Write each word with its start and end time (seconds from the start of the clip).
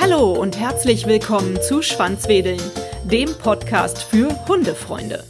Hallo 0.00 0.32
und 0.32 0.58
herzlich 0.58 1.06
willkommen 1.06 1.62
zu 1.62 1.82
Schwanzwedeln, 1.82 2.60
dem 3.04 3.32
Podcast 3.38 4.02
für 4.02 4.46
Hundefreunde. 4.48 5.24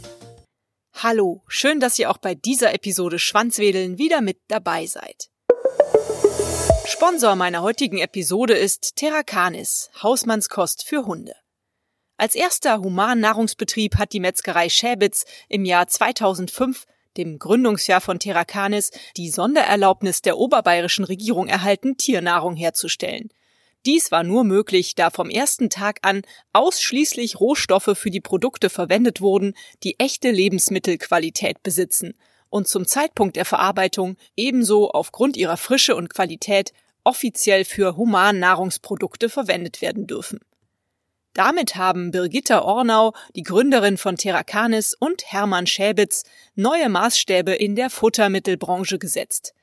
Hallo, 0.95 1.43
schön, 1.47 1.79
dass 1.79 1.99
ihr 1.99 2.09
auch 2.09 2.17
bei 2.17 2.33
dieser 2.33 2.73
Episode 2.73 3.19
Schwanzwedeln 3.19 3.97
wieder 3.97 4.21
mit 4.21 4.39
dabei 4.47 4.87
seid. 4.87 5.29
Sponsor 6.85 7.35
meiner 7.35 7.61
heutigen 7.61 7.99
Episode 7.99 8.53
ist 8.53 8.95
Terracanis, 8.95 9.89
Hausmannskost 10.01 10.83
für 10.83 11.05
Hunde. 11.05 11.35
Als 12.17 12.35
erster 12.35 12.79
Humannahrungsbetrieb 12.79 13.97
hat 13.97 14.13
die 14.13 14.19
Metzgerei 14.19 14.69
Schäbitz 14.69 15.25
im 15.49 15.65
Jahr 15.65 15.87
2005, 15.87 16.85
dem 17.17 17.39
Gründungsjahr 17.39 18.01
von 18.01 18.19
Terracanis, 18.19 18.91
die 19.17 19.29
Sondererlaubnis 19.29 20.21
der 20.21 20.37
oberbayerischen 20.37 21.05
Regierung 21.05 21.47
erhalten, 21.47 21.97
Tiernahrung 21.97 22.55
herzustellen. 22.55 23.29
Dies 23.85 24.11
war 24.11 24.23
nur 24.23 24.43
möglich, 24.43 24.93
da 24.93 25.09
vom 25.09 25.29
ersten 25.29 25.69
Tag 25.71 25.99
an 26.03 26.21
ausschließlich 26.53 27.39
Rohstoffe 27.39 27.91
für 27.95 28.11
die 28.11 28.21
Produkte 28.21 28.69
verwendet 28.69 29.21
wurden, 29.21 29.55
die 29.83 29.99
echte 29.99 30.29
Lebensmittelqualität 30.29 31.63
besitzen 31.63 32.13
und 32.49 32.67
zum 32.67 32.85
Zeitpunkt 32.85 33.37
der 33.37 33.45
Verarbeitung 33.45 34.17
ebenso 34.35 34.91
aufgrund 34.91 35.35
ihrer 35.35 35.57
Frische 35.57 35.95
und 35.95 36.13
Qualität 36.13 36.73
offiziell 37.03 37.65
für 37.65 37.97
Humannahrungsprodukte 37.97 39.29
verwendet 39.29 39.81
werden 39.81 40.05
dürfen. 40.05 40.39
Damit 41.33 41.77
haben 41.77 42.11
Birgitta 42.11 42.61
Ornau, 42.61 43.13
die 43.35 43.43
Gründerin 43.43 43.97
von 43.97 44.17
Terracanis 44.17 44.93
und 44.99 45.23
Hermann 45.31 45.65
Schäbitz 45.65 46.23
neue 46.55 46.89
Maßstäbe 46.89 47.53
in 47.53 47.75
der 47.77 47.89
Futtermittelbranche 47.89 48.99
gesetzt. 48.99 49.53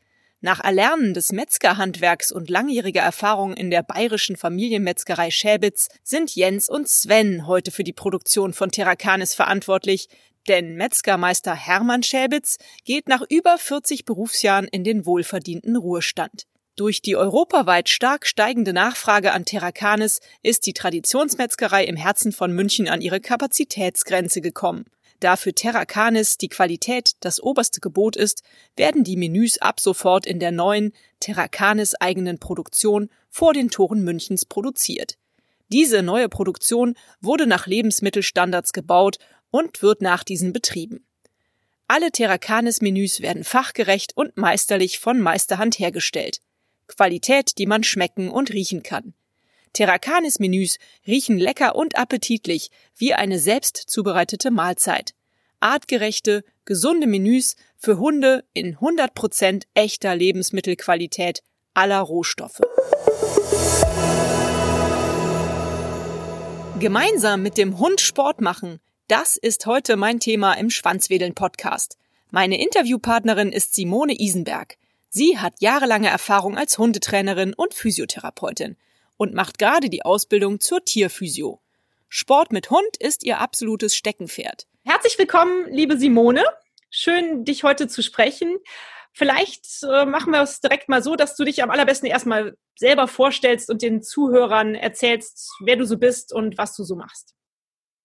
Nach 0.40 0.64
Erlernen 0.64 1.12
des 1.12 1.32
Metzgerhandwerks 1.32 2.32
und 2.32 2.48
langjähriger 2.48 3.02
Erfahrung 3.02 3.54
in 3.54 3.70
der 3.70 3.82
bayerischen 3.82 4.36
Familienmetzgerei 4.36 5.30
Schäbitz 5.30 5.88
sind 6.02 6.34
Jens 6.34 6.70
und 6.70 6.88
Sven 6.88 7.46
heute 7.46 7.70
für 7.70 7.84
die 7.84 7.92
Produktion 7.92 8.54
von 8.54 8.70
Terracanis 8.70 9.34
verantwortlich, 9.34 10.08
denn 10.46 10.76
Metzgermeister 10.76 11.54
Hermann 11.54 12.02
Schäbitz 12.02 12.56
geht 12.84 13.08
nach 13.08 13.22
über 13.28 13.58
40 13.58 14.06
Berufsjahren 14.06 14.68
in 14.68 14.84
den 14.84 15.04
wohlverdienten 15.04 15.76
Ruhestand. 15.76 16.46
Durch 16.78 17.02
die 17.02 17.16
europaweit 17.16 17.88
stark 17.88 18.24
steigende 18.24 18.72
Nachfrage 18.72 19.32
an 19.32 19.44
Terracanis 19.44 20.20
ist 20.44 20.64
die 20.64 20.74
Traditionsmetzgerei 20.74 21.82
im 21.82 21.96
Herzen 21.96 22.30
von 22.30 22.52
München 22.52 22.86
an 22.86 23.00
ihre 23.00 23.18
Kapazitätsgrenze 23.18 24.40
gekommen. 24.40 24.84
Da 25.18 25.34
für 25.34 25.52
Terracanis 25.52 26.38
die 26.38 26.46
Qualität 26.46 27.14
das 27.18 27.42
oberste 27.42 27.80
Gebot 27.80 28.14
ist, 28.14 28.44
werden 28.76 29.02
die 29.02 29.16
Menüs 29.16 29.58
ab 29.58 29.80
sofort 29.80 30.24
in 30.24 30.38
der 30.38 30.52
neuen 30.52 30.92
Terracanis 31.18 31.96
eigenen 31.96 32.38
Produktion 32.38 33.10
vor 33.28 33.54
den 33.54 33.70
Toren 33.70 34.04
Münchens 34.04 34.44
produziert. 34.44 35.18
Diese 35.72 36.04
neue 36.04 36.28
Produktion 36.28 36.94
wurde 37.20 37.48
nach 37.48 37.66
Lebensmittelstandards 37.66 38.72
gebaut 38.72 39.18
und 39.50 39.82
wird 39.82 40.00
nach 40.00 40.22
diesen 40.22 40.52
betrieben. 40.52 41.04
Alle 41.88 42.12
Terracanis-Menüs 42.12 43.20
werden 43.20 43.42
fachgerecht 43.42 44.16
und 44.16 44.36
meisterlich 44.36 45.00
von 45.00 45.18
Meisterhand 45.18 45.80
hergestellt. 45.80 46.40
Qualität, 46.88 47.58
die 47.58 47.66
man 47.66 47.84
schmecken 47.84 48.30
und 48.30 48.50
riechen 48.50 48.82
kann. 48.82 49.14
Terracanis-Menüs 49.72 50.78
riechen 51.06 51.38
lecker 51.38 51.76
und 51.76 51.96
appetitlich, 51.96 52.70
wie 52.96 53.14
eine 53.14 53.38
selbst 53.38 53.76
zubereitete 53.76 54.50
Mahlzeit. 54.50 55.14
Artgerechte, 55.60 56.44
gesunde 56.64 57.06
Menüs 57.06 57.56
für 57.76 57.98
Hunde 57.98 58.44
in 58.54 58.76
100% 58.78 59.64
echter 59.74 60.16
Lebensmittelqualität 60.16 61.42
aller 61.74 62.00
Rohstoffe. 62.00 62.60
Gemeinsam 66.78 67.42
mit 67.42 67.58
dem 67.58 67.78
Hund 67.78 68.00
Sport 68.00 68.40
machen, 68.40 68.80
das 69.08 69.36
ist 69.36 69.66
heute 69.66 69.96
mein 69.96 70.20
Thema 70.20 70.54
im 70.54 70.70
Schwanzwedeln 70.70 71.34
Podcast. 71.34 71.96
Meine 72.30 72.60
Interviewpartnerin 72.60 73.50
ist 73.50 73.74
Simone 73.74 74.14
Isenberg. 74.20 74.76
Sie 75.10 75.38
hat 75.38 75.54
jahrelange 75.60 76.08
Erfahrung 76.08 76.58
als 76.58 76.76
Hundetrainerin 76.76 77.54
und 77.54 77.72
Physiotherapeutin 77.72 78.76
und 79.16 79.32
macht 79.32 79.58
gerade 79.58 79.88
die 79.88 80.04
Ausbildung 80.04 80.60
zur 80.60 80.84
Tierphysio. 80.84 81.60
Sport 82.10 82.52
mit 82.52 82.70
Hund 82.70 82.96
ist 82.98 83.24
ihr 83.24 83.38
absolutes 83.38 83.96
Steckenpferd. 83.96 84.66
Herzlich 84.84 85.18
willkommen, 85.18 85.66
liebe 85.70 85.96
Simone. 85.96 86.44
Schön, 86.90 87.44
dich 87.44 87.64
heute 87.64 87.88
zu 87.88 88.02
sprechen. 88.02 88.58
Vielleicht 89.12 89.82
äh, 89.82 90.04
machen 90.04 90.32
wir 90.32 90.42
es 90.42 90.60
direkt 90.60 90.88
mal 90.90 91.02
so, 91.02 91.16
dass 91.16 91.36
du 91.36 91.44
dich 91.44 91.62
am 91.62 91.70
allerbesten 91.70 92.08
erstmal 92.08 92.56
selber 92.76 93.08
vorstellst 93.08 93.70
und 93.70 93.82
den 93.82 94.02
Zuhörern 94.02 94.74
erzählst, 94.74 95.50
wer 95.64 95.76
du 95.76 95.84
so 95.84 95.98
bist 95.98 96.32
und 96.32 96.58
was 96.58 96.76
du 96.76 96.84
so 96.84 96.96
machst. 96.96 97.34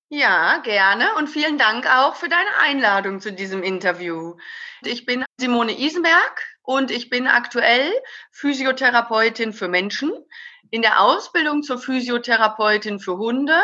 Ja, 0.09 0.59
gerne 0.59 1.16
und 1.18 1.28
vielen 1.28 1.58
Dank 1.58 1.86
auch 1.88 2.16
für 2.16 2.30
deine 2.30 2.56
Einladung 2.62 3.19
zu 3.19 3.34
diesem 3.34 3.62
Interview. 3.62 4.36
Ich 4.84 5.06
bin 5.06 5.25
Simone 5.38 5.80
Isenberg, 5.80 6.53
und 6.63 6.91
ich 6.91 7.09
bin 7.09 7.28
aktuell 7.28 7.91
Physiotherapeutin 8.31 9.53
für 9.53 9.68
Menschen 9.68 10.12
in 10.72 10.81
der 10.81 11.01
Ausbildung 11.01 11.62
zur 11.62 11.78
Physiotherapeutin 11.78 13.00
für 13.00 13.18
Hunde 13.18 13.59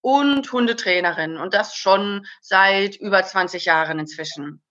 und 0.00 0.50
Hundetrainerin 0.50 1.36
und 1.36 1.52
das 1.52 1.76
schon 1.76 2.26
seit 2.40 2.96
über 2.96 3.22
20 3.22 3.66
Jahren 3.66 3.98
inzwischen. 3.98 4.62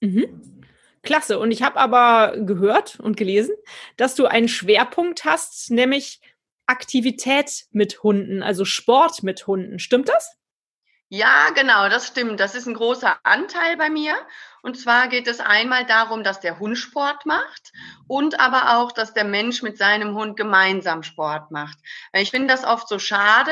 Mhm. 0.00 0.62
Klasse. 1.02 1.38
Und 1.38 1.50
ich 1.50 1.62
habe 1.62 1.78
aber 1.78 2.36
gehört 2.38 3.00
und 3.00 3.16
gelesen, 3.16 3.54
dass 3.96 4.14
du 4.14 4.26
einen 4.26 4.48
Schwerpunkt 4.48 5.24
hast, 5.24 5.70
nämlich 5.70 6.20
Aktivität 6.66 7.66
mit 7.72 8.02
Hunden, 8.02 8.42
also 8.42 8.64
Sport 8.64 9.22
mit 9.22 9.46
Hunden. 9.46 9.78
Stimmt 9.78 10.08
das? 10.08 10.36
Ja, 11.12 11.50
genau, 11.56 11.88
das 11.88 12.06
stimmt. 12.06 12.38
Das 12.38 12.54
ist 12.54 12.66
ein 12.66 12.74
großer 12.74 13.18
Anteil 13.24 13.76
bei 13.76 13.90
mir. 13.90 14.14
Und 14.62 14.78
zwar 14.78 15.08
geht 15.08 15.26
es 15.26 15.40
einmal 15.40 15.84
darum, 15.84 16.22
dass 16.22 16.38
der 16.38 16.60
Hund 16.60 16.78
Sport 16.78 17.26
macht 17.26 17.72
und 18.06 18.38
aber 18.38 18.78
auch, 18.78 18.92
dass 18.92 19.12
der 19.12 19.24
Mensch 19.24 19.60
mit 19.62 19.76
seinem 19.76 20.14
Hund 20.14 20.36
gemeinsam 20.36 21.02
Sport 21.02 21.50
macht. 21.50 21.78
Ich 22.12 22.30
finde 22.30 22.46
das 22.46 22.64
oft 22.64 22.86
so 22.86 23.00
schade. 23.00 23.50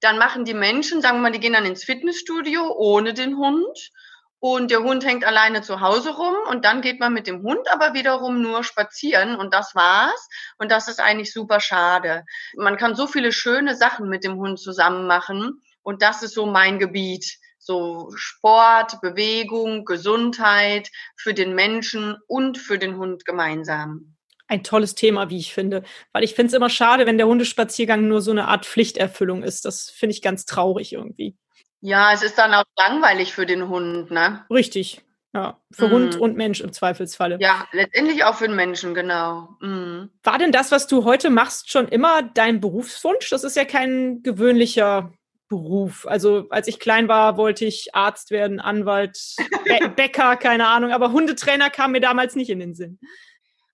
Dann 0.00 0.16
machen 0.16 0.44
die 0.44 0.54
Menschen, 0.54 1.02
sagen 1.02 1.16
wir 1.18 1.22
mal, 1.22 1.32
die 1.32 1.40
gehen 1.40 1.54
dann 1.54 1.64
ins 1.64 1.82
Fitnessstudio 1.82 2.72
ohne 2.72 3.14
den 3.14 3.36
Hund 3.36 3.90
und 4.38 4.70
der 4.70 4.84
Hund 4.84 5.04
hängt 5.04 5.24
alleine 5.24 5.62
zu 5.62 5.80
Hause 5.80 6.10
rum 6.10 6.36
und 6.50 6.64
dann 6.64 6.82
geht 6.82 7.00
man 7.00 7.12
mit 7.12 7.26
dem 7.26 7.42
Hund 7.42 7.66
aber 7.72 7.94
wiederum 7.94 8.42
nur 8.42 8.62
spazieren 8.62 9.34
und 9.34 9.52
das 9.52 9.74
war's. 9.74 10.28
Und 10.58 10.70
das 10.70 10.86
ist 10.86 11.00
eigentlich 11.00 11.32
super 11.32 11.58
schade. 11.58 12.24
Man 12.56 12.76
kann 12.76 12.94
so 12.94 13.08
viele 13.08 13.32
schöne 13.32 13.74
Sachen 13.74 14.08
mit 14.08 14.22
dem 14.22 14.36
Hund 14.36 14.60
zusammen 14.60 15.08
machen. 15.08 15.60
Und 15.82 16.02
das 16.02 16.22
ist 16.22 16.34
so 16.34 16.46
mein 16.46 16.78
Gebiet. 16.78 17.38
So 17.58 18.10
Sport, 18.16 19.00
Bewegung, 19.00 19.84
Gesundheit 19.84 20.90
für 21.16 21.32
den 21.32 21.54
Menschen 21.54 22.16
und 22.26 22.58
für 22.58 22.78
den 22.78 22.96
Hund 22.96 23.24
gemeinsam. 23.24 24.16
Ein 24.48 24.64
tolles 24.64 24.96
Thema, 24.96 25.30
wie 25.30 25.38
ich 25.38 25.54
finde. 25.54 25.84
Weil 26.12 26.24
ich 26.24 26.34
finde 26.34 26.48
es 26.48 26.54
immer 26.54 26.70
schade, 26.70 27.06
wenn 27.06 27.18
der 27.18 27.28
Hundespaziergang 27.28 28.08
nur 28.08 28.20
so 28.20 28.32
eine 28.32 28.48
Art 28.48 28.66
Pflichterfüllung 28.66 29.44
ist. 29.44 29.64
Das 29.64 29.90
finde 29.90 30.14
ich 30.14 30.22
ganz 30.22 30.44
traurig 30.44 30.92
irgendwie. 30.92 31.36
Ja, 31.80 32.12
es 32.12 32.22
ist 32.22 32.36
dann 32.36 32.52
auch 32.54 32.64
langweilig 32.76 33.32
für 33.32 33.46
den 33.46 33.68
Hund, 33.68 34.10
ne? 34.10 34.44
Richtig. 34.50 35.02
Ja, 35.34 35.58
für 35.70 35.88
mm. 35.88 35.92
Hund 35.92 36.16
und 36.16 36.36
Mensch 36.36 36.60
im 36.60 36.72
Zweifelsfalle. 36.72 37.38
Ja, 37.40 37.66
letztendlich 37.72 38.24
auch 38.24 38.36
für 38.36 38.46
den 38.46 38.56
Menschen, 38.56 38.94
genau. 38.94 39.56
Mm. 39.60 40.10
War 40.22 40.38
denn 40.38 40.52
das, 40.52 40.70
was 40.70 40.86
du 40.86 41.04
heute 41.04 41.30
machst, 41.30 41.70
schon 41.70 41.88
immer 41.88 42.22
dein 42.22 42.60
Berufswunsch? 42.60 43.30
Das 43.30 43.42
ist 43.42 43.56
ja 43.56 43.64
kein 43.64 44.22
gewöhnlicher 44.22 45.12
Beruf. 45.52 46.06
Also 46.06 46.46
als 46.48 46.66
ich 46.66 46.80
klein 46.80 47.08
war, 47.08 47.36
wollte 47.36 47.66
ich 47.66 47.94
Arzt 47.94 48.30
werden, 48.30 48.58
Anwalt, 48.58 49.18
Bä 49.64 49.88
Bäcker, 49.96 50.36
keine 50.36 50.66
Ahnung, 50.66 50.92
aber 50.92 51.12
Hundetrainer 51.12 51.68
kam 51.68 51.92
mir 51.92 52.00
damals 52.00 52.36
nicht 52.36 52.48
in 52.48 52.58
den 52.58 52.74
Sinn. 52.74 52.98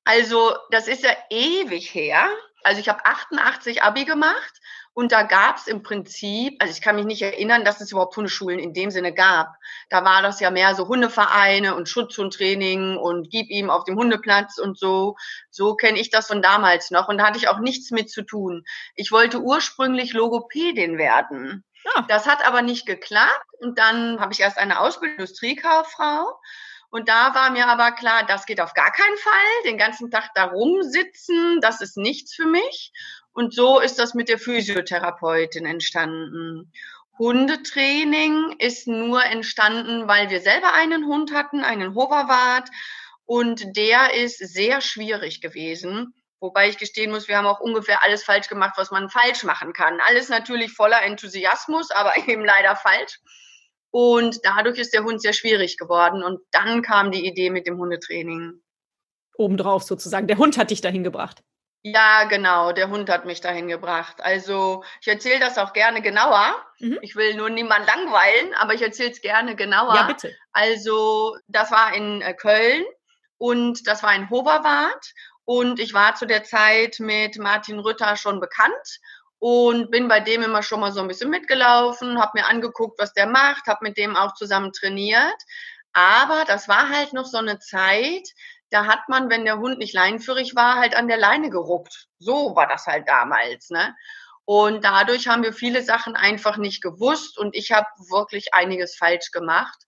Also 0.04 0.56
das 0.72 0.88
ist 0.88 1.04
ja 1.04 1.10
ewig 1.30 1.94
her. 1.94 2.28
Also 2.64 2.80
ich 2.80 2.88
habe 2.88 3.06
88 3.06 3.82
Abi 3.84 4.04
gemacht 4.04 4.58
und 4.98 5.12
da 5.12 5.22
gab 5.22 5.58
es 5.58 5.68
im 5.68 5.84
Prinzip, 5.84 6.56
also 6.58 6.72
ich 6.72 6.80
kann 6.80 6.96
mich 6.96 7.04
nicht 7.04 7.22
erinnern, 7.22 7.64
dass 7.64 7.80
es 7.80 7.92
überhaupt 7.92 8.16
Hundeschulen 8.16 8.58
in 8.58 8.74
dem 8.74 8.90
Sinne 8.90 9.14
gab. 9.14 9.54
Da 9.90 10.04
war 10.04 10.22
das 10.22 10.40
ja 10.40 10.50
mehr 10.50 10.74
so 10.74 10.88
Hundevereine 10.88 11.76
und 11.76 11.88
Schutzhundtraining 11.88 12.96
und 12.96 13.30
gib 13.30 13.48
ihm 13.48 13.70
auf 13.70 13.84
dem 13.84 13.96
Hundeplatz 13.96 14.58
und 14.58 14.76
so. 14.76 15.14
So 15.52 15.76
kenne 15.76 16.00
ich 16.00 16.10
das 16.10 16.26
von 16.26 16.42
damals 16.42 16.90
noch 16.90 17.06
und 17.08 17.18
da 17.18 17.28
hatte 17.28 17.38
ich 17.38 17.46
auch 17.46 17.60
nichts 17.60 17.92
mit 17.92 18.10
zu 18.10 18.22
tun. 18.22 18.64
Ich 18.96 19.12
wollte 19.12 19.40
ursprünglich 19.40 20.14
Logopädin 20.14 20.98
werden. 20.98 21.64
Ja. 21.84 22.04
Das 22.08 22.26
hat 22.26 22.46
aber 22.46 22.62
nicht 22.62 22.86
geklappt. 22.86 23.46
Und 23.60 23.78
dann 23.78 24.20
habe 24.20 24.32
ich 24.32 24.40
erst 24.40 24.58
eine 24.58 24.80
Ausbildung 24.80 25.18
Industriekauffrau. 25.18 26.38
Und 26.90 27.08
da 27.08 27.34
war 27.34 27.50
mir 27.50 27.68
aber 27.68 27.92
klar, 27.92 28.24
das 28.26 28.46
geht 28.46 28.60
auf 28.60 28.72
gar 28.74 28.90
keinen 28.92 29.16
Fall. 29.18 29.62
Den 29.64 29.78
ganzen 29.78 30.10
Tag 30.10 30.30
da 30.34 30.44
rumsitzen, 30.44 31.60
das 31.60 31.80
ist 31.80 31.96
nichts 31.96 32.34
für 32.34 32.46
mich. 32.46 32.92
Und 33.32 33.54
so 33.54 33.78
ist 33.78 33.98
das 33.98 34.14
mit 34.14 34.28
der 34.28 34.38
Physiotherapeutin 34.38 35.66
entstanden. 35.66 36.72
Hundetraining 37.18 38.56
ist 38.58 38.86
nur 38.86 39.22
entstanden, 39.24 40.08
weil 40.08 40.30
wir 40.30 40.40
selber 40.40 40.72
einen 40.72 41.06
Hund 41.06 41.32
hatten, 41.34 41.62
einen 41.62 41.94
Hoverwart 41.94 42.70
Und 43.26 43.76
der 43.76 44.14
ist 44.14 44.38
sehr 44.38 44.80
schwierig 44.80 45.42
gewesen. 45.42 46.14
Wobei 46.40 46.68
ich 46.68 46.78
gestehen 46.78 47.10
muss, 47.10 47.26
wir 47.26 47.36
haben 47.36 47.46
auch 47.46 47.60
ungefähr 47.60 48.04
alles 48.04 48.22
falsch 48.22 48.48
gemacht, 48.48 48.74
was 48.76 48.90
man 48.90 49.10
falsch 49.10 49.42
machen 49.42 49.72
kann. 49.72 50.00
Alles 50.06 50.28
natürlich 50.28 50.72
voller 50.72 51.02
Enthusiasmus, 51.02 51.90
aber 51.90 52.12
eben 52.28 52.44
leider 52.44 52.76
falsch. 52.76 53.18
Und 53.90 54.38
dadurch 54.44 54.78
ist 54.78 54.92
der 54.92 55.04
Hund 55.04 55.20
sehr 55.22 55.32
schwierig 55.32 55.76
geworden. 55.78 56.22
Und 56.22 56.40
dann 56.52 56.82
kam 56.82 57.10
die 57.10 57.26
Idee 57.26 57.50
mit 57.50 57.66
dem 57.66 57.78
Hundetraining. 57.78 58.60
Obendrauf 59.36 59.82
sozusagen. 59.82 60.26
Der 60.26 60.38
Hund 60.38 60.58
hat 60.58 60.70
dich 60.70 60.80
dahin 60.80 61.04
gebracht. 61.04 61.42
Ja, 61.82 62.24
genau, 62.24 62.72
der 62.72 62.90
Hund 62.90 63.08
hat 63.08 63.24
mich 63.24 63.40
dahin 63.40 63.68
gebracht. 63.68 64.16
Also 64.20 64.82
ich 65.00 65.08
erzähle 65.08 65.38
das 65.38 65.58
auch 65.58 65.72
gerne 65.72 66.02
genauer. 66.02 66.56
Mhm. 66.80 66.98
Ich 67.02 67.14
will 67.14 67.34
nur 67.34 67.50
niemand 67.50 67.86
langweilen, 67.86 68.52
aber 68.54 68.74
ich 68.74 68.82
erzähle 68.82 69.10
es 69.10 69.20
gerne 69.20 69.54
genauer. 69.54 69.94
Ja, 69.94 70.02
bitte. 70.02 70.34
Also 70.52 71.36
das 71.46 71.70
war 71.70 71.94
in 71.94 72.20
äh, 72.20 72.34
Köln 72.34 72.84
und 73.38 73.86
das 73.86 74.02
war 74.02 74.14
in 74.14 74.28
Hoverwart 74.28 75.12
und 75.48 75.80
ich 75.80 75.94
war 75.94 76.14
zu 76.14 76.26
der 76.26 76.44
Zeit 76.44 76.96
mit 77.00 77.38
Martin 77.38 77.78
Rütter 77.78 78.16
schon 78.16 78.38
bekannt 78.38 79.00
und 79.38 79.90
bin 79.90 80.06
bei 80.06 80.20
dem 80.20 80.42
immer 80.42 80.62
schon 80.62 80.80
mal 80.80 80.92
so 80.92 81.00
ein 81.00 81.08
bisschen 81.08 81.30
mitgelaufen, 81.30 82.20
habe 82.20 82.32
mir 82.34 82.44
angeguckt, 82.44 83.00
was 83.00 83.14
der 83.14 83.26
macht, 83.26 83.66
habe 83.66 83.78
mit 83.80 83.96
dem 83.96 84.14
auch 84.14 84.34
zusammen 84.34 84.74
trainiert. 84.74 85.42
Aber 85.94 86.44
das 86.46 86.68
war 86.68 86.90
halt 86.90 87.14
noch 87.14 87.24
so 87.24 87.38
eine 87.38 87.58
Zeit, 87.60 88.28
da 88.68 88.84
hat 88.84 89.08
man, 89.08 89.30
wenn 89.30 89.46
der 89.46 89.56
Hund 89.56 89.78
nicht 89.78 89.94
leinenführig 89.94 90.54
war, 90.54 90.76
halt 90.76 90.94
an 90.94 91.08
der 91.08 91.16
Leine 91.16 91.48
geruckt. 91.48 92.08
So 92.18 92.54
war 92.54 92.66
das 92.66 92.84
halt 92.84 93.08
damals, 93.08 93.70
ne? 93.70 93.96
Und 94.44 94.84
dadurch 94.84 95.28
haben 95.28 95.42
wir 95.42 95.54
viele 95.54 95.82
Sachen 95.82 96.14
einfach 96.14 96.58
nicht 96.58 96.82
gewusst 96.82 97.38
und 97.38 97.56
ich 97.56 97.72
habe 97.72 97.86
wirklich 98.10 98.52
einiges 98.52 98.96
falsch 98.96 99.30
gemacht. 99.30 99.78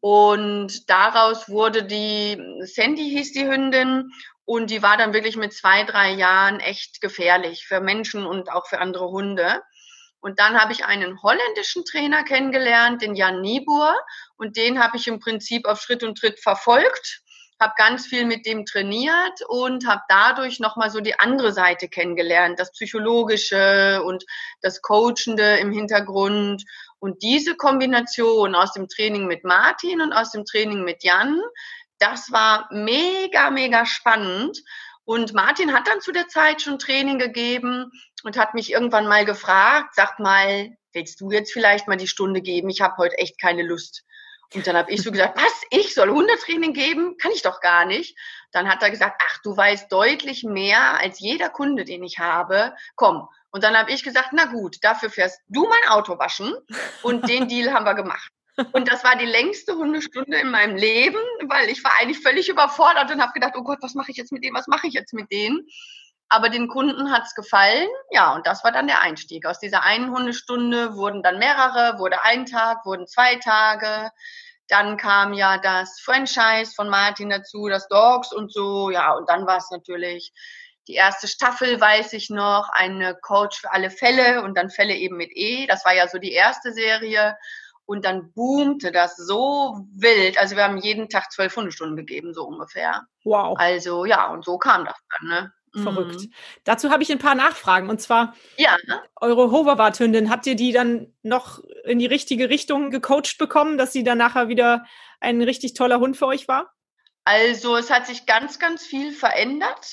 Und 0.00 0.88
daraus 0.88 1.48
wurde 1.48 1.84
die, 1.84 2.40
Sandy 2.60 3.10
hieß 3.10 3.32
die 3.32 3.46
Hündin 3.46 4.10
und 4.44 4.70
die 4.70 4.82
war 4.82 4.96
dann 4.96 5.12
wirklich 5.12 5.36
mit 5.36 5.52
zwei, 5.52 5.84
drei 5.84 6.12
Jahren 6.12 6.60
echt 6.60 7.00
gefährlich 7.00 7.66
für 7.66 7.80
Menschen 7.80 8.24
und 8.26 8.50
auch 8.50 8.66
für 8.66 8.78
andere 8.78 9.08
Hunde. 9.08 9.62
Und 10.20 10.38
dann 10.38 10.60
habe 10.60 10.72
ich 10.72 10.84
einen 10.84 11.22
holländischen 11.22 11.84
Trainer 11.84 12.24
kennengelernt, 12.24 13.02
den 13.02 13.14
Jan 13.14 13.40
Niebuhr. 13.40 13.94
Und 14.36 14.56
den 14.56 14.82
habe 14.82 14.96
ich 14.96 15.06
im 15.06 15.20
Prinzip 15.20 15.66
auf 15.66 15.80
Schritt 15.80 16.02
und 16.02 16.18
Tritt 16.18 16.40
verfolgt 16.40 17.22
habe 17.58 17.72
ganz 17.76 18.06
viel 18.06 18.24
mit 18.24 18.44
dem 18.46 18.66
trainiert 18.66 19.40
und 19.48 19.86
habe 19.86 20.02
dadurch 20.08 20.60
nochmal 20.60 20.90
so 20.90 21.00
die 21.00 21.18
andere 21.18 21.52
Seite 21.52 21.88
kennengelernt, 21.88 22.58
das 22.58 22.72
Psychologische 22.72 24.02
und 24.04 24.24
das 24.60 24.82
Coachende 24.82 25.56
im 25.56 25.72
Hintergrund. 25.72 26.64
Und 26.98 27.22
diese 27.22 27.56
Kombination 27.56 28.54
aus 28.54 28.72
dem 28.72 28.88
Training 28.88 29.26
mit 29.26 29.44
Martin 29.44 30.00
und 30.00 30.12
aus 30.12 30.32
dem 30.32 30.44
Training 30.44 30.82
mit 30.82 31.04
Jan, 31.04 31.40
das 31.98 32.30
war 32.32 32.68
mega, 32.70 33.50
mega 33.50 33.86
spannend. 33.86 34.62
Und 35.04 35.34
Martin 35.34 35.72
hat 35.72 35.86
dann 35.86 36.00
zu 36.00 36.12
der 36.12 36.28
Zeit 36.28 36.62
schon 36.62 36.78
Training 36.78 37.18
gegeben 37.18 37.90
und 38.24 38.36
hat 38.36 38.54
mich 38.54 38.72
irgendwann 38.72 39.06
mal 39.06 39.24
gefragt, 39.24 39.94
sag 39.94 40.18
mal, 40.18 40.76
willst 40.92 41.20
du 41.20 41.30
jetzt 41.30 41.52
vielleicht 41.52 41.86
mal 41.86 41.96
die 41.96 42.08
Stunde 42.08 42.42
geben? 42.42 42.70
Ich 42.70 42.80
habe 42.80 42.96
heute 42.96 43.16
echt 43.18 43.40
keine 43.40 43.62
Lust. 43.62 44.04
Und 44.54 44.66
dann 44.66 44.76
habe 44.76 44.90
ich 44.90 45.02
so 45.02 45.10
gesagt, 45.10 45.36
was, 45.36 45.62
ich 45.70 45.94
soll 45.94 46.10
Hundetraining 46.10 46.72
geben? 46.72 47.16
Kann 47.18 47.32
ich 47.32 47.42
doch 47.42 47.60
gar 47.60 47.84
nicht. 47.84 48.16
Dann 48.52 48.68
hat 48.68 48.82
er 48.82 48.90
gesagt, 48.90 49.20
ach, 49.24 49.38
du 49.42 49.56
weißt 49.56 49.90
deutlich 49.90 50.44
mehr 50.44 50.98
als 50.98 51.20
jeder 51.20 51.48
Kunde, 51.50 51.84
den 51.84 52.02
ich 52.02 52.18
habe. 52.18 52.74
Komm. 52.94 53.28
Und 53.50 53.64
dann 53.64 53.76
habe 53.76 53.90
ich 53.90 54.02
gesagt, 54.04 54.30
na 54.32 54.46
gut, 54.46 54.76
dafür 54.82 55.10
fährst 55.10 55.40
du 55.48 55.66
mein 55.66 55.88
Auto 55.88 56.18
waschen. 56.18 56.54
Und 57.02 57.28
den 57.28 57.48
Deal 57.48 57.72
haben 57.72 57.84
wir 57.84 57.94
gemacht. 57.94 58.30
Und 58.72 58.90
das 58.90 59.04
war 59.04 59.16
die 59.16 59.26
längste 59.26 59.74
Hundestunde 59.76 60.38
in 60.38 60.50
meinem 60.50 60.76
Leben, 60.76 61.18
weil 61.48 61.68
ich 61.68 61.84
war 61.84 61.92
eigentlich 61.98 62.20
völlig 62.20 62.48
überfordert 62.48 63.10
und 63.10 63.20
habe 63.20 63.32
gedacht, 63.32 63.52
oh 63.56 63.62
Gott, 63.62 63.78
was 63.82 63.94
mache 63.94 64.10
ich 64.10 64.16
jetzt 64.16 64.32
mit 64.32 64.42
denen, 64.42 64.56
was 64.56 64.66
mache 64.66 64.86
ich 64.86 64.94
jetzt 64.94 65.12
mit 65.12 65.30
denen? 65.30 65.66
Aber 66.28 66.48
den 66.48 66.68
Kunden 66.68 67.12
hat's 67.12 67.34
gefallen. 67.34 67.88
Ja, 68.10 68.34
und 68.34 68.46
das 68.46 68.64
war 68.64 68.72
dann 68.72 68.88
der 68.88 69.02
Einstieg. 69.02 69.46
Aus 69.46 69.60
dieser 69.60 69.82
einen 69.84 70.10
Hundestunde 70.10 70.96
wurden 70.96 71.22
dann 71.22 71.38
mehrere, 71.38 71.98
wurde 71.98 72.22
ein 72.22 72.46
Tag, 72.46 72.84
wurden 72.84 73.06
zwei 73.06 73.36
Tage. 73.36 74.10
Dann 74.68 74.96
kam 74.96 75.32
ja 75.32 75.58
das 75.58 76.00
Franchise 76.00 76.72
von 76.74 76.88
Martin 76.88 77.30
dazu, 77.30 77.68
das 77.68 77.86
Dogs 77.88 78.32
und 78.32 78.52
so. 78.52 78.90
Ja, 78.90 79.12
und 79.12 79.28
dann 79.28 79.46
war 79.46 79.58
es 79.58 79.70
natürlich 79.70 80.32
die 80.88 80.94
erste 80.94 81.28
Staffel, 81.28 81.80
weiß 81.80 82.12
ich 82.12 82.30
noch, 82.30 82.68
eine 82.72 83.14
Coach 83.14 83.60
für 83.60 83.72
alle 83.72 83.90
Fälle 83.90 84.42
und 84.42 84.56
dann 84.56 84.70
Fälle 84.70 84.94
eben 84.94 85.16
mit 85.16 85.30
E. 85.32 85.66
Das 85.66 85.84
war 85.84 85.94
ja 85.94 86.08
so 86.08 86.18
die 86.18 86.32
erste 86.32 86.72
Serie. 86.72 87.36
Und 87.84 88.04
dann 88.04 88.32
boomte 88.32 88.90
das 88.90 89.16
so 89.16 89.86
wild. 89.94 90.38
Also 90.38 90.56
wir 90.56 90.64
haben 90.64 90.78
jeden 90.78 91.08
Tag 91.08 91.30
zwölf 91.30 91.54
Hundestunden 91.54 91.96
gegeben, 91.96 92.34
so 92.34 92.44
ungefähr. 92.44 93.06
Wow. 93.22 93.56
Also 93.58 94.04
ja, 94.04 94.28
und 94.28 94.44
so 94.44 94.58
kam 94.58 94.84
das 94.84 94.96
dann, 95.10 95.28
ne? 95.28 95.52
Verrückt. 95.72 96.20
Mhm. 96.20 96.32
Dazu 96.64 96.90
habe 96.90 97.02
ich 97.02 97.12
ein 97.12 97.18
paar 97.18 97.34
Nachfragen. 97.34 97.90
Und 97.90 98.00
zwar, 98.00 98.34
ja. 98.56 98.76
eure 99.20 99.50
Hoverwart-Hündin, 99.50 100.30
habt 100.30 100.46
ihr 100.46 100.56
die 100.56 100.72
dann 100.72 101.12
noch 101.22 101.60
in 101.84 101.98
die 101.98 102.06
richtige 102.06 102.48
Richtung 102.48 102.90
gecoacht 102.90 103.36
bekommen, 103.38 103.76
dass 103.76 103.92
sie 103.92 104.04
dann 104.04 104.18
nachher 104.18 104.48
wieder 104.48 104.86
ein 105.20 105.42
richtig 105.42 105.74
toller 105.74 106.00
Hund 106.00 106.16
für 106.16 106.26
euch 106.26 106.48
war? 106.48 106.72
Also 107.24 107.76
es 107.76 107.90
hat 107.90 108.06
sich 108.06 108.26
ganz, 108.26 108.58
ganz 108.58 108.86
viel 108.86 109.12
verändert. 109.12 109.92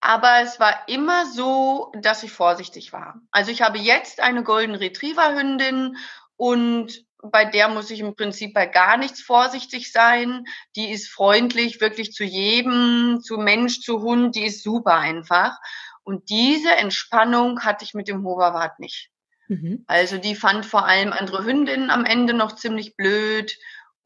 Aber 0.00 0.40
es 0.42 0.60
war 0.60 0.88
immer 0.88 1.26
so, 1.26 1.92
dass 2.00 2.22
ich 2.22 2.30
vorsichtig 2.30 2.92
war. 2.92 3.20
Also 3.30 3.50
ich 3.50 3.62
habe 3.62 3.78
jetzt 3.78 4.20
eine 4.20 4.44
Golden 4.44 4.76
Retriever 4.76 5.34
Hündin 5.34 5.96
und 6.36 7.04
bei 7.22 7.44
der 7.44 7.68
muss 7.68 7.90
ich 7.90 8.00
im 8.00 8.14
Prinzip 8.14 8.54
bei 8.54 8.66
gar 8.66 8.96
nichts 8.96 9.20
vorsichtig 9.20 9.92
sein. 9.92 10.44
Die 10.76 10.90
ist 10.90 11.08
freundlich, 11.08 11.80
wirklich 11.80 12.12
zu 12.12 12.24
jedem, 12.24 13.20
zu 13.22 13.38
Mensch, 13.38 13.80
zu 13.80 14.00
Hund, 14.02 14.36
die 14.36 14.46
ist 14.46 14.62
super 14.62 14.94
einfach. 14.94 15.56
Und 16.04 16.30
diese 16.30 16.74
Entspannung 16.76 17.60
hatte 17.60 17.84
ich 17.84 17.94
mit 17.94 18.08
dem 18.08 18.24
Hoverwart 18.24 18.78
nicht. 18.78 19.10
Mhm. 19.48 19.84
Also 19.86 20.18
die 20.18 20.34
fand 20.34 20.64
vor 20.64 20.86
allem 20.86 21.12
andere 21.12 21.44
Hündinnen 21.44 21.90
am 21.90 22.04
Ende 22.04 22.34
noch 22.34 22.54
ziemlich 22.54 22.96
blöd 22.96 23.56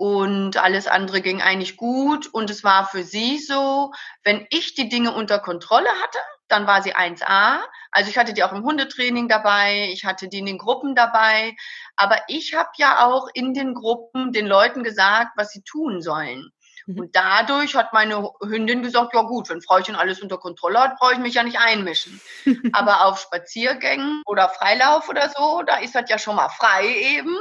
und 0.02 0.56
alles 0.56 0.88
andere 0.88 1.20
ging 1.20 1.42
eigentlich 1.42 1.76
gut. 1.76 2.26
Und 2.26 2.50
es 2.50 2.64
war 2.64 2.88
für 2.88 3.04
sie 3.04 3.38
so, 3.38 3.92
wenn 4.24 4.48
ich 4.50 4.74
die 4.74 4.88
Dinge 4.88 5.14
unter 5.14 5.38
Kontrolle 5.38 5.88
hatte, 6.02 6.18
dann 6.48 6.66
war 6.66 6.82
sie 6.82 6.96
1a. 6.96 7.60
Also 7.92 8.10
ich 8.10 8.18
hatte 8.18 8.34
die 8.34 8.42
auch 8.42 8.50
im 8.50 8.64
Hundetraining 8.64 9.28
dabei, 9.28 9.90
ich 9.92 10.04
hatte 10.04 10.26
die 10.26 10.40
in 10.40 10.46
den 10.46 10.58
Gruppen 10.58 10.96
dabei. 10.96 11.54
Aber 11.94 12.18
ich 12.26 12.52
habe 12.52 12.70
ja 12.78 13.06
auch 13.06 13.28
in 13.32 13.54
den 13.54 13.74
Gruppen 13.74 14.32
den 14.32 14.48
Leuten 14.48 14.82
gesagt, 14.82 15.34
was 15.36 15.52
sie 15.52 15.62
tun 15.62 16.02
sollen. 16.02 16.50
Mhm. 16.86 16.98
Und 16.98 17.14
dadurch 17.14 17.76
hat 17.76 17.92
meine 17.92 18.28
Hündin 18.40 18.82
gesagt, 18.82 19.14
ja 19.14 19.22
gut, 19.22 19.50
wenn 19.50 19.62
Frauchen 19.62 19.94
alles 19.94 20.20
unter 20.20 20.38
Kontrolle 20.38 20.80
hat, 20.80 20.98
brauche 20.98 21.12
ich 21.12 21.18
mich 21.20 21.34
ja 21.34 21.44
nicht 21.44 21.60
einmischen. 21.60 22.20
Aber 22.72 23.06
auf 23.06 23.20
Spaziergängen 23.20 24.22
oder 24.26 24.48
Freilauf 24.48 25.08
oder 25.08 25.30
so, 25.30 25.62
da 25.64 25.76
ist 25.76 25.94
das 25.94 26.10
ja 26.10 26.18
schon 26.18 26.34
mal 26.34 26.48
frei 26.48 26.88
eben. 26.88 27.36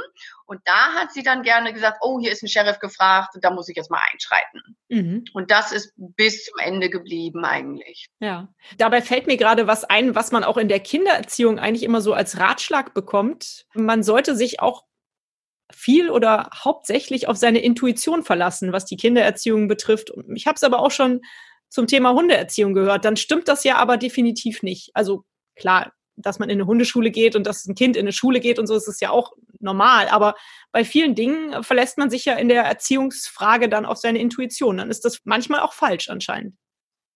Und 0.52 0.60
da 0.66 0.92
hat 0.92 1.14
sie 1.14 1.22
dann 1.22 1.42
gerne 1.42 1.72
gesagt, 1.72 2.00
oh, 2.02 2.20
hier 2.20 2.30
ist 2.30 2.42
ein 2.42 2.48
Sheriff 2.48 2.78
gefragt, 2.78 3.38
da 3.40 3.50
muss 3.50 3.70
ich 3.70 3.76
jetzt 3.76 3.90
mal 3.90 4.02
einschreiten. 4.12 4.76
Mhm. 4.90 5.24
Und 5.32 5.50
das 5.50 5.72
ist 5.72 5.94
bis 5.96 6.44
zum 6.44 6.58
Ende 6.58 6.90
geblieben 6.90 7.42
eigentlich. 7.46 8.08
Ja. 8.20 8.52
Dabei 8.76 9.00
fällt 9.00 9.26
mir 9.26 9.38
gerade 9.38 9.66
was 9.66 9.84
ein, 9.84 10.14
was 10.14 10.30
man 10.30 10.44
auch 10.44 10.58
in 10.58 10.68
der 10.68 10.80
Kindererziehung 10.80 11.58
eigentlich 11.58 11.84
immer 11.84 12.02
so 12.02 12.12
als 12.12 12.38
Ratschlag 12.38 12.92
bekommt. 12.92 13.64
Man 13.72 14.02
sollte 14.02 14.36
sich 14.36 14.60
auch 14.60 14.84
viel 15.72 16.10
oder 16.10 16.50
hauptsächlich 16.54 17.28
auf 17.28 17.38
seine 17.38 17.60
Intuition 17.60 18.22
verlassen, 18.22 18.74
was 18.74 18.84
die 18.84 18.98
Kindererziehung 18.98 19.68
betrifft. 19.68 20.12
Ich 20.34 20.46
habe 20.46 20.56
es 20.56 20.64
aber 20.64 20.80
auch 20.80 20.90
schon 20.90 21.22
zum 21.70 21.86
Thema 21.86 22.12
Hundeerziehung 22.12 22.74
gehört. 22.74 23.06
Dann 23.06 23.16
stimmt 23.16 23.48
das 23.48 23.64
ja 23.64 23.76
aber 23.76 23.96
definitiv 23.96 24.62
nicht. 24.62 24.90
Also 24.92 25.24
klar, 25.56 25.94
dass 26.16 26.38
man 26.38 26.50
in 26.50 26.58
eine 26.58 26.66
Hundeschule 26.66 27.10
geht 27.10 27.36
und 27.36 27.46
dass 27.46 27.66
ein 27.66 27.74
Kind 27.74 27.96
in 27.96 28.02
eine 28.02 28.12
Schule 28.12 28.40
geht 28.40 28.58
und 28.58 28.66
so 28.66 28.76
ist 28.76 28.88
es 28.88 29.00
ja 29.00 29.08
auch 29.08 29.32
normal. 29.62 30.08
Aber 30.08 30.34
bei 30.72 30.84
vielen 30.84 31.14
Dingen 31.14 31.62
verlässt 31.62 31.98
man 31.98 32.10
sich 32.10 32.24
ja 32.24 32.34
in 32.34 32.48
der 32.48 32.64
Erziehungsfrage 32.64 33.68
dann 33.68 33.86
auf 33.86 33.98
seine 33.98 34.18
Intuition. 34.18 34.76
Dann 34.76 34.90
ist 34.90 35.04
das 35.04 35.20
manchmal 35.24 35.60
auch 35.60 35.72
falsch 35.72 36.08
anscheinend. 36.08 36.56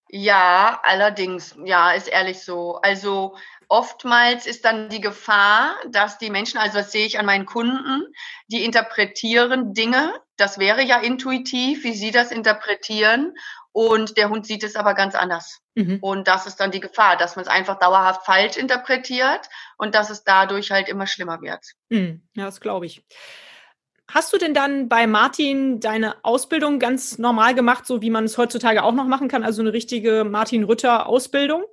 Ja, 0.08 0.80
allerdings, 0.84 1.56
ja, 1.64 1.90
ist 1.92 2.06
ehrlich 2.06 2.40
so. 2.42 2.76
Also 2.76 3.36
oftmals 3.68 4.46
ist 4.46 4.64
dann 4.64 4.88
die 4.88 5.00
Gefahr, 5.00 5.74
dass 5.90 6.18
die 6.18 6.30
Menschen, 6.30 6.58
also 6.58 6.78
das 6.78 6.92
sehe 6.92 7.06
ich 7.06 7.18
an 7.18 7.26
meinen 7.26 7.46
Kunden, 7.46 8.04
die 8.48 8.64
interpretieren 8.64 9.74
Dinge, 9.74 10.12
das 10.36 10.58
wäre 10.58 10.82
ja 10.82 10.98
intuitiv, 11.00 11.84
wie 11.84 11.94
sie 11.94 12.10
das 12.10 12.30
interpretieren, 12.30 13.34
und 13.72 14.16
der 14.16 14.30
Hund 14.30 14.46
sieht 14.46 14.64
es 14.64 14.74
aber 14.74 14.94
ganz 14.94 15.14
anders. 15.14 15.60
Mhm. 15.74 15.98
Und 16.00 16.28
das 16.28 16.46
ist 16.46 16.56
dann 16.56 16.70
die 16.70 16.80
Gefahr, 16.80 17.18
dass 17.18 17.36
man 17.36 17.42
es 17.44 17.50
einfach 17.50 17.78
dauerhaft 17.78 18.24
falsch 18.24 18.56
interpretiert 18.56 19.50
und 19.76 19.94
dass 19.94 20.08
es 20.08 20.24
dadurch 20.24 20.70
halt 20.70 20.88
immer 20.88 21.06
schlimmer 21.06 21.42
wird. 21.42 21.62
Mhm. 21.90 22.22
Ja, 22.34 22.46
das 22.46 22.62
glaube 22.62 22.86
ich. 22.86 23.04
Hast 24.08 24.32
du 24.32 24.38
denn 24.38 24.54
dann 24.54 24.88
bei 24.88 25.06
Martin 25.06 25.78
deine 25.78 26.24
Ausbildung 26.24 26.78
ganz 26.78 27.18
normal 27.18 27.54
gemacht, 27.54 27.86
so 27.86 28.00
wie 28.00 28.08
man 28.08 28.24
es 28.24 28.38
heutzutage 28.38 28.82
auch 28.82 28.94
noch 28.94 29.06
machen 29.06 29.28
kann, 29.28 29.44
also 29.44 29.60
eine 29.60 29.74
richtige 29.74 30.24
Martin 30.24 30.64
Rütter 30.64 31.06
Ausbildung? 31.06 31.64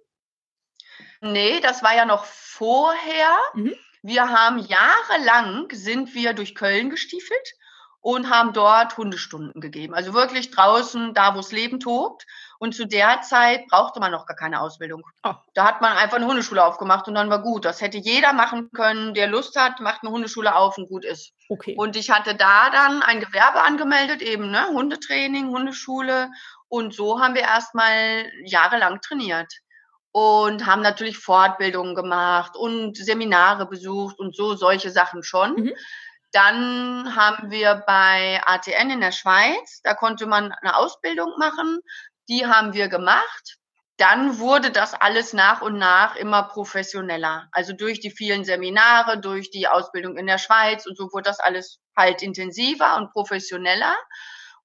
Nee, 1.24 1.62
das 1.62 1.82
war 1.82 1.96
ja 1.96 2.06
noch 2.06 2.26
vorher. 2.26 3.38
Mhm. 3.54 3.74
Wir 4.02 4.30
haben 4.30 4.58
jahrelang 4.60 5.70
sind 5.72 6.14
wir 6.14 6.34
durch 6.34 6.54
Köln 6.54 6.90
gestiefelt 6.90 7.54
und 8.02 8.30
haben 8.30 8.52
dort 8.52 8.98
Hundestunden 8.98 9.62
gegeben. 9.62 9.94
Also 9.94 10.14
wirklich 10.14 10.52
draußen, 10.52 11.14
da 11.14 11.34
wo 11.34 11.40
es 11.40 11.54
Leben 11.54 11.80
tobt. 11.80 12.26
Und 12.60 12.76
zu 12.76 12.86
der 12.86 13.22
Zeit 13.22 13.66
brauchte 13.68 14.02
man 14.02 14.12
noch 14.12 14.26
gar 14.26 14.36
keine 14.36 14.60
Ausbildung. 14.60 15.02
Oh. 15.24 15.32
Da 15.54 15.64
hat 15.64 15.80
man 15.80 15.96
einfach 15.96 16.18
eine 16.18 16.28
Hundeschule 16.28 16.62
aufgemacht 16.62 17.08
und 17.08 17.16
dann 17.16 17.30
war 17.30 17.42
gut. 17.42 17.64
Das 17.64 17.80
hätte 17.80 17.98
jeder 17.98 18.34
machen 18.34 18.70
können, 18.74 19.14
der 19.14 19.28
Lust 19.28 19.56
hat, 19.56 19.80
macht 19.80 20.04
eine 20.04 20.12
Hundeschule 20.12 20.54
auf 20.54 20.78
und 20.78 20.90
gut 20.90 21.06
ist. 21.06 21.32
Okay. 21.48 21.76
Und 21.78 21.96
ich 21.96 22.12
hatte 22.12 22.36
da 22.36 22.70
dann 22.70 23.02
ein 23.02 23.22
Gewerbe 23.22 23.62
angemeldet, 23.62 24.22
eben 24.22 24.52
ne, 24.52 24.68
Hundetraining, 24.74 25.48
Hundeschule. 25.48 26.30
Und 26.68 26.94
so 26.94 27.22
haben 27.22 27.36
wir 27.36 27.44
erstmal 27.44 28.30
jahrelang 28.44 29.00
trainiert 29.00 29.63
und 30.14 30.68
haben 30.68 30.84
natürlich 30.84 31.18
Fortbildungen 31.18 31.96
gemacht 31.96 32.56
und 32.56 32.96
Seminare 32.96 33.66
besucht 33.66 34.20
und 34.20 34.36
so 34.36 34.56
solche 34.56 34.92
Sachen 34.92 35.24
schon. 35.24 35.56
Mhm. 35.56 35.74
Dann 36.32 37.16
haben 37.16 37.52
wir 37.52 37.84
bei 37.86 38.40
ATN 38.46 38.92
in 38.92 39.02
der 39.02 39.12
Schweiz, 39.12 39.82
da 39.84 39.96
konnte 39.96 40.28
man 40.28 40.52
eine 40.52 40.78
Ausbildung 40.78 41.34
machen, 41.38 41.80
die 42.30 42.46
haben 42.46 42.74
wir 42.74 42.88
gemacht. 42.88 43.58
Dann 43.98 44.40
wurde 44.40 44.72
das 44.72 44.94
alles 44.94 45.34
nach 45.34 45.62
und 45.62 45.78
nach 45.78 46.16
immer 46.16 46.44
professioneller. 46.44 47.48
Also 47.52 47.74
durch 47.74 48.00
die 48.00 48.12
vielen 48.12 48.46
Seminare, 48.46 49.20
durch 49.20 49.50
die 49.50 49.68
Ausbildung 49.68 50.18
in 50.18 50.28
der 50.28 50.40
Schweiz 50.40 50.86
und 50.86 50.96
so 50.96 51.12
wurde 51.12 51.24
das 51.24 51.40
alles 51.40 51.80
halt 51.96 52.22
intensiver 52.22 52.98
und 52.98 53.12
professioneller. 53.12 53.96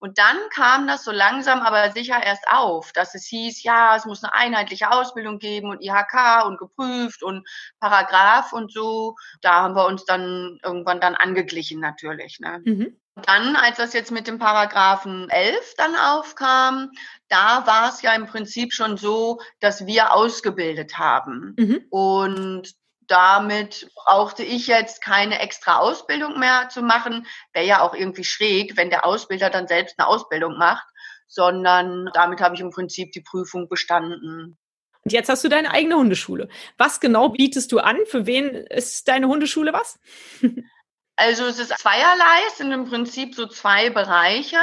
Und 0.01 0.19
dann 0.19 0.37
kam 0.55 0.87
das 0.87 1.05
so 1.05 1.11
langsam 1.11 1.61
aber 1.61 1.91
sicher 1.93 2.23
erst 2.23 2.45
auf, 2.49 2.93
dass 2.93 3.15
es 3.15 3.27
hieß, 3.27 3.63
ja, 3.63 3.97
es 3.97 4.05
muss 4.05 4.23
eine 4.23 4.35
einheitliche 4.35 4.91
Ausbildung 4.91 5.39
geben 5.39 5.71
und 5.71 5.83
IHK 5.83 6.45
und 6.47 6.59
geprüft 6.59 7.23
und 7.23 7.47
Paragraph 7.81 8.53
und 8.53 8.73
so. 8.73 9.17
Da 9.43 9.63
haben 9.63 9.75
wir 9.75 9.87
uns 9.87 10.05
dann 10.05 10.59
irgendwann 10.63 11.01
dann 11.01 11.17
angeglichen 11.17 11.81
natürlich. 11.81 12.39
Ne? 12.39 12.63
Mhm. 12.65 12.97
Dann, 13.27 13.57
als 13.57 13.79
das 13.79 13.93
jetzt 13.93 14.13
mit 14.13 14.29
dem 14.29 14.39
Paragraphen 14.39 15.29
11 15.29 15.75
dann 15.77 15.97
aufkam, 15.97 16.93
da 17.29 17.67
war 17.67 17.89
es 17.89 18.03
ja 18.03 18.15
im 18.15 18.27
Prinzip 18.27 18.73
schon 18.73 18.97
so, 18.97 19.41
dass 19.61 19.87
wir 19.87 20.15
ausgebildet 20.15 20.99
haben. 20.99 21.55
Mhm. 21.59 21.85
Und 21.91 22.75
damit 23.09 23.91
brauchte 23.95 24.45
ich 24.45 24.67
jetzt 24.67 25.03
keine 25.03 25.41
extra 25.41 25.79
Ausbildung 25.79 26.39
mehr 26.39 26.69
zu 26.69 26.83
machen. 26.83 27.27
Wäre 27.53 27.67
ja 27.67 27.81
auch 27.81 27.95
irgendwie 27.95 28.25
schräg, 28.25 28.77
wenn 28.77 28.91
der 28.91 29.05
Ausbilder 29.05 29.51
dann 29.51 29.67
selbst 29.67 29.99
eine 29.99 30.07
Ausbildung 30.07 30.57
macht, 30.59 30.87
sondern 31.27 32.11
damit 32.15 32.41
habe 32.41 32.55
ich 32.55 32.61
im 32.61 32.71
Prinzip 32.71 33.13
die 33.13 33.23
Prüfung 33.23 33.69
bestanden. 33.69 34.59
Und 35.05 35.13
jetzt 35.13 35.29
hast 35.29 35.43
du 35.43 35.49
deine 35.49 35.71
eigene 35.71 35.97
Hundeschule. 35.97 36.49
Was 36.77 37.01
genau 37.01 37.31
bietest 37.31 37.73
du 37.73 37.79
an? 37.79 37.97
Für 38.07 38.27
wen 38.27 38.51
ist 38.51 39.09
deine 39.09 39.29
Hundeschule 39.29 39.73
was? 39.73 39.99
also 41.17 41.47
es 41.47 41.59
ist 41.59 41.79
zweierlei, 41.79 42.41
es 42.49 42.59
sind 42.59 42.73
im 42.73 42.85
Prinzip 42.85 43.35
so 43.35 43.47
zwei 43.47 43.91
Bereiche. 43.91 44.59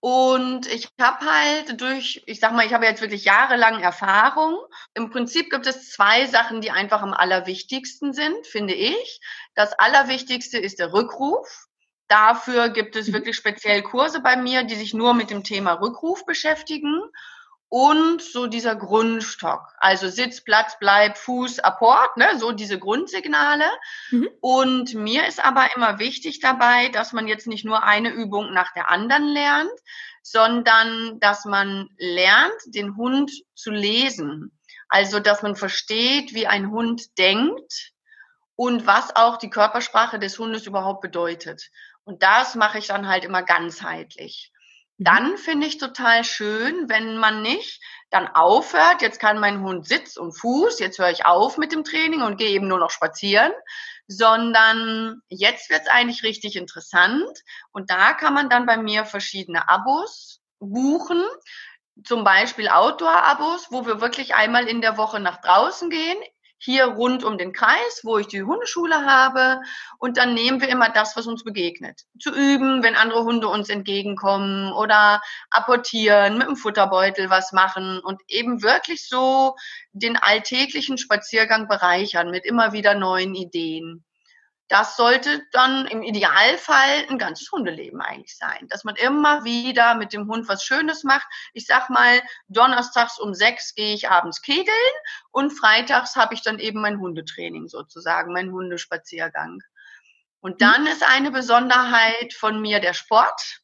Und 0.00 0.66
ich 0.68 0.88
habe 1.00 1.26
halt 1.26 1.80
durch, 1.80 2.22
ich 2.26 2.38
sag 2.38 2.52
mal, 2.52 2.64
ich 2.64 2.72
habe 2.72 2.84
jetzt 2.84 3.00
wirklich 3.00 3.24
jahrelang 3.24 3.80
Erfahrung. 3.80 4.56
Im 4.94 5.10
Prinzip 5.10 5.50
gibt 5.50 5.66
es 5.66 5.90
zwei 5.90 6.26
Sachen, 6.26 6.60
die 6.60 6.70
einfach 6.70 7.02
am 7.02 7.12
allerwichtigsten 7.12 8.12
sind, 8.12 8.46
finde 8.46 8.74
ich. 8.74 9.20
Das 9.54 9.72
Allerwichtigste 9.72 10.58
ist 10.58 10.78
der 10.78 10.92
Rückruf. 10.92 11.66
Dafür 12.06 12.68
gibt 12.68 12.94
es 12.94 13.08
mhm. 13.08 13.14
wirklich 13.14 13.36
speziell 13.36 13.82
Kurse 13.82 14.20
bei 14.20 14.36
mir, 14.36 14.62
die 14.62 14.76
sich 14.76 14.94
nur 14.94 15.14
mit 15.14 15.30
dem 15.30 15.42
Thema 15.42 15.74
Rückruf 15.74 16.24
beschäftigen 16.24 17.02
und 17.70 18.22
so 18.22 18.46
dieser 18.46 18.76
Grundstock, 18.76 19.74
also 19.78 20.08
Sitz, 20.08 20.42
Platz, 20.42 20.78
Bleib, 20.80 21.18
Fuß, 21.18 21.58
Apport, 21.58 22.16
ne, 22.16 22.38
so 22.38 22.52
diese 22.52 22.78
Grundsignale. 22.78 23.66
Mhm. 24.10 24.28
Und 24.40 24.94
mir 24.94 25.26
ist 25.26 25.44
aber 25.44 25.68
immer 25.76 25.98
wichtig 25.98 26.40
dabei, 26.40 26.88
dass 26.88 27.12
man 27.12 27.28
jetzt 27.28 27.46
nicht 27.46 27.66
nur 27.66 27.82
eine 27.82 28.10
Übung 28.10 28.54
nach 28.54 28.72
der 28.72 28.90
anderen 28.90 29.28
lernt, 29.28 29.70
sondern 30.22 31.20
dass 31.20 31.44
man 31.44 31.90
lernt, 31.98 32.56
den 32.66 32.96
Hund 32.96 33.30
zu 33.54 33.70
lesen. 33.70 34.58
Also, 34.88 35.20
dass 35.20 35.42
man 35.42 35.54
versteht, 35.54 36.32
wie 36.32 36.46
ein 36.46 36.70
Hund 36.70 37.18
denkt 37.18 37.92
und 38.56 38.86
was 38.86 39.14
auch 39.14 39.36
die 39.36 39.50
Körpersprache 39.50 40.18
des 40.18 40.38
Hundes 40.38 40.66
überhaupt 40.66 41.02
bedeutet. 41.02 41.70
Und 42.04 42.22
das 42.22 42.54
mache 42.54 42.78
ich 42.78 42.86
dann 42.86 43.06
halt 43.06 43.24
immer 43.24 43.42
ganzheitlich. 43.42 44.52
Dann 44.98 45.38
finde 45.38 45.68
ich 45.68 45.78
total 45.78 46.24
schön, 46.24 46.88
wenn 46.88 47.18
man 47.18 47.40
nicht 47.40 47.80
dann 48.10 48.26
aufhört, 48.26 49.00
jetzt 49.00 49.20
kann 49.20 49.38
mein 49.38 49.62
Hund 49.62 49.86
Sitz 49.86 50.16
und 50.16 50.32
Fuß, 50.32 50.80
jetzt 50.80 50.98
höre 50.98 51.10
ich 51.10 51.24
auf 51.24 51.56
mit 51.56 51.72
dem 51.72 51.84
Training 51.84 52.22
und 52.22 52.36
gehe 52.36 52.50
eben 52.50 52.66
nur 52.66 52.78
noch 52.78 52.90
spazieren, 52.90 53.52
sondern 54.08 55.22
jetzt 55.28 55.70
wird 55.70 55.82
es 55.82 55.88
eigentlich 55.88 56.24
richtig 56.24 56.56
interessant 56.56 57.30
und 57.70 57.90
da 57.90 58.12
kann 58.12 58.34
man 58.34 58.50
dann 58.50 58.66
bei 58.66 58.76
mir 58.76 59.04
verschiedene 59.04 59.68
Abos 59.68 60.40
buchen, 60.58 61.22
zum 62.04 62.24
Beispiel 62.24 62.68
Outdoor-Abos, 62.68 63.68
wo 63.70 63.86
wir 63.86 64.00
wirklich 64.00 64.34
einmal 64.34 64.66
in 64.66 64.80
der 64.80 64.96
Woche 64.96 65.20
nach 65.20 65.40
draußen 65.40 65.90
gehen, 65.90 66.18
hier 66.58 66.86
rund 66.86 67.24
um 67.24 67.38
den 67.38 67.52
Kreis, 67.52 68.00
wo 68.02 68.18
ich 68.18 68.26
die 68.26 68.42
Hundeschule 68.42 69.06
habe. 69.06 69.60
Und 69.98 70.16
dann 70.16 70.34
nehmen 70.34 70.60
wir 70.60 70.68
immer 70.68 70.90
das, 70.90 71.16
was 71.16 71.26
uns 71.26 71.44
begegnet. 71.44 72.02
Zu 72.20 72.30
üben, 72.30 72.82
wenn 72.82 72.96
andere 72.96 73.22
Hunde 73.22 73.48
uns 73.48 73.68
entgegenkommen 73.68 74.72
oder 74.72 75.22
apportieren, 75.50 76.38
mit 76.38 76.48
dem 76.48 76.56
Futterbeutel 76.56 77.30
was 77.30 77.52
machen 77.52 78.00
und 78.00 78.20
eben 78.26 78.62
wirklich 78.62 79.08
so 79.08 79.54
den 79.92 80.16
alltäglichen 80.16 80.98
Spaziergang 80.98 81.68
bereichern 81.68 82.30
mit 82.30 82.44
immer 82.44 82.72
wieder 82.72 82.94
neuen 82.94 83.34
Ideen. 83.34 84.04
Das 84.68 84.96
sollte 84.96 85.42
dann 85.52 85.86
im 85.86 86.02
Idealfall 86.02 87.06
ein 87.08 87.18
ganzes 87.18 87.50
Hundeleben 87.50 88.02
eigentlich 88.02 88.36
sein, 88.36 88.68
dass 88.68 88.84
man 88.84 88.96
immer 88.96 89.44
wieder 89.44 89.94
mit 89.94 90.12
dem 90.12 90.28
Hund 90.28 90.46
was 90.46 90.62
Schönes 90.62 91.04
macht. 91.04 91.26
Ich 91.54 91.66
sag 91.66 91.88
mal, 91.88 92.22
donnerstags 92.48 93.18
um 93.18 93.32
sechs 93.32 93.74
gehe 93.74 93.94
ich 93.94 94.10
abends 94.10 94.42
kegeln 94.42 94.76
und 95.30 95.50
freitags 95.50 96.16
habe 96.16 96.34
ich 96.34 96.42
dann 96.42 96.58
eben 96.58 96.82
mein 96.82 97.00
Hundetraining 97.00 97.68
sozusagen, 97.68 98.34
mein 98.34 98.52
Hundespaziergang. 98.52 99.60
Und 100.40 100.54
mhm. 100.54 100.58
dann 100.58 100.86
ist 100.86 101.02
eine 101.02 101.30
Besonderheit 101.30 102.34
von 102.34 102.60
mir 102.60 102.80
der 102.80 102.92
Sport. 102.92 103.60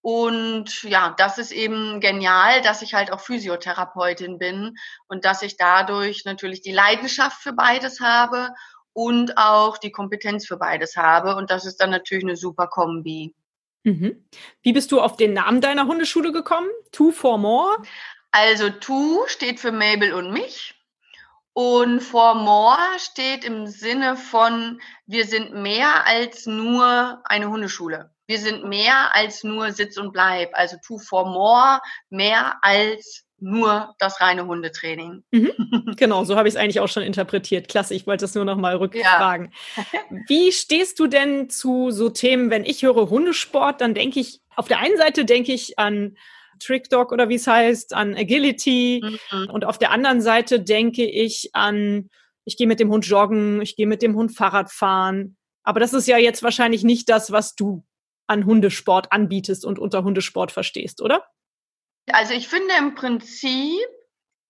Und 0.00 0.82
ja, 0.84 1.14
das 1.18 1.36
ist 1.36 1.50
eben 1.50 2.00
genial, 2.00 2.62
dass 2.62 2.80
ich 2.80 2.94
halt 2.94 3.12
auch 3.12 3.20
Physiotherapeutin 3.20 4.38
bin 4.38 4.76
und 5.08 5.26
dass 5.26 5.42
ich 5.42 5.56
dadurch 5.58 6.24
natürlich 6.24 6.62
die 6.62 6.72
Leidenschaft 6.72 7.42
für 7.42 7.52
beides 7.52 8.00
habe 8.00 8.54
und 8.98 9.38
auch 9.38 9.78
die 9.78 9.92
Kompetenz 9.92 10.44
für 10.44 10.56
beides 10.56 10.96
habe. 10.96 11.36
Und 11.36 11.52
das 11.52 11.64
ist 11.64 11.76
dann 11.76 11.90
natürlich 11.90 12.24
eine 12.24 12.34
super 12.34 12.66
Kombi. 12.66 13.32
Mhm. 13.84 14.28
Wie 14.62 14.72
bist 14.72 14.90
du 14.90 15.00
auf 15.00 15.16
den 15.16 15.34
Namen 15.34 15.60
deiner 15.60 15.86
Hundeschule 15.86 16.32
gekommen? 16.32 16.68
Two 16.90 17.12
for 17.12 17.38
More? 17.38 17.76
Also 18.32 18.70
Two 18.70 19.22
steht 19.28 19.60
für 19.60 19.70
Mabel 19.70 20.14
und 20.14 20.32
mich. 20.32 20.74
Und 21.52 22.00
for 22.00 22.34
more 22.34 22.76
steht 22.98 23.44
im 23.44 23.68
Sinne 23.68 24.16
von, 24.16 24.80
wir 25.06 25.26
sind 25.26 25.54
mehr 25.54 26.04
als 26.04 26.46
nur 26.46 27.22
eine 27.24 27.48
Hundeschule. 27.48 28.10
Wir 28.26 28.38
sind 28.40 28.64
mehr 28.64 29.14
als 29.14 29.44
nur 29.44 29.70
Sitz 29.70 29.96
und 29.96 30.12
Bleib. 30.12 30.50
Also 30.54 30.76
two 30.84 30.98
for 30.98 31.24
more, 31.24 31.80
mehr 32.10 32.58
als 32.62 33.27
nur 33.40 33.94
das 33.98 34.20
reine 34.20 34.46
Hundetraining. 34.46 35.22
Mhm. 35.30 35.52
Genau, 35.96 36.24
so 36.24 36.36
habe 36.36 36.48
ich 36.48 36.54
es 36.54 36.60
eigentlich 36.60 36.80
auch 36.80 36.88
schon 36.88 37.02
interpretiert. 37.02 37.68
Klasse, 37.68 37.94
ich 37.94 38.06
wollte 38.06 38.24
das 38.24 38.34
nur 38.34 38.44
noch 38.44 38.56
mal 38.56 38.76
rückfragen. 38.76 39.52
Ja. 39.76 39.84
Wie 40.28 40.52
stehst 40.52 41.00
du 41.00 41.06
denn 41.06 41.50
zu 41.50 41.90
so 41.90 42.08
Themen, 42.08 42.50
wenn 42.50 42.64
ich 42.64 42.82
höre 42.82 43.10
Hundesport, 43.10 43.80
dann 43.80 43.94
denke 43.94 44.20
ich, 44.20 44.40
auf 44.54 44.68
der 44.68 44.78
einen 44.78 44.96
Seite 44.96 45.24
denke 45.24 45.52
ich 45.52 45.78
an 45.78 46.16
Trick 46.60 46.90
Dog 46.90 47.12
oder 47.12 47.28
wie 47.28 47.36
es 47.36 47.46
heißt, 47.46 47.94
an 47.94 48.14
Agility 48.16 49.02
mhm. 49.02 49.50
und 49.50 49.64
auf 49.64 49.78
der 49.78 49.92
anderen 49.92 50.20
Seite 50.20 50.60
denke 50.60 51.04
ich 51.04 51.50
an, 51.54 52.10
ich 52.44 52.56
gehe 52.56 52.66
mit 52.66 52.80
dem 52.80 52.90
Hund 52.90 53.06
joggen, 53.06 53.60
ich 53.62 53.76
gehe 53.76 53.86
mit 53.86 54.02
dem 54.02 54.16
Hund 54.16 54.36
Fahrrad 54.36 54.72
fahren. 54.72 55.36
Aber 55.62 55.80
das 55.80 55.92
ist 55.92 56.08
ja 56.08 56.18
jetzt 56.18 56.42
wahrscheinlich 56.42 56.82
nicht 56.82 57.08
das, 57.08 57.30
was 57.30 57.54
du 57.54 57.84
an 58.26 58.46
Hundesport 58.46 59.12
anbietest 59.12 59.64
und 59.64 59.78
unter 59.78 60.04
Hundesport 60.04 60.52
verstehst, 60.52 61.02
oder? 61.02 61.24
Also 62.14 62.34
ich 62.34 62.48
finde 62.48 62.74
im 62.78 62.94
Prinzip 62.94 63.86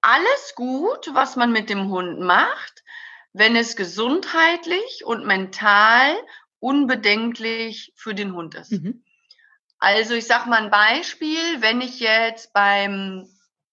alles 0.00 0.54
gut, 0.54 1.10
was 1.12 1.36
man 1.36 1.52
mit 1.52 1.70
dem 1.70 1.88
Hund 1.88 2.20
macht, 2.20 2.84
wenn 3.32 3.56
es 3.56 3.76
gesundheitlich 3.76 5.04
und 5.04 5.26
mental 5.26 6.16
unbedenklich 6.60 7.92
für 7.96 8.14
den 8.14 8.34
Hund 8.34 8.54
ist. 8.54 8.72
Mhm. 8.72 9.04
Also 9.78 10.14
ich 10.14 10.26
sage 10.26 10.48
mal 10.48 10.62
ein 10.62 10.70
Beispiel, 10.70 11.60
wenn 11.60 11.80
ich 11.80 12.00
jetzt 12.00 12.52
beim 12.52 13.28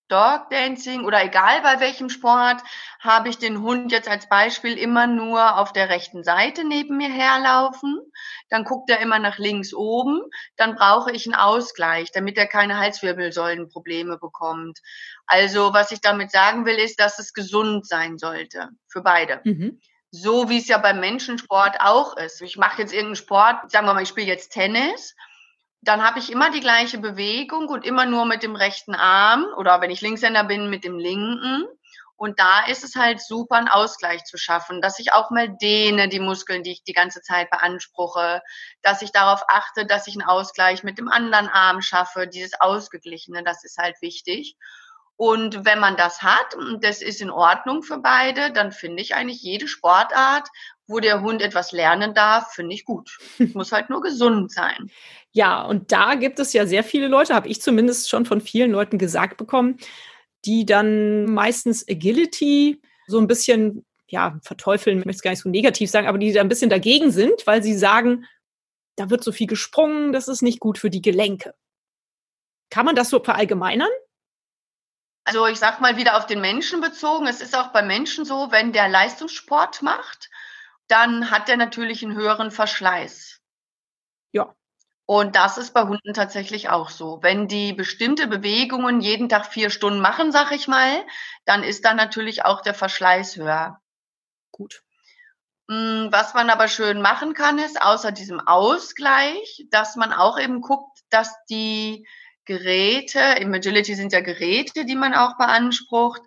Dog 0.07 0.50
Dancing 0.50 1.03
oder 1.03 1.24
egal 1.24 1.62
bei 1.62 1.79
welchem 1.79 2.09
Sport, 2.09 2.62
habe 3.00 3.29
ich 3.29 3.38
den 3.38 3.62
Hund 3.62 3.91
jetzt 3.91 4.07
als 4.07 4.29
Beispiel 4.29 4.77
immer 4.77 5.07
nur 5.07 5.57
auf 5.57 5.74
der 5.74 5.89
rechten 5.89 6.24
Seite 6.24 6.63
neben 6.63 6.97
mir 6.97 7.09
herlaufen. 7.09 8.00
Dann 8.50 8.63
guckt 8.63 8.89
er 8.89 9.00
immer 9.00 9.19
nach 9.19 9.38
links 9.38 9.74
oben. 9.74 10.21
Dann 10.55 10.75
brauche 10.75 11.12
ich 11.12 11.25
einen 11.25 11.35
Ausgleich, 11.35 12.12
damit 12.12 12.38
er 12.38 12.47
keine 12.47 12.77
Halswirbelsäulenprobleme 12.77 14.17
bekommt. 14.17 14.79
Also 15.25 15.74
was 15.74 15.91
ich 15.91 16.01
damit 16.01 16.31
sagen 16.31 16.65
will, 16.65 16.75
ist, 16.75 17.00
dass 17.00 17.19
es 17.19 17.33
gesund 17.33 17.88
sein 17.88 18.17
sollte 18.17 18.69
für 18.88 19.01
beide. 19.01 19.41
Mhm. 19.43 19.79
So 20.12 20.50
wie 20.50 20.59
es 20.59 20.67
ja 20.67 20.77
beim 20.77 21.00
Menschensport 21.00 21.81
auch 21.81 22.15
ist. 22.17 22.41
Ich 22.41 22.57
mache 22.57 22.81
jetzt 22.81 22.93
irgendeinen 22.93 23.15
Sport, 23.17 23.71
sagen 23.71 23.85
wir 23.85 23.93
mal, 23.93 24.03
ich 24.03 24.09
spiele 24.09 24.27
jetzt 24.27 24.51
Tennis 24.51 25.15
dann 25.86 26.04
habe 26.04 26.20
ich 26.20 26.32
immer 26.32 26.51
die 26.51 26.60
gleiche 26.60 26.98
Bewegung 26.98 27.68
und 27.70 27.86
immer 27.86 28.06
nur 28.06 28.25
mit 28.25 28.44
dem 28.44 28.56
rechten 28.56 28.96
Arm 28.96 29.46
oder 29.58 29.82
wenn 29.82 29.92
ich 29.92 30.01
Linkshänder 30.01 30.44
bin, 30.44 30.70
mit 30.70 30.84
dem 30.84 30.98
linken. 30.98 31.65
Und 32.18 32.39
da 32.39 32.65
ist 32.65 32.84
es 32.84 32.96
halt 32.96 33.22
super, 33.22 33.56
einen 33.58 33.68
Ausgleich 33.68 34.24
zu 34.24 34.38
schaffen, 34.38 34.82
dass 34.82 35.00
ich 35.00 35.13
auch 35.13 35.32
mal 35.32 35.50
dehne, 35.50 36.08
die 36.08 36.22
Muskeln, 36.22 36.63
die 36.63 36.72
ich 36.72 36.84
die 36.84 36.94
ganze 36.94 37.22
Zeit 37.22 37.50
beanspruche, 37.50 38.42
dass 38.82 39.01
ich 39.01 39.12
darauf 39.12 39.44
achte, 39.50 39.86
dass 39.86 40.08
ich 40.08 40.15
einen 40.15 40.27
Ausgleich 40.27 40.84
mit 40.84 40.98
dem 40.98 41.10
anderen 41.10 41.50
Arm 41.50 41.82
schaffe, 41.82 42.27
dieses 42.27 42.60
Ausgeglichene, 42.60 43.44
das 43.44 43.65
ist 43.65 43.77
halt 43.77 44.01
wichtig. 44.01 44.56
Und 45.18 45.65
wenn 45.65 45.80
man 45.80 45.96
das 45.96 46.22
hat, 46.22 46.56
und 46.56 46.84
das 46.84 47.01
ist 47.01 47.22
in 47.22 47.32
Ordnung 47.32 47.84
für 47.84 48.00
beide, 48.00 48.51
dann 48.51 48.72
finde 48.72 49.01
ich 49.01 49.15
eigentlich 49.15 49.42
jede 49.42 49.68
Sportart, 49.68 50.50
wo 50.88 51.00
der 51.00 51.22
Hund 51.22 51.42
etwas 51.42 51.72
lernen 51.72 52.13
darf, 52.13 52.54
finde 52.54 52.75
ich 52.75 52.86
gut. 52.86 53.18
Muss 53.54 53.72
halt 53.72 53.89
nur 53.89 54.01
gesund 54.01 54.51
sein. 54.51 54.89
Ja, 55.38 55.63
und 55.63 55.92
da 55.92 56.15
gibt 56.15 56.39
es 56.39 56.54
ja 56.54 56.65
sehr 56.65 56.82
viele 56.82 57.10
Leute, 57.10 57.36
habe 57.36 57.50
ich 57.50 57.62
zumindest 57.62 58.10
schon 58.10 58.25
von 58.25 58.39
vielen 58.39 58.72
Leuten 58.72 58.98
gesagt 58.98 59.36
bekommen, 59.36 59.77
die 60.46 60.65
dann 60.65 61.25
meistens 61.25 61.86
Agility 61.89 62.82
so 63.06 63.20
ein 63.20 63.27
bisschen, 63.27 63.86
ja, 64.08 64.39
verteufeln, 64.44 65.00
ich 65.00 65.06
möchte 65.06 65.18
es 65.18 65.22
gar 65.22 65.32
nicht 65.32 65.42
so 65.42 65.50
negativ 65.50 65.92
sagen, 65.92 66.08
aber 66.08 66.20
die 66.20 66.32
da 66.32 66.39
ein 66.39 66.48
bisschen 66.48 66.70
dagegen 66.70 67.12
sind, 67.12 67.46
weil 67.46 67.62
sie 67.62 67.77
sagen, 67.77 68.25
da 68.96 69.10
wird 69.10 69.25
so 69.25 69.34
viel 69.34 69.48
gesprungen, 69.48 70.13
das 70.13 70.30
ist 70.30 70.42
nicht 70.42 70.62
gut 70.62 70.77
für 70.77 70.89
die 70.89 71.01
Gelenke. 71.01 71.54
Kann 72.70 72.86
man 72.86 72.96
das 72.96 73.10
so 73.10 73.22
verallgemeinern? 73.22 73.89
Also 75.25 75.48
ich 75.48 75.58
sag 75.58 75.82
mal 75.82 75.98
wieder 75.98 76.18
auf 76.18 76.27
den 76.27 76.39
Menschen 76.39 76.82
bezogen. 76.82 77.27
Es 77.27 77.42
ist 77.42 77.58
auch 77.58 77.74
bei 77.74 77.82
Menschen 77.82 78.25
so, 78.25 78.51
wenn 78.51 78.72
der 78.72 78.88
Leistungssport 78.88 79.82
macht, 79.82 80.30
dann 80.88 81.32
hat 81.32 81.48
der 81.48 81.58
natürlich 81.58 82.04
einen 82.04 82.15
höheren 82.15 82.51
Verschleiß. 82.51 83.42
Ja. 84.32 84.56
Und 85.08 85.36
das 85.36 85.58
ist 85.58 85.74
bei 85.74 85.84
Hunden 85.84 86.13
tatsächlich 86.13 86.70
auch 86.70 86.89
so. 86.89 87.20
Wenn 87.22 87.48
die 87.48 87.74
bestimmte 87.74 88.27
Bewegungen 88.27 89.01
jeden 89.01 89.30
Tag 89.30 89.46
vier 89.46 89.70
Stunden 89.70 90.00
machen, 90.00 90.32
sag 90.32 90.51
ich 90.51 90.68
mal, 90.68 91.06
dann 91.46 91.63
ist 91.63 91.86
dann 91.86 91.96
natürlich 91.96 92.44
auch 92.44 92.62
der 92.62 92.74
Verschleiß 92.74 93.36
höher. 93.36 93.80
Gut. 94.51 94.82
Hm, 95.70 96.10
was 96.12 96.34
man 96.34 96.50
aber 96.50 96.68
schön 96.68 97.01
machen 97.01 97.34
kann, 97.34 97.60
ist 97.60 97.82
außer 97.82 98.12
diesem 98.12 98.39
Ausgleich, 98.39 99.65
dass 99.70 99.96
man 99.96 100.13
auch 100.13 100.39
eben 100.39 100.62
guckt, 100.62 101.00
dass 101.10 101.36
die 101.50 102.08
Geräte, 102.46 103.20
im 103.39 103.54
Agility 103.54 103.96
sind 103.96 104.13
ja 104.13 104.22
Geräte, 104.22 104.86
die 104.86 104.96
man 104.96 105.15
auch 105.15 105.38
beansprucht, 105.38 106.22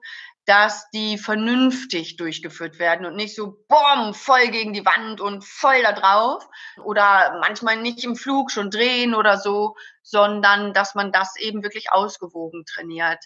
dass 0.48 0.88
die 0.90 1.18
vernünftig 1.18 2.16
durchgeführt 2.16 2.78
werden 2.78 3.04
und 3.04 3.16
nicht 3.16 3.36
so 3.36 3.62
boom, 3.68 4.14
voll 4.14 4.48
gegen 4.48 4.72
die 4.72 4.86
Wand 4.86 5.20
und 5.20 5.44
voll 5.44 5.82
da 5.82 5.92
drauf 5.92 6.42
oder 6.82 7.38
manchmal 7.42 7.76
nicht 7.76 8.02
im 8.02 8.16
Flug 8.16 8.50
schon 8.50 8.70
drehen 8.70 9.14
oder 9.14 9.36
so, 9.36 9.76
sondern 10.02 10.72
dass 10.72 10.94
man 10.94 11.12
das 11.12 11.36
eben 11.36 11.62
wirklich 11.62 11.92
ausgewogen 11.92 12.64
trainiert. 12.64 13.22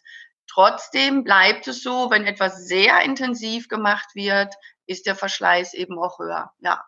Trotzdem 0.48 1.22
bleibt 1.22 1.68
es 1.68 1.84
so, 1.84 2.10
wenn 2.10 2.26
etwas 2.26 2.66
sehr 2.66 3.00
intensiv 3.02 3.68
gemacht 3.68 4.16
wird, 4.16 4.52
ist 4.86 5.06
der 5.06 5.14
Verschleiß 5.14 5.74
eben 5.74 6.00
auch 6.00 6.18
höher. 6.18 6.50
Ja. 6.58 6.84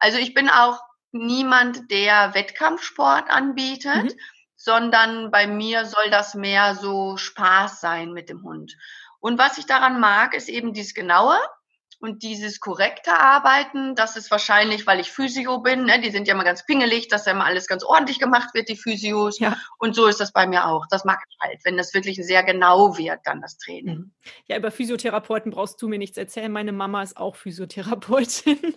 Also 0.00 0.18
ich 0.18 0.34
bin 0.34 0.50
auch 0.50 0.82
niemand, 1.12 1.90
der 1.90 2.34
Wettkampfsport 2.34 3.30
anbietet, 3.30 4.04
mhm. 4.04 4.20
sondern 4.54 5.30
bei 5.30 5.46
mir 5.46 5.86
soll 5.86 6.10
das 6.10 6.34
mehr 6.34 6.74
so 6.74 7.16
Spaß 7.16 7.80
sein 7.80 8.12
mit 8.12 8.28
dem 8.28 8.42
Hund. 8.42 8.76
Und 9.20 9.38
was 9.38 9.58
ich 9.58 9.66
daran 9.66 10.00
mag, 10.00 10.34
ist 10.34 10.48
eben 10.48 10.72
dieses 10.72 10.94
Genaue 10.94 11.36
und 12.00 12.22
dieses 12.22 12.60
korrekte 12.60 13.12
Arbeiten. 13.12 13.94
Das 13.94 14.16
ist 14.16 14.30
wahrscheinlich, 14.30 14.86
weil 14.86 15.00
ich 15.00 15.10
Physio 15.10 15.58
bin. 15.58 15.84
Ne? 15.84 16.00
Die 16.00 16.10
sind 16.10 16.28
ja 16.28 16.34
immer 16.34 16.44
ganz 16.44 16.64
pingelig, 16.64 17.08
dass 17.08 17.26
ja 17.26 17.32
immer 17.32 17.44
alles 17.44 17.66
ganz 17.66 17.82
ordentlich 17.82 18.20
gemacht 18.20 18.54
wird, 18.54 18.68
die 18.68 18.76
Physios. 18.76 19.38
Ja. 19.40 19.56
Und 19.78 19.94
so 19.94 20.06
ist 20.06 20.20
das 20.20 20.32
bei 20.32 20.46
mir 20.46 20.66
auch. 20.66 20.86
Das 20.90 21.04
mag 21.04 21.18
ich 21.28 21.36
halt, 21.40 21.60
wenn 21.64 21.76
das 21.76 21.94
wirklich 21.94 22.16
sehr 22.24 22.44
genau 22.44 22.96
wird, 22.96 23.20
dann 23.24 23.40
das 23.40 23.58
Training. 23.58 23.96
Mhm. 23.96 24.12
Ja, 24.46 24.56
über 24.56 24.70
Physiotherapeuten 24.70 25.50
brauchst 25.50 25.82
du 25.82 25.88
mir 25.88 25.98
nichts 25.98 26.16
erzählen. 26.16 26.52
Meine 26.52 26.72
Mama 26.72 27.02
ist 27.02 27.16
auch 27.16 27.36
Physiotherapeutin. 27.36 28.76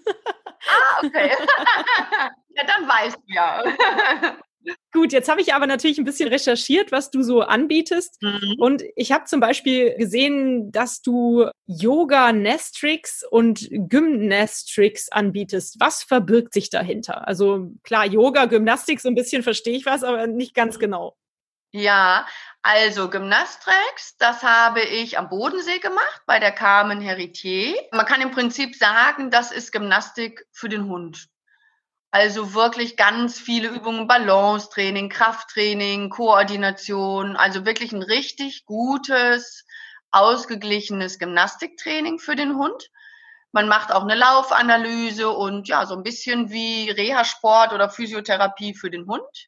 Ah, 0.68 1.06
okay. 1.06 1.32
ja, 2.50 2.64
dann 2.66 2.88
weißt 2.88 3.18
du 3.18 3.34
ja. 3.34 3.64
Gut, 4.92 5.14
jetzt 5.14 5.30
habe 5.30 5.42
ich 5.42 5.54
aber 5.54 5.68
natürlich 5.68 5.98
ein 5.98 6.06
bisschen 6.06 6.30
recherchiert, 6.30 6.92
was 6.92 7.12
du 7.12 7.24
so 7.24 7.42
anbietest. 7.42 8.22
Mhm. 8.22 8.56
Und 8.60 8.84
ich 8.96 9.12
habe 9.12 9.26
zum 9.26 9.40
Beispiel 9.40 9.96
gesehen, 9.96 10.72
dass 10.72 11.02
du 11.02 11.50
Yoga 11.66 12.34
Nestrix 12.34 13.24
und 13.30 13.68
Gymnastrix 13.72 15.10
anbietest. 15.10 15.78
Was 15.80 16.04
verbirgt 16.04 16.54
sich 16.54 16.70
dahinter? 16.70 17.28
Also 17.28 17.72
klar, 17.84 18.06
Yoga, 18.06 18.46
Gymnastik, 18.46 19.00
so 19.00 19.08
ein 19.08 19.16
bisschen 19.16 19.44
verstehe 19.44 19.78
ich 19.78 19.86
was, 19.86 20.04
aber 20.04 20.28
nicht 20.28 20.54
ganz 20.54 20.76
mhm. 20.76 20.82
genau. 20.82 21.18
Ja, 21.74 22.28
also 22.64 23.10
Gymnastrix, 23.10 24.18
das 24.20 24.44
habe 24.44 24.82
ich 24.82 25.18
am 25.18 25.30
Bodensee 25.30 25.80
gemacht 25.80 26.22
bei 26.26 26.38
der 26.38 26.52
Carmen 26.52 27.00
Heritier. 27.00 27.76
Man 27.94 28.06
kann 28.06 28.22
im 28.22 28.32
Prinzip 28.32 28.76
sagen, 28.76 29.32
das 29.32 29.54
ist 29.54 29.72
Gymnastik 29.72 30.46
für 30.52 30.68
den 30.68 30.86
Hund. 30.86 31.31
Also 32.12 32.54
wirklich 32.54 32.98
ganz 32.98 33.40
viele 33.40 33.70
Übungen, 33.70 34.06
Balancetraining, 34.06 35.08
Krafttraining, 35.08 36.10
Koordination, 36.10 37.38
also 37.38 37.66
wirklich 37.66 37.94
ein 37.94 38.04
richtig 38.04 38.66
gutes, 38.66 39.66
ausgeglichenes 40.12 41.20
Gymnastiktraining 41.20 42.20
für 42.20 42.36
den 42.36 42.58
Hund. 42.58 42.90
Man 43.54 43.70
macht 43.70 43.94
auch 43.94 44.04
eine 44.04 44.16
Laufanalyse 44.16 45.30
und 45.30 45.70
ja, 45.70 45.86
so 45.86 45.96
ein 45.96 46.04
bisschen 46.04 46.52
wie 46.52 46.90
Reha-Sport 46.90 47.72
oder 47.72 47.90
Physiotherapie 47.90 48.74
für 48.74 48.92
den 48.92 49.08
Hund. 49.08 49.48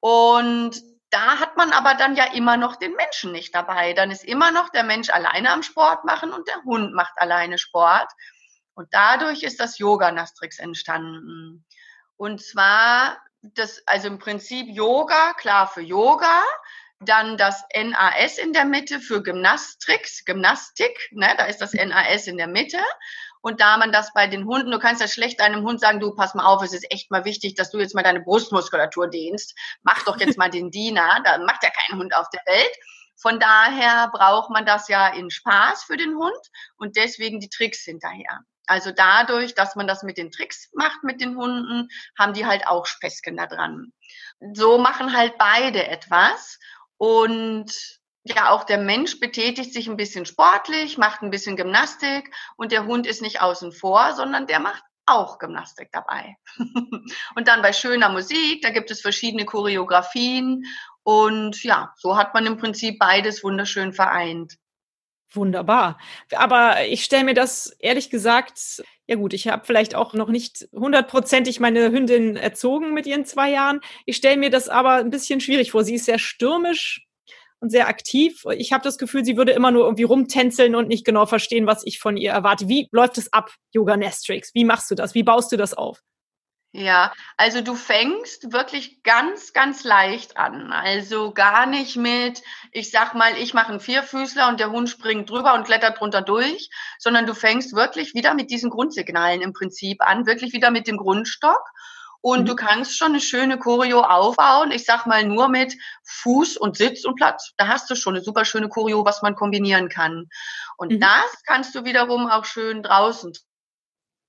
Und 0.00 0.82
da 1.10 1.38
hat 1.40 1.58
man 1.58 1.72
aber 1.72 1.94
dann 1.94 2.16
ja 2.16 2.24
immer 2.32 2.56
noch 2.56 2.76
den 2.76 2.94
Menschen 2.94 3.32
nicht 3.32 3.54
dabei. 3.54 3.92
Dann 3.92 4.10
ist 4.10 4.24
immer 4.24 4.50
noch 4.50 4.70
der 4.70 4.82
Mensch 4.82 5.10
alleine 5.10 5.50
am 5.50 5.62
Sport 5.62 6.06
machen 6.06 6.32
und 6.32 6.48
der 6.48 6.62
Hund 6.64 6.94
macht 6.94 7.12
alleine 7.16 7.58
Sport. 7.58 8.10
Und 8.74 8.88
dadurch 8.92 9.42
ist 9.42 9.60
das 9.60 9.78
Yoga-Nastrix 9.78 10.58
entstanden. 10.58 11.66
Und 12.22 12.40
zwar 12.40 13.18
das, 13.40 13.82
also 13.84 14.06
im 14.06 14.20
Prinzip 14.20 14.68
Yoga, 14.68 15.32
klar 15.38 15.66
für 15.66 15.80
Yoga, 15.80 16.40
dann 17.00 17.36
das 17.36 17.64
NAS 17.74 18.38
in 18.38 18.52
der 18.52 18.64
Mitte 18.64 19.00
für 19.00 19.24
Gymnastrix, 19.24 20.24
Gymnastik, 20.24 20.96
ne, 21.10 21.34
da 21.36 21.46
ist 21.46 21.60
das 21.60 21.72
NAS 21.72 22.28
in 22.28 22.36
der 22.36 22.46
Mitte. 22.46 22.78
Und 23.40 23.60
da 23.60 23.76
man 23.76 23.90
das 23.90 24.12
bei 24.12 24.28
den 24.28 24.46
Hunden, 24.46 24.70
du 24.70 24.78
kannst 24.78 25.00
ja 25.00 25.08
schlecht 25.08 25.40
deinem 25.40 25.64
Hund 25.64 25.80
sagen, 25.80 25.98
du 25.98 26.14
pass 26.14 26.34
mal 26.34 26.46
auf, 26.46 26.62
es 26.62 26.72
ist 26.72 26.86
echt 26.92 27.10
mal 27.10 27.24
wichtig, 27.24 27.56
dass 27.56 27.72
du 27.72 27.80
jetzt 27.80 27.96
mal 27.96 28.04
deine 28.04 28.20
Brustmuskulatur 28.20 29.08
dehnst. 29.08 29.58
Mach 29.82 30.04
doch 30.04 30.20
jetzt 30.20 30.38
mal 30.38 30.48
den 30.48 30.70
Diener, 30.70 31.22
da 31.24 31.38
macht 31.38 31.64
ja 31.64 31.70
kein 31.70 31.98
Hund 31.98 32.14
auf 32.14 32.30
der 32.30 32.42
Welt. 32.46 32.76
Von 33.16 33.40
daher 33.40 34.12
braucht 34.12 34.50
man 34.50 34.64
das 34.64 34.86
ja 34.86 35.08
in 35.08 35.28
Spaß 35.28 35.82
für 35.82 35.96
den 35.96 36.14
Hund 36.14 36.50
und 36.76 36.94
deswegen 36.94 37.40
die 37.40 37.48
Tricks 37.48 37.80
hinterher. 37.80 38.44
Also 38.72 38.90
dadurch, 38.90 39.54
dass 39.54 39.76
man 39.76 39.86
das 39.86 40.02
mit 40.02 40.16
den 40.16 40.30
Tricks 40.30 40.70
macht 40.72 41.04
mit 41.04 41.20
den 41.20 41.36
Hunden, 41.36 41.88
haben 42.18 42.32
die 42.32 42.46
halt 42.46 42.66
auch 42.66 42.86
Späßchen 42.86 43.36
da 43.36 43.46
dran. 43.46 43.92
So 44.54 44.78
machen 44.78 45.14
halt 45.14 45.36
beide 45.36 45.86
etwas 45.86 46.58
und 46.96 47.70
ja, 48.24 48.48
auch 48.48 48.64
der 48.64 48.78
Mensch 48.78 49.20
betätigt 49.20 49.74
sich 49.74 49.88
ein 49.88 49.98
bisschen 49.98 50.24
sportlich, 50.24 50.96
macht 50.96 51.20
ein 51.20 51.28
bisschen 51.28 51.56
Gymnastik 51.56 52.34
und 52.56 52.72
der 52.72 52.86
Hund 52.86 53.06
ist 53.06 53.20
nicht 53.20 53.42
außen 53.42 53.72
vor, 53.72 54.14
sondern 54.14 54.46
der 54.46 54.58
macht 54.58 54.82
auch 55.04 55.38
Gymnastik 55.38 55.90
dabei. 55.92 56.38
und 56.56 57.48
dann 57.48 57.60
bei 57.60 57.74
schöner 57.74 58.08
Musik, 58.08 58.62
da 58.62 58.70
gibt 58.70 58.90
es 58.90 59.02
verschiedene 59.02 59.44
Choreografien 59.44 60.64
und 61.02 61.62
ja, 61.62 61.92
so 61.98 62.16
hat 62.16 62.32
man 62.32 62.46
im 62.46 62.56
Prinzip 62.56 62.98
beides 62.98 63.44
wunderschön 63.44 63.92
vereint. 63.92 64.54
Wunderbar. 65.34 65.98
Aber 66.32 66.84
ich 66.86 67.04
stelle 67.04 67.24
mir 67.24 67.34
das 67.34 67.74
ehrlich 67.78 68.10
gesagt, 68.10 68.82
ja 69.06 69.16
gut, 69.16 69.32
ich 69.32 69.48
habe 69.48 69.64
vielleicht 69.64 69.94
auch 69.94 70.14
noch 70.14 70.28
nicht 70.28 70.68
hundertprozentig 70.72 71.58
meine 71.58 71.90
Hündin 71.90 72.36
erzogen 72.36 72.92
mit 72.92 73.06
ihren 73.06 73.24
zwei 73.24 73.50
Jahren. 73.50 73.80
Ich 74.04 74.16
stelle 74.16 74.36
mir 74.36 74.50
das 74.50 74.68
aber 74.68 74.94
ein 74.94 75.10
bisschen 75.10 75.40
schwierig 75.40 75.70
vor. 75.70 75.84
Sie 75.84 75.94
ist 75.94 76.04
sehr 76.04 76.18
stürmisch 76.18 77.06
und 77.60 77.70
sehr 77.70 77.88
aktiv. 77.88 78.44
Ich 78.56 78.72
habe 78.72 78.84
das 78.84 78.98
Gefühl, 78.98 79.24
sie 79.24 79.36
würde 79.36 79.52
immer 79.52 79.70
nur 79.70 79.84
irgendwie 79.84 80.02
rumtänzeln 80.02 80.74
und 80.74 80.88
nicht 80.88 81.04
genau 81.04 81.26
verstehen, 81.26 81.66
was 81.66 81.86
ich 81.86 81.98
von 81.98 82.16
ihr 82.16 82.32
erwarte. 82.32 82.68
Wie 82.68 82.88
läuft 82.90 83.16
es 83.18 83.32
ab, 83.32 83.52
Yoga 83.72 83.96
Nestrix? 83.96 84.52
Wie 84.54 84.64
machst 84.64 84.90
du 84.90 84.94
das? 84.94 85.14
Wie 85.14 85.22
baust 85.22 85.52
du 85.52 85.56
das 85.56 85.72
auf? 85.72 86.02
Ja, 86.74 87.12
also 87.36 87.60
du 87.60 87.74
fängst 87.74 88.50
wirklich 88.50 89.02
ganz, 89.02 89.52
ganz 89.52 89.84
leicht 89.84 90.38
an. 90.38 90.72
Also 90.72 91.30
gar 91.32 91.66
nicht 91.66 91.96
mit, 91.96 92.42
ich 92.70 92.90
sag 92.90 93.14
mal, 93.14 93.36
ich 93.36 93.52
mache 93.52 93.68
einen 93.68 93.80
Vierfüßler 93.80 94.48
und 94.48 94.58
der 94.58 94.70
Hund 94.70 94.88
springt 94.88 95.28
drüber 95.28 95.52
und 95.52 95.64
klettert 95.64 96.00
drunter 96.00 96.22
durch, 96.22 96.70
sondern 96.98 97.26
du 97.26 97.34
fängst 97.34 97.76
wirklich 97.76 98.14
wieder 98.14 98.32
mit 98.32 98.50
diesen 98.50 98.70
Grundsignalen 98.70 99.42
im 99.42 99.52
Prinzip 99.52 100.00
an, 100.00 100.24
wirklich 100.24 100.54
wieder 100.54 100.70
mit 100.70 100.86
dem 100.86 100.96
Grundstock. 100.96 101.62
Und 102.22 102.42
mhm. 102.42 102.46
du 102.46 102.56
kannst 102.56 102.96
schon 102.96 103.08
eine 103.08 103.20
schöne 103.20 103.58
Choreo 103.58 104.00
aufbauen. 104.00 104.70
Ich 104.70 104.86
sag 104.86 105.04
mal 105.04 105.26
nur 105.26 105.48
mit 105.48 105.74
Fuß 106.04 106.56
und 106.56 106.78
Sitz 106.78 107.04
und 107.04 107.16
Platz. 107.16 107.52
Da 107.58 107.68
hast 107.68 107.90
du 107.90 107.96
schon 107.96 108.14
eine 108.14 108.24
super 108.24 108.46
schöne 108.46 108.70
Choreo, 108.70 109.04
was 109.04 109.20
man 109.20 109.34
kombinieren 109.34 109.90
kann. 109.90 110.30
Und 110.78 110.92
mhm. 110.92 111.00
das 111.00 111.42
kannst 111.46 111.74
du 111.74 111.84
wiederum 111.84 112.28
auch 112.28 112.46
schön 112.46 112.82
draußen 112.82 113.34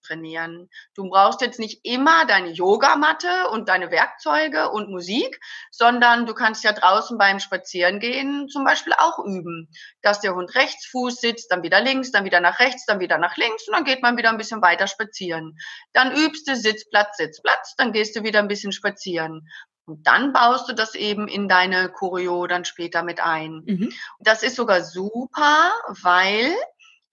trainieren. 0.03 0.69
Du 0.95 1.09
brauchst 1.09 1.41
jetzt 1.41 1.59
nicht 1.59 1.79
immer 1.83 2.25
deine 2.25 2.51
Yogamatte 2.51 3.49
und 3.51 3.69
deine 3.69 3.89
Werkzeuge 3.91 4.69
und 4.69 4.89
Musik, 4.89 5.39
sondern 5.71 6.25
du 6.25 6.33
kannst 6.33 6.63
ja 6.63 6.73
draußen 6.73 7.17
beim 7.17 7.39
Spazierengehen 7.39 8.47
zum 8.49 8.63
Beispiel 8.63 8.93
auch 8.97 9.19
üben, 9.19 9.69
dass 10.01 10.21
der 10.21 10.35
Hund 10.35 10.53
rechts 10.55 10.85
Fuß 10.87 11.21
sitzt, 11.21 11.51
dann 11.51 11.63
wieder 11.63 11.81
links, 11.81 12.11
dann 12.11 12.25
wieder 12.25 12.39
nach 12.39 12.59
rechts, 12.59 12.85
dann 12.85 12.99
wieder 12.99 13.17
nach 13.17 13.37
links 13.37 13.67
und 13.67 13.73
dann 13.73 13.85
geht 13.85 14.01
man 14.01 14.17
wieder 14.17 14.29
ein 14.29 14.37
bisschen 14.37 14.61
weiter 14.61 14.87
spazieren. 14.87 15.57
Dann 15.93 16.15
übst 16.15 16.47
du 16.47 16.55
Sitzplatz, 16.55 17.17
Sitzplatz, 17.17 17.75
dann 17.77 17.91
gehst 17.91 18.15
du 18.15 18.23
wieder 18.23 18.39
ein 18.39 18.47
bisschen 18.47 18.71
spazieren. 18.71 19.47
Und 19.85 20.07
dann 20.07 20.31
baust 20.31 20.69
du 20.69 20.73
das 20.73 20.95
eben 20.95 21.27
in 21.27 21.49
deine 21.49 21.89
Choreo 21.89 22.47
dann 22.47 22.63
später 22.63 23.03
mit 23.03 23.19
ein. 23.19 23.63
Mhm. 23.65 23.93
Das 24.19 24.41
ist 24.41 24.55
sogar 24.55 24.81
super, 24.81 25.71
weil 26.01 26.55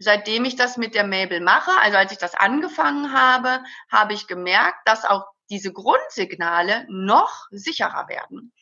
seitdem 0.01 0.47
ich 0.47 0.57
das 0.57 0.79
mit 0.79 0.95
der 0.95 1.07
Mabel 1.07 1.41
mache, 1.41 1.71
also 1.83 1.99
als 1.99 2.11
ich 2.11 2.19
das 2.19 2.35
angefangen 2.35 3.13
habe, 3.13 3.63
habe 3.91 4.15
ich 4.15 4.27
gemerkt, 4.27 4.79
dass 4.87 5.05
auch 5.05 5.25
diese 5.51 5.73
Grundsignale 5.73 6.87
noch 6.89 7.47
sicherer 7.51 8.09
werden. 8.09 8.53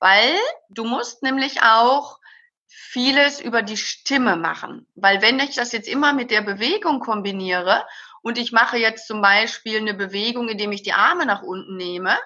Weil 0.00 0.34
du 0.68 0.84
musst 0.84 1.22
nämlich 1.22 1.62
auch 1.62 2.18
vieles 2.66 3.40
über 3.40 3.62
die 3.62 3.76
Stimme 3.76 4.36
machen. 4.36 4.86
Weil 4.94 5.22
wenn 5.22 5.38
ich 5.38 5.54
das 5.54 5.72
jetzt 5.72 5.88
immer 5.88 6.12
mit 6.12 6.30
der 6.30 6.42
Bewegung 6.42 7.00
kombiniere 7.00 7.86
und 8.22 8.36
ich 8.36 8.50
mache 8.50 8.76
jetzt 8.76 9.06
zum 9.06 9.22
Beispiel 9.22 9.78
eine 9.78 9.94
Bewegung, 9.94 10.48
indem 10.48 10.72
ich 10.72 10.82
die 10.82 10.94
Arme 10.94 11.26
nach 11.26 11.42
unten 11.42 11.76
nehme, 11.76 12.18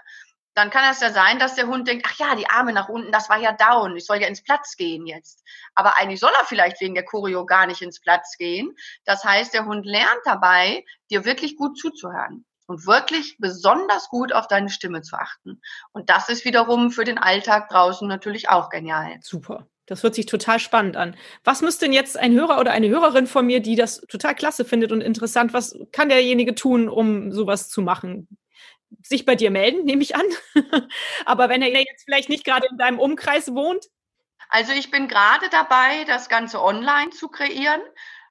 dann 0.54 0.70
kann 0.70 0.90
es 0.90 1.00
ja 1.00 1.10
sein, 1.10 1.38
dass 1.38 1.54
der 1.54 1.66
Hund 1.66 1.88
denkt, 1.88 2.06
ach 2.08 2.18
ja, 2.18 2.34
die 2.34 2.48
Arme 2.48 2.72
nach 2.72 2.88
unten, 2.88 3.12
das 3.12 3.28
war 3.28 3.38
ja 3.38 3.52
down, 3.52 3.96
ich 3.96 4.04
soll 4.04 4.18
ja 4.18 4.28
ins 4.28 4.42
Platz 4.42 4.76
gehen 4.76 5.06
jetzt. 5.06 5.42
Aber 5.74 5.98
eigentlich 5.98 6.20
soll 6.20 6.32
er 6.38 6.46
vielleicht 6.46 6.80
wegen 6.80 6.94
der 6.94 7.04
Choreo 7.04 7.46
gar 7.46 7.66
nicht 7.66 7.82
ins 7.82 8.00
Platz 8.00 8.36
gehen. 8.36 8.74
Das 9.04 9.24
heißt, 9.24 9.54
der 9.54 9.64
Hund 9.64 9.86
lernt 9.86 10.20
dabei, 10.24 10.84
dir 11.10 11.24
wirklich 11.24 11.56
gut 11.56 11.78
zuzuhören 11.78 12.44
und 12.66 12.86
wirklich 12.86 13.36
besonders 13.38 14.08
gut 14.08 14.32
auf 14.32 14.46
deine 14.46 14.68
Stimme 14.68 15.02
zu 15.02 15.16
achten. 15.16 15.60
Und 15.92 16.10
das 16.10 16.28
ist 16.28 16.44
wiederum 16.44 16.90
für 16.90 17.04
den 17.04 17.18
Alltag 17.18 17.68
draußen 17.68 18.06
natürlich 18.06 18.48
auch 18.48 18.68
genial. 18.68 19.18
Super. 19.22 19.66
Das 19.86 20.02
hört 20.04 20.14
sich 20.14 20.26
total 20.26 20.60
spannend 20.60 20.96
an. 20.96 21.16
Was 21.42 21.60
müsste 21.60 21.86
denn 21.86 21.92
jetzt 21.92 22.16
ein 22.16 22.32
Hörer 22.32 22.60
oder 22.60 22.70
eine 22.70 22.88
Hörerin 22.88 23.26
von 23.26 23.44
mir, 23.44 23.60
die 23.60 23.74
das 23.74 24.00
total 24.02 24.34
klasse 24.34 24.64
findet 24.64 24.92
und 24.92 25.00
interessant, 25.00 25.52
was 25.52 25.76
kann 25.90 26.08
derjenige 26.08 26.54
tun, 26.54 26.88
um 26.88 27.32
sowas 27.32 27.68
zu 27.68 27.82
machen? 27.82 28.28
Sich 29.02 29.24
bei 29.24 29.34
dir 29.34 29.50
melden, 29.50 29.84
nehme 29.84 30.02
ich 30.02 30.16
an. 30.16 30.26
Aber 31.24 31.48
wenn 31.48 31.62
er 31.62 31.68
jetzt 31.68 32.04
vielleicht 32.04 32.28
nicht 32.28 32.44
gerade 32.44 32.66
in 32.70 32.78
deinem 32.78 32.98
Umkreis 32.98 33.54
wohnt? 33.54 33.86
Also 34.48 34.72
ich 34.72 34.90
bin 34.90 35.08
gerade 35.08 35.48
dabei, 35.50 36.04
das 36.06 36.28
Ganze 36.28 36.62
online 36.62 37.10
zu 37.10 37.28
kreieren, 37.28 37.80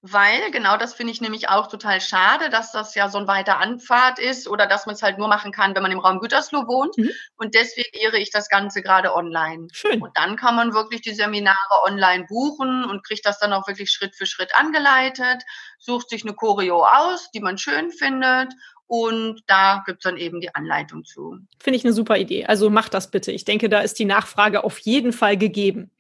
weil 0.04 0.50
genau 0.52 0.78
das 0.78 0.96
finde 0.96 1.14
ich 1.14 1.22
nämlich 1.22 1.50
auch 1.50 1.68
total 1.68 2.02
schade, 2.02 2.50
dass 2.50 2.72
das 2.72 2.96
ja 2.96 3.08
so 3.10 3.20
ein 3.20 3.28
weiter 3.28 3.60
Anfahrt 3.60 4.18
ist 4.18 4.48
oder 4.48 4.66
dass 4.66 4.88
man 4.88 4.96
es 4.96 5.04
halt 5.04 5.20
nur 5.20 5.28
machen 5.28 5.52
kann, 5.52 5.76
wenn 5.76 5.84
man 5.84 5.92
im 5.92 6.00
Raum 6.00 6.20
Gütersloh 6.20 6.68
wohnt. 6.68 6.98
Mhm. 6.98 7.12
Und 7.38 7.54
deswegen 7.54 7.96
ehre 7.98 8.18
ich 8.18 8.32
das 8.32 8.50
Ganze 8.50 8.82
gerade 8.82 9.14
online. 9.16 9.68
Schön. 9.72 10.02
Und 10.02 10.16
dann 10.18 10.38
kann 10.38 10.56
man 10.56 10.74
wirklich 10.74 11.02
die 11.02 11.14
Seminare 11.14 11.84
online 11.84 12.26
buchen 12.28 12.84
und 12.84 13.04
kriegt 13.06 13.26
das 13.26 13.38
dann 13.38 13.54
auch 13.54 13.68
wirklich 13.68 13.92
Schritt 13.92 14.16
für 14.16 14.26
Schritt 14.26 14.52
angeleitet, 14.56 15.44
sucht 15.78 16.10
sich 16.10 16.24
eine 16.24 16.34
Choreo 16.34 16.84
aus, 16.84 17.30
die 17.32 17.40
man 17.40 17.60
schön 17.60 17.92
findet 17.92 18.54
und 18.92 19.42
da 19.48 19.84
gibt 19.86 20.00
es 20.00 20.04
dann 20.04 20.18
eben 20.18 20.42
die 20.42 20.54
Anleitung 20.54 21.06
zu. 21.06 21.38
Finde 21.60 21.78
ich 21.78 21.86
eine 21.86 21.94
super 21.94 22.18
Idee. 22.18 22.46
Also 22.46 22.70
mach 22.70 22.90
das 22.90 23.10
bitte. 23.10 23.32
Ich 23.32 23.46
denke, 23.46 23.70
da 23.70 23.80
ist 23.80 23.98
die 24.00 24.06
Nachfrage 24.06 24.66
auf 24.66 24.80
jeden 24.80 25.14
Fall 25.14 25.38
gegeben. 25.38 25.92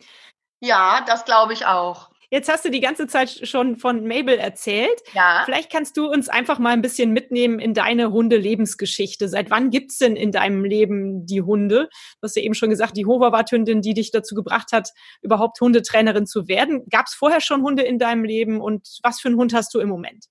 Ja, 0.59 0.99
das 1.07 1.23
glaube 1.23 1.53
ich 1.53 1.65
auch. 1.65 2.09
Jetzt 2.31 2.51
hast 2.51 2.65
du 2.65 2.69
die 2.69 2.81
ganze 2.81 3.07
Zeit 3.07 3.47
schon 3.47 3.77
von 3.77 4.05
Mabel 4.05 4.37
erzählt. 4.37 5.01
Ja. 5.13 5.43
Vielleicht 5.45 5.71
kannst 5.71 5.95
du 5.95 6.11
uns 6.11 6.27
einfach 6.27 6.59
mal 6.59 6.71
ein 6.71 6.81
bisschen 6.81 7.13
mitnehmen 7.13 7.59
in 7.59 7.73
deine 7.73 8.11
Hunde-Lebensgeschichte. 8.11 9.29
Seit 9.29 9.49
wann 9.49 9.69
gibt 9.69 9.91
es 9.91 9.97
denn 9.99 10.17
in 10.17 10.33
deinem 10.33 10.65
Leben 10.65 11.25
die 11.25 11.41
Hunde? 11.41 11.87
Du 12.19 12.23
hast 12.23 12.35
ja 12.35 12.41
eben 12.41 12.55
schon 12.55 12.69
gesagt, 12.69 12.97
die 12.97 13.05
Hoverwart-Hündin, 13.05 13.81
die 13.81 13.93
dich 13.93 14.11
dazu 14.11 14.35
gebracht 14.35 14.73
hat, 14.73 14.89
überhaupt 15.21 15.61
Hundetrainerin 15.61 16.27
zu 16.27 16.49
werden. 16.49 16.83
Gab 16.89 17.05
es 17.05 17.13
vorher 17.13 17.39
schon 17.39 17.61
Hunde 17.61 17.83
in 17.83 17.99
deinem 17.99 18.25
Leben 18.25 18.59
und 18.59 18.99
was 19.01 19.21
für 19.21 19.29
einen 19.29 19.37
Hund 19.37 19.53
hast 19.53 19.73
du 19.73 19.79
im 19.79 19.87
Moment? 19.87 20.25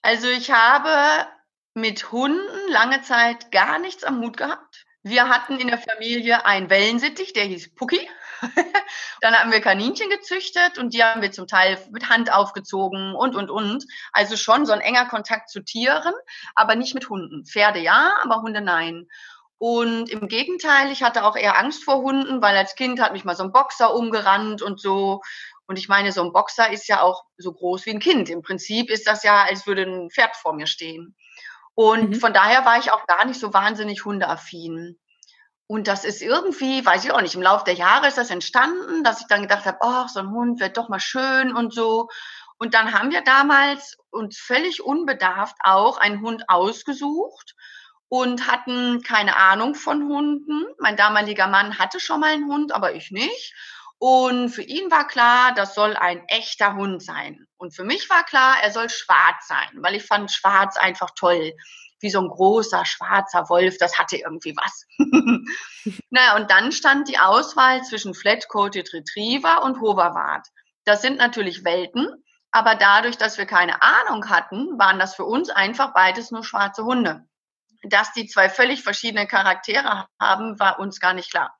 Also 0.00 0.28
ich 0.28 0.50
habe 0.50 1.28
mit 1.74 2.12
Hunden 2.12 2.40
lange 2.68 3.02
Zeit 3.02 3.50
gar 3.50 3.78
nichts 3.78 4.04
am 4.04 4.20
Hut 4.20 4.36
gehabt. 4.36 4.84
Wir 5.02 5.28
hatten 5.28 5.58
in 5.58 5.68
der 5.68 5.78
Familie 5.78 6.46
einen 6.46 6.70
Wellensittich, 6.70 7.32
der 7.32 7.44
hieß 7.44 7.74
Pucki. 7.74 8.08
Dann 9.20 9.34
haben 9.34 9.50
wir 9.50 9.60
Kaninchen 9.60 10.10
gezüchtet 10.10 10.78
und 10.78 10.94
die 10.94 11.02
haben 11.02 11.22
wir 11.22 11.32
zum 11.32 11.46
Teil 11.46 11.78
mit 11.90 12.08
Hand 12.08 12.32
aufgezogen 12.32 13.14
und, 13.14 13.34
und, 13.34 13.50
und. 13.50 13.84
Also 14.12 14.36
schon 14.36 14.64
so 14.66 14.72
ein 14.72 14.80
enger 14.80 15.06
Kontakt 15.06 15.50
zu 15.50 15.60
Tieren, 15.60 16.14
aber 16.54 16.76
nicht 16.76 16.94
mit 16.94 17.08
Hunden. 17.08 17.44
Pferde 17.44 17.80
ja, 17.80 18.14
aber 18.22 18.42
Hunde 18.42 18.60
nein. 18.60 19.08
Und 19.58 20.10
im 20.10 20.26
Gegenteil, 20.28 20.90
ich 20.90 21.02
hatte 21.02 21.24
auch 21.24 21.36
eher 21.36 21.58
Angst 21.58 21.84
vor 21.84 22.02
Hunden, 22.02 22.42
weil 22.42 22.56
als 22.56 22.74
Kind 22.74 23.00
hat 23.00 23.12
mich 23.12 23.24
mal 23.24 23.36
so 23.36 23.44
ein 23.44 23.52
Boxer 23.52 23.94
umgerannt 23.94 24.60
und 24.60 24.80
so. 24.80 25.20
Und 25.66 25.78
ich 25.78 25.88
meine, 25.88 26.12
so 26.12 26.22
ein 26.22 26.32
Boxer 26.32 26.70
ist 26.70 26.88
ja 26.88 27.00
auch 27.00 27.24
so 27.36 27.52
groß 27.52 27.86
wie 27.86 27.90
ein 27.90 28.00
Kind. 28.00 28.28
Im 28.28 28.42
Prinzip 28.42 28.90
ist 28.90 29.06
das 29.06 29.22
ja, 29.22 29.44
als 29.44 29.66
würde 29.66 29.82
ein 29.82 30.10
Pferd 30.10 30.34
vor 30.36 30.52
mir 30.52 30.66
stehen. 30.66 31.16
Und 31.74 32.10
mhm. 32.10 32.14
von 32.14 32.32
daher 32.32 32.64
war 32.64 32.78
ich 32.78 32.92
auch 32.92 33.06
gar 33.06 33.24
nicht 33.24 33.40
so 33.40 33.52
wahnsinnig 33.54 34.04
hundeaffin. 34.04 34.98
Und 35.66 35.88
das 35.88 36.04
ist 36.04 36.20
irgendwie, 36.20 36.84
weiß 36.84 37.04
ich 37.04 37.12
auch 37.12 37.22
nicht, 37.22 37.34
im 37.34 37.42
Laufe 37.42 37.64
der 37.64 37.74
Jahre 37.74 38.06
ist 38.08 38.18
das 38.18 38.30
entstanden, 38.30 39.04
dass 39.04 39.20
ich 39.20 39.26
dann 39.26 39.42
gedacht 39.42 39.64
habe, 39.64 39.78
oh, 39.80 40.06
so 40.06 40.20
ein 40.20 40.30
Hund 40.30 40.60
wird 40.60 40.76
doch 40.76 40.88
mal 40.88 41.00
schön 41.00 41.54
und 41.54 41.72
so. 41.72 42.08
Und 42.58 42.74
dann 42.74 42.92
haben 42.92 43.10
wir 43.10 43.22
damals 43.22 43.96
uns 44.10 44.38
völlig 44.38 44.82
unbedarft 44.84 45.56
auch 45.64 45.96
einen 45.96 46.20
Hund 46.20 46.44
ausgesucht 46.48 47.54
und 48.08 48.46
hatten 48.46 49.00
keine 49.02 49.36
Ahnung 49.36 49.74
von 49.74 50.06
Hunden. 50.06 50.66
Mein 50.78 50.98
damaliger 50.98 51.46
Mann 51.46 51.78
hatte 51.78 51.98
schon 51.98 52.20
mal 52.20 52.32
einen 52.32 52.46
Hund, 52.46 52.74
aber 52.74 52.94
ich 52.94 53.10
nicht. 53.10 53.54
Und 54.04 54.48
für 54.48 54.62
ihn 54.62 54.90
war 54.90 55.06
klar, 55.06 55.54
das 55.54 55.76
soll 55.76 55.96
ein 55.96 56.24
echter 56.26 56.74
Hund 56.74 57.04
sein. 57.04 57.46
Und 57.56 57.72
für 57.72 57.84
mich 57.84 58.10
war 58.10 58.24
klar, 58.24 58.56
er 58.60 58.72
soll 58.72 58.90
schwarz 58.90 59.46
sein, 59.46 59.68
weil 59.76 59.94
ich 59.94 60.02
fand 60.02 60.32
schwarz 60.32 60.76
einfach 60.76 61.10
toll. 61.14 61.52
Wie 62.00 62.10
so 62.10 62.20
ein 62.20 62.26
großer 62.26 62.84
schwarzer 62.84 63.48
Wolf, 63.48 63.78
das 63.78 64.00
hatte 64.00 64.16
irgendwie 64.16 64.56
was. 64.56 64.86
naja, 66.10 66.34
und 66.34 66.50
dann 66.50 66.72
stand 66.72 67.06
die 67.06 67.20
Auswahl 67.20 67.84
zwischen 67.84 68.12
Flat-Coated 68.12 68.92
Retriever 68.92 69.62
und 69.62 69.80
Hoverwart. 69.80 70.48
Das 70.84 71.00
sind 71.00 71.18
natürlich 71.18 71.64
Welten, 71.64 72.08
aber 72.50 72.74
dadurch, 72.74 73.18
dass 73.18 73.38
wir 73.38 73.46
keine 73.46 73.82
Ahnung 73.82 74.28
hatten, 74.30 74.80
waren 74.80 74.98
das 74.98 75.14
für 75.14 75.24
uns 75.24 75.48
einfach 75.48 75.94
beides 75.94 76.32
nur 76.32 76.42
schwarze 76.42 76.82
Hunde. 76.82 77.24
Dass 77.84 78.12
die 78.12 78.26
zwei 78.26 78.48
völlig 78.50 78.82
verschiedene 78.82 79.28
Charaktere 79.28 80.08
haben, 80.20 80.58
war 80.58 80.80
uns 80.80 80.98
gar 80.98 81.14
nicht 81.14 81.30
klar. 81.30 81.56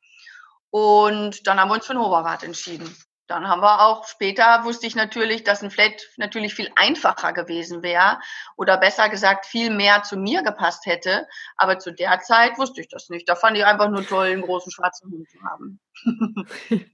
Und 0.73 1.47
dann 1.47 1.61
haben 1.61 1.69
wir 1.69 1.75
uns 1.75 1.87
für 1.87 1.93
einen 1.93 2.01
Hoverrad 2.01 2.43
entschieden. 2.45 2.97
Dann 3.27 3.47
haben 3.47 3.61
wir 3.61 3.83
auch 3.83 4.07
später 4.07 4.65
wusste 4.65 4.87
ich 4.87 4.97
natürlich, 4.97 5.45
dass 5.45 5.63
ein 5.63 5.71
Flat 5.71 6.03
natürlich 6.17 6.55
viel 6.55 6.73
einfacher 6.77 7.35
gewesen 7.35 7.83
wäre 7.83 8.19
oder 8.57 8.79
besser 8.79 9.11
gesagt 9.11 9.45
viel 9.45 9.69
mehr 9.69 10.03
zu 10.03 10.17
mir 10.17 10.43
gepasst 10.43 10.87
hätte. 10.87 11.29
Aber 11.59 11.79
zu 11.79 11.93
der 11.93 12.21
Zeit 12.21 12.57
wusste 12.57 12.81
ich 12.81 12.89
das 12.89 13.11
nicht. 13.11 13.29
Da 13.29 13.37
fand 13.37 13.59
ich 13.59 13.67
einfach 13.67 13.91
nur 13.91 14.07
toll, 14.07 14.29
einen 14.29 14.41
großen 14.41 14.73
schwarzen 14.73 15.13
Hund 15.13 15.29
zu 15.31 15.43
haben. 15.43 15.81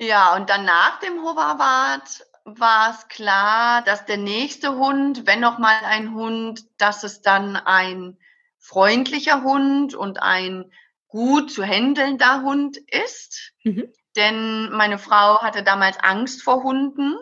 ja, 0.00 0.36
und 0.36 0.48
dann 0.48 0.64
nach 0.64 1.00
dem 1.00 1.20
Hoverrad 1.24 2.24
war 2.44 2.90
es 2.90 3.08
klar, 3.08 3.82
dass 3.82 4.06
der 4.06 4.16
nächste 4.16 4.76
Hund, 4.76 5.26
wenn 5.26 5.40
noch 5.40 5.58
mal 5.58 5.80
ein 5.84 6.14
Hund, 6.14 6.62
dass 6.78 7.02
es 7.02 7.20
dann 7.20 7.56
ein 7.56 8.16
freundlicher 8.58 9.42
Hund 9.42 9.96
und 9.96 10.22
ein 10.22 10.70
gut 11.08 11.50
zu 11.50 11.64
handelnder 11.64 12.42
Hund 12.42 12.76
ist. 12.76 13.52
Mhm. 13.64 13.92
Denn 14.16 14.70
meine 14.70 14.98
Frau 14.98 15.40
hatte 15.40 15.62
damals 15.62 15.98
Angst 15.98 16.42
vor 16.42 16.62
Hunden. 16.62 17.16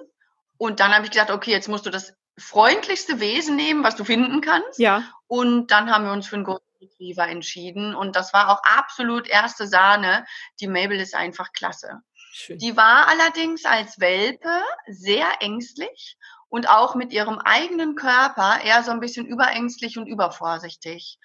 Und 0.59 0.81
dann 0.81 0.95
habe 0.95 1.05
ich 1.05 1.11
gedacht, 1.11 1.31
okay, 1.31 1.51
jetzt 1.51 1.69
musst 1.69 1.87
du 1.87 1.91
das 1.91 2.15
freundlichste 2.39 3.21
Wesen 3.21 3.57
nehmen, 3.57 3.85
was 3.85 3.97
du 3.97 4.05
finden 4.05 4.41
kannst. 4.41 4.79
Ja. 4.79 5.05
Und 5.27 5.71
dann 5.71 5.91
haben 5.91 6.05
wir 6.05 6.13
uns 6.13 6.27
für 6.27 6.37
einen 6.37 6.45
Golden 6.45 6.65
Retriever 6.81 7.29
entschieden. 7.29 7.95
Und 7.95 8.17
das 8.17 8.33
war 8.33 8.51
auch 8.51 8.61
absolut 8.65 9.29
erste 9.29 9.67
Sahne. 9.67 10.25
Die 10.61 10.69
Mabel 10.69 11.01
ist 11.01 11.15
einfach 11.15 11.53
klasse. 11.53 12.01
Schön. 12.33 12.59
Die 12.59 12.77
war 12.77 13.09
allerdings 13.09 13.65
als 13.65 13.99
Welpe 13.99 14.63
sehr 14.87 15.27
ängstlich 15.41 16.19
und 16.49 16.69
auch 16.69 16.95
mit 16.95 17.13
ihrem 17.13 17.39
eigenen 17.39 17.95
Körper 17.97 18.61
eher 18.63 18.83
so 18.83 18.91
ein 18.91 19.01
bisschen 19.01 19.27
überängstlich 19.27 19.99
und 19.99 20.07
übervorsichtig. 20.07 21.19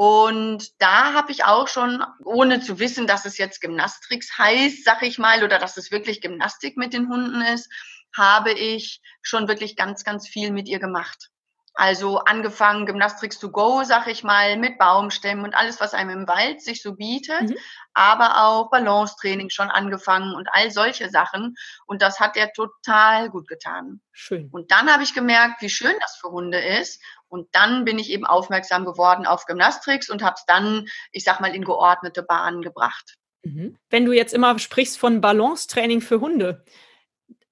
Und 0.00 0.80
da 0.80 1.12
habe 1.12 1.32
ich 1.32 1.44
auch 1.44 1.66
schon, 1.66 2.04
ohne 2.24 2.60
zu 2.60 2.78
wissen, 2.78 3.08
dass 3.08 3.24
es 3.24 3.36
jetzt 3.36 3.60
Gymnastrix 3.60 4.38
heißt, 4.38 4.84
sag 4.84 5.02
ich 5.02 5.18
mal, 5.18 5.42
oder 5.42 5.58
dass 5.58 5.76
es 5.76 5.90
wirklich 5.90 6.20
Gymnastik 6.20 6.76
mit 6.76 6.92
den 6.92 7.08
Hunden 7.08 7.40
ist, 7.42 7.68
habe 8.16 8.52
ich 8.52 9.02
schon 9.22 9.48
wirklich 9.48 9.74
ganz, 9.74 10.04
ganz 10.04 10.28
viel 10.28 10.52
mit 10.52 10.68
ihr 10.68 10.78
gemacht. 10.78 11.30
Also 11.74 12.18
angefangen 12.18 12.86
Gymnastics 12.86 13.40
to 13.40 13.50
go, 13.50 13.82
sag 13.82 14.06
ich 14.06 14.22
mal, 14.22 14.56
mit 14.56 14.78
Baumstämmen 14.78 15.44
und 15.44 15.56
alles, 15.56 15.80
was 15.80 15.94
einem 15.94 16.10
im 16.10 16.28
Wald 16.28 16.60
sich 16.62 16.80
so 16.80 16.94
bietet, 16.94 17.50
mhm. 17.50 17.56
aber 17.92 18.44
auch 18.44 18.70
Balancetraining 18.70 19.50
schon 19.50 19.70
angefangen 19.70 20.34
und 20.34 20.48
all 20.52 20.70
solche 20.70 21.10
Sachen. 21.10 21.56
Und 21.86 22.02
das 22.02 22.20
hat 22.20 22.36
er 22.36 22.52
total 22.52 23.30
gut 23.30 23.48
getan. 23.48 24.00
Schön. 24.12 24.48
Und 24.52 24.70
dann 24.70 24.92
habe 24.92 25.02
ich 25.02 25.14
gemerkt, 25.14 25.60
wie 25.60 25.70
schön 25.70 25.94
das 26.00 26.16
für 26.16 26.30
Hunde 26.30 26.58
ist. 26.58 27.02
Und 27.28 27.48
dann 27.52 27.84
bin 27.84 27.98
ich 27.98 28.10
eben 28.10 28.26
aufmerksam 28.26 28.84
geworden 28.84 29.26
auf 29.26 29.46
Gymnastics 29.46 30.10
und 30.10 30.22
habe 30.22 30.34
es 30.36 30.44
dann, 30.46 30.88
ich 31.12 31.24
sag 31.24 31.40
mal, 31.40 31.54
in 31.54 31.64
geordnete 31.64 32.22
Bahnen 32.22 32.62
gebracht. 32.62 33.16
Mhm. 33.42 33.76
Wenn 33.90 34.04
du 34.04 34.12
jetzt 34.12 34.34
immer 34.34 34.58
sprichst 34.58 34.98
von 34.98 35.20
Balancetraining 35.20 36.00
für 36.00 36.20
Hunde, 36.20 36.64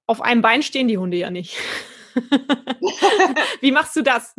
auf 0.06 0.20
einem 0.20 0.42
Bein 0.42 0.62
stehen 0.62 0.88
die 0.88 0.98
Hunde 0.98 1.16
ja 1.16 1.30
nicht. 1.30 1.56
Wie 3.60 3.72
machst 3.72 3.96
du 3.96 4.02
das? 4.02 4.34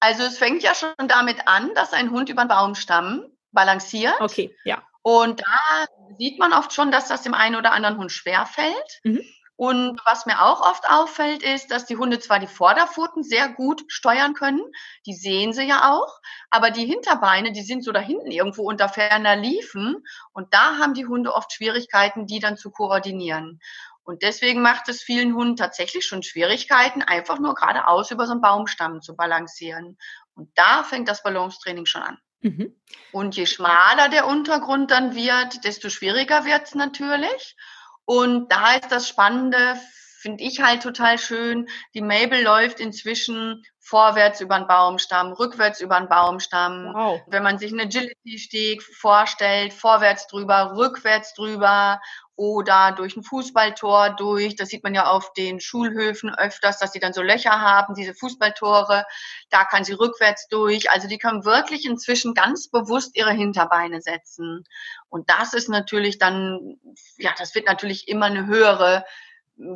Also 0.00 0.22
es 0.24 0.38
fängt 0.38 0.62
ja 0.62 0.74
schon 0.74 0.92
damit 1.08 1.46
an, 1.46 1.74
dass 1.74 1.92
ein 1.92 2.10
Hund 2.10 2.28
über 2.28 2.42
einen 2.42 2.48
Baumstamm 2.48 3.26
balanciert. 3.52 4.14
Okay, 4.20 4.54
ja. 4.64 4.82
Und 5.02 5.40
da 5.40 5.86
sieht 6.18 6.38
man 6.38 6.52
oft 6.52 6.72
schon, 6.72 6.90
dass 6.90 7.08
das 7.08 7.22
dem 7.22 7.34
einen 7.34 7.56
oder 7.56 7.72
anderen 7.72 7.98
Hund 7.98 8.12
schwerfällt. 8.12 9.00
Mhm. 9.02 9.22
Und 9.56 10.00
was 10.04 10.26
mir 10.26 10.42
auch 10.42 10.60
oft 10.62 10.88
auffällt, 10.88 11.42
ist, 11.42 11.70
dass 11.70 11.86
die 11.86 11.96
Hunde 11.96 12.18
zwar 12.18 12.40
die 12.40 12.48
Vorderpfoten 12.48 13.22
sehr 13.22 13.48
gut 13.48 13.84
steuern 13.86 14.34
können, 14.34 14.62
die 15.06 15.14
sehen 15.14 15.52
sie 15.52 15.62
ja 15.62 15.92
auch, 15.92 16.20
aber 16.50 16.70
die 16.70 16.86
Hinterbeine, 16.86 17.52
die 17.52 17.62
sind 17.62 17.84
so 17.84 17.92
da 17.92 18.00
hinten 18.00 18.32
irgendwo 18.32 18.68
unter 18.68 18.88
ferner 18.88 19.36
Liefen 19.36 20.04
und 20.32 20.52
da 20.52 20.78
haben 20.78 20.94
die 20.94 21.06
Hunde 21.06 21.32
oft 21.32 21.52
Schwierigkeiten, 21.52 22.26
die 22.26 22.40
dann 22.40 22.56
zu 22.56 22.72
koordinieren. 22.72 23.60
Und 24.02 24.22
deswegen 24.22 24.60
macht 24.60 24.88
es 24.88 25.02
vielen 25.02 25.34
Hunden 25.34 25.56
tatsächlich 25.56 26.04
schon 26.04 26.22
Schwierigkeiten, 26.22 27.02
einfach 27.02 27.38
nur 27.38 27.54
geradeaus 27.54 28.10
über 28.10 28.26
so 28.26 28.32
einen 28.32 28.42
Baumstamm 28.42 29.00
zu 29.00 29.16
balancieren. 29.16 29.96
Und 30.34 30.50
da 30.56 30.82
fängt 30.82 31.08
das 31.08 31.22
Balancetraining 31.22 31.86
schon 31.86 32.02
an. 32.02 32.18
Mhm. 32.42 32.76
Und 33.12 33.36
je 33.36 33.46
schmaler 33.46 34.10
der 34.10 34.26
Untergrund 34.26 34.90
dann 34.90 35.14
wird, 35.14 35.64
desto 35.64 35.88
schwieriger 35.88 36.44
wird 36.44 36.64
es 36.64 36.74
natürlich. 36.74 37.56
Und 38.04 38.50
da 38.50 38.74
ist 38.74 38.92
das 38.92 39.08
Spannende, 39.08 39.76
finde 40.24 40.42
ich 40.42 40.62
halt 40.62 40.82
total 40.82 41.18
schön. 41.18 41.68
Die 41.92 42.00
Mabel 42.00 42.42
läuft 42.42 42.80
inzwischen 42.80 43.62
vorwärts 43.78 44.40
über 44.40 44.58
den 44.58 44.66
Baumstamm, 44.66 45.32
rückwärts 45.34 45.82
über 45.82 45.98
den 45.98 46.08
Baumstamm. 46.08 46.92
Wow. 46.94 47.20
Wenn 47.26 47.42
man 47.42 47.58
sich 47.58 47.70
einen 47.70 47.82
Agility-Steg 47.82 48.82
vorstellt, 48.82 49.74
vorwärts 49.74 50.26
drüber, 50.26 50.76
rückwärts 50.78 51.34
drüber 51.34 52.00
oder 52.36 52.92
durch 52.92 53.18
ein 53.18 53.22
Fußballtor 53.22 54.16
durch. 54.16 54.56
Das 54.56 54.70
sieht 54.70 54.82
man 54.82 54.94
ja 54.94 55.10
auf 55.10 55.34
den 55.34 55.60
Schulhöfen 55.60 56.34
öfters, 56.34 56.78
dass 56.78 56.92
die 56.92 57.00
dann 57.00 57.12
so 57.12 57.20
Löcher 57.20 57.60
haben, 57.60 57.94
diese 57.94 58.14
Fußballtore. 58.14 59.04
Da 59.50 59.64
kann 59.66 59.84
sie 59.84 59.92
rückwärts 59.92 60.48
durch. 60.48 60.90
Also 60.90 61.06
die 61.06 61.18
können 61.18 61.44
wirklich 61.44 61.84
inzwischen 61.84 62.32
ganz 62.32 62.70
bewusst 62.70 63.14
ihre 63.14 63.32
Hinterbeine 63.32 64.00
setzen. 64.00 64.64
Und 65.10 65.28
das 65.28 65.52
ist 65.52 65.68
natürlich 65.68 66.16
dann, 66.16 66.78
ja, 67.18 67.34
das 67.36 67.54
wird 67.54 67.66
natürlich 67.66 68.08
immer 68.08 68.26
eine 68.26 68.46
höhere 68.46 69.04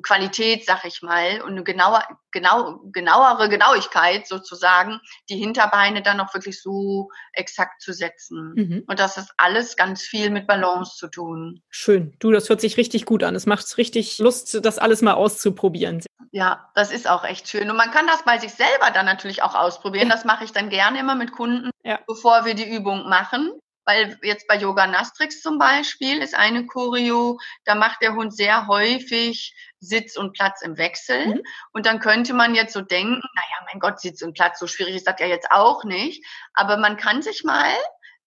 Qualität, 0.02 0.66
sag 0.66 0.84
ich 0.84 1.02
mal, 1.02 1.40
und 1.42 1.52
eine 1.52 1.62
genauer, 1.62 2.02
genau, 2.32 2.80
genauere 2.92 3.48
Genauigkeit 3.48 4.26
sozusagen, 4.26 5.00
die 5.28 5.36
Hinterbeine 5.36 6.02
dann 6.02 6.20
auch 6.20 6.34
wirklich 6.34 6.60
so 6.60 7.10
exakt 7.32 7.80
zu 7.80 7.92
setzen. 7.92 8.54
Mhm. 8.54 8.84
Und 8.86 8.98
das 8.98 9.16
ist 9.16 9.32
alles 9.36 9.76
ganz 9.76 10.02
viel 10.02 10.30
mit 10.30 10.46
Balance 10.46 10.96
zu 10.96 11.08
tun. 11.08 11.62
Schön. 11.70 12.14
Du, 12.18 12.32
das 12.32 12.48
hört 12.48 12.60
sich 12.60 12.76
richtig 12.76 13.04
gut 13.04 13.22
an. 13.22 13.34
Es 13.34 13.46
macht 13.46 13.78
richtig 13.78 14.18
Lust, 14.18 14.64
das 14.64 14.78
alles 14.78 15.00
mal 15.02 15.14
auszuprobieren. 15.14 16.02
Ja, 16.30 16.70
das 16.74 16.90
ist 16.90 17.08
auch 17.08 17.24
echt 17.24 17.48
schön. 17.48 17.70
Und 17.70 17.76
man 17.76 17.90
kann 17.90 18.06
das 18.06 18.24
bei 18.24 18.38
sich 18.38 18.52
selber 18.52 18.90
dann 18.92 19.06
natürlich 19.06 19.42
auch 19.42 19.54
ausprobieren. 19.54 20.08
Das 20.08 20.24
mache 20.24 20.44
ich 20.44 20.52
dann 20.52 20.68
gerne 20.68 20.98
immer 20.98 21.14
mit 21.14 21.32
Kunden, 21.32 21.70
ja. 21.84 22.00
bevor 22.06 22.44
wir 22.44 22.54
die 22.54 22.68
Übung 22.68 23.08
machen 23.08 23.52
weil 23.88 24.18
jetzt 24.22 24.46
bei 24.46 24.56
Yoga 24.56 24.86
Nastrix 24.86 25.40
zum 25.40 25.56
Beispiel 25.56 26.18
ist 26.18 26.34
eine 26.34 26.66
Choreo, 26.66 27.40
da 27.64 27.74
macht 27.74 28.02
der 28.02 28.14
Hund 28.14 28.36
sehr 28.36 28.66
häufig 28.66 29.56
Sitz 29.80 30.18
und 30.18 30.34
Platz 30.34 30.60
im 30.60 30.76
Wechsel. 30.76 31.36
Mhm. 31.36 31.42
Und 31.72 31.86
dann 31.86 31.98
könnte 31.98 32.34
man 32.34 32.54
jetzt 32.54 32.74
so 32.74 32.82
denken, 32.82 33.14
naja, 33.14 33.66
mein 33.72 33.80
Gott, 33.80 33.98
Sitz 33.98 34.20
und 34.20 34.34
Platz, 34.34 34.58
so 34.58 34.66
schwierig 34.66 34.94
ist 34.94 35.08
das 35.08 35.18
ja 35.20 35.26
jetzt 35.26 35.50
auch 35.50 35.84
nicht. 35.84 36.22
Aber 36.52 36.76
man 36.76 36.98
kann 36.98 37.22
sich 37.22 37.44
mal 37.44 37.72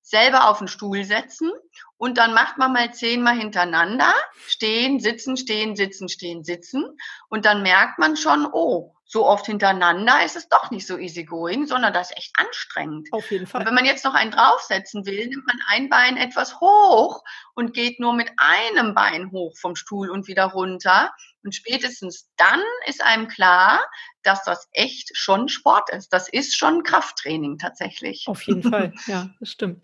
selber 0.02 0.50
auf 0.50 0.58
den 0.58 0.68
Stuhl 0.68 1.04
setzen 1.04 1.52
und 1.98 2.18
dann 2.18 2.34
macht 2.34 2.58
man 2.58 2.74
mal 2.74 2.92
zehnmal 2.92 3.38
hintereinander 3.38 4.16
stehen, 4.48 5.00
sitzen, 5.00 5.38
stehen, 5.38 5.76
sitzen, 5.76 6.10
stehen, 6.10 6.44
sitzen 6.44 6.98
und 7.30 7.46
dann 7.46 7.62
merkt 7.62 8.00
man 8.00 8.18
schon, 8.18 8.48
oh, 8.52 8.96
so 9.12 9.28
oft 9.28 9.46
hintereinander 9.46 10.24
ist 10.24 10.38
es 10.38 10.48
doch 10.48 10.72
nicht 10.72 10.88
so 10.88 10.98
easygoing, 10.98 11.68
sondern 11.68 11.92
das 11.92 12.12
ist 12.12 12.18
echt 12.18 12.32
anstrengend. 12.38 13.10
Auf 13.12 13.30
jeden 13.30 13.46
Fall. 13.46 13.60
Und 13.60 13.68
wenn 13.68 13.74
man 13.74 13.84
jetzt 13.84 14.06
noch 14.06 14.14
einen 14.14 14.32
draufsetzen 14.32 15.06
will, 15.06 15.28
nimmt 15.28 15.46
man 15.46 15.60
ein 15.68 15.90
Bein 15.90 16.16
etwas 16.16 16.62
hoch 16.62 17.22
und 17.54 17.74
geht 17.74 18.00
nur 18.00 18.14
mit 18.14 18.32
einem 18.38 18.96
Bein 18.96 19.32
hoch 19.34 19.58
vom 19.60 19.76
Stuhl 19.76 20.10
und 20.10 20.30
wieder 20.30 20.46
runter. 20.46 21.12
Und 21.44 21.54
spätestens 21.54 22.30
dann 22.38 22.62
ist 22.86 23.04
einem 23.04 23.28
klar, 23.28 23.84
dass 24.24 24.46
das 24.46 24.70
echt 24.72 25.10
schon 25.14 25.50
Sport 25.50 25.90
ist. 25.90 26.14
Das 26.14 26.30
ist 26.30 26.58
schon 26.58 26.84
Krafttraining 26.84 27.58
tatsächlich. 27.58 28.24
Auf 28.28 28.42
jeden 28.44 28.64
Fall, 28.64 28.94
ja, 29.08 29.30
das 29.42 29.50
stimmt. 29.50 29.84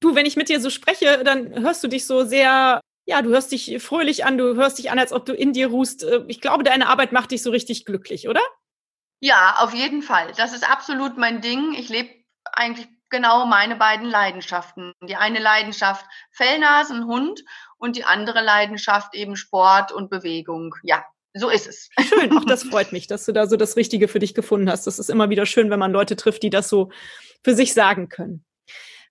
Du, 0.00 0.14
wenn 0.14 0.24
ich 0.24 0.36
mit 0.36 0.48
dir 0.48 0.62
so 0.62 0.70
spreche, 0.70 1.24
dann 1.24 1.60
hörst 1.60 1.84
du 1.84 1.88
dich 1.88 2.06
so 2.06 2.24
sehr 2.24 2.80
ja, 3.04 3.20
du 3.20 3.30
hörst 3.30 3.50
dich 3.50 3.82
fröhlich 3.82 4.24
an, 4.24 4.38
du 4.38 4.54
hörst 4.54 4.78
dich 4.78 4.92
an, 4.92 4.98
als 5.00 5.12
ob 5.12 5.26
du 5.26 5.32
in 5.34 5.52
dir 5.52 5.66
ruhst. 5.66 6.04
Äh, 6.04 6.22
ich 6.28 6.40
glaube, 6.40 6.62
deine 6.62 6.86
Arbeit 6.86 7.10
macht 7.10 7.32
dich 7.32 7.42
so 7.42 7.50
richtig 7.50 7.84
glücklich, 7.84 8.28
oder? 8.28 8.40
Ja, 9.24 9.54
auf 9.60 9.72
jeden 9.72 10.02
Fall. 10.02 10.32
Das 10.36 10.52
ist 10.52 10.68
absolut 10.68 11.16
mein 11.16 11.40
Ding. 11.40 11.74
Ich 11.74 11.88
lebe 11.88 12.10
eigentlich 12.54 12.88
genau 13.08 13.46
meine 13.46 13.76
beiden 13.76 14.10
Leidenschaften. 14.10 14.92
Die 15.08 15.14
eine 15.14 15.38
Leidenschaft 15.38 16.04
Fellnasen, 16.32 17.06
Hund 17.06 17.44
und 17.78 17.94
die 17.94 18.02
andere 18.02 18.42
Leidenschaft 18.42 19.14
eben 19.14 19.36
Sport 19.36 19.92
und 19.92 20.10
Bewegung. 20.10 20.74
Ja, 20.82 21.04
so 21.34 21.50
ist 21.50 21.68
es. 21.68 21.88
Schön, 22.00 22.36
auch 22.36 22.44
das 22.44 22.64
freut 22.68 22.90
mich, 22.90 23.06
dass 23.06 23.24
du 23.24 23.30
da 23.30 23.46
so 23.46 23.56
das 23.56 23.76
Richtige 23.76 24.08
für 24.08 24.18
dich 24.18 24.34
gefunden 24.34 24.68
hast. 24.68 24.88
Das 24.88 24.98
ist 24.98 25.08
immer 25.08 25.30
wieder 25.30 25.46
schön, 25.46 25.70
wenn 25.70 25.78
man 25.78 25.92
Leute 25.92 26.16
trifft, 26.16 26.42
die 26.42 26.50
das 26.50 26.68
so 26.68 26.90
für 27.44 27.54
sich 27.54 27.74
sagen 27.74 28.08
können. 28.08 28.44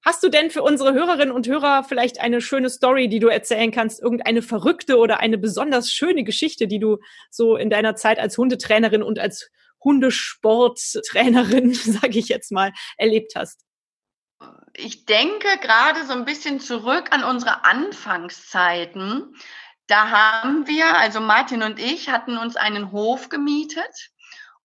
Hast 0.04 0.24
du 0.24 0.30
denn 0.30 0.50
für 0.50 0.64
unsere 0.64 0.94
Hörerinnen 0.94 1.34
und 1.34 1.48
Hörer 1.48 1.86
vielleicht 1.86 2.20
eine 2.20 2.42
schöne 2.42 2.70
Story, 2.70 3.08
die 3.08 3.20
du 3.20 3.30
erzählen 3.30 3.72
kannst? 3.72 4.02
Irgendeine 4.02 4.42
verrückte 4.42 4.98
oder 4.98 5.22
eine 5.22 5.38
besonders 5.38 5.90
schöne 5.90 6.26
Geschichte, 6.26 6.68
die 6.68 6.80
du 6.80 6.98
so 7.30 7.56
in 7.56 7.70
deiner 7.70 7.96
Zeit 7.96 8.20
als 8.20 8.38
Hundetrainerin 8.38 9.04
und 9.04 9.18
als 9.18 9.50
Hundesporttrainerin, 9.84 11.74
sage 11.76 12.20
ich 12.20 12.30
jetzt 12.30 12.52
mal, 12.52 12.72
erlebt 12.98 13.34
hast? 13.36 13.62
Ich 14.74 15.06
denke 15.06 15.48
gerade 15.62 16.06
so 16.06 16.14
ein 16.14 16.26
bisschen 16.26 16.60
zurück 16.60 17.10
an 17.12 17.24
unsere 17.24 17.66
Anfangszeiten. 17.66 19.36
Da 19.88 20.10
haben 20.10 20.68
wir, 20.68 20.98
also 20.98 21.20
Martin 21.20 21.64
und 21.64 21.80
ich, 21.80 22.10
hatten 22.10 22.38
uns 22.38 22.56
einen 22.56 22.92
Hof 22.92 23.30
gemietet 23.30 24.12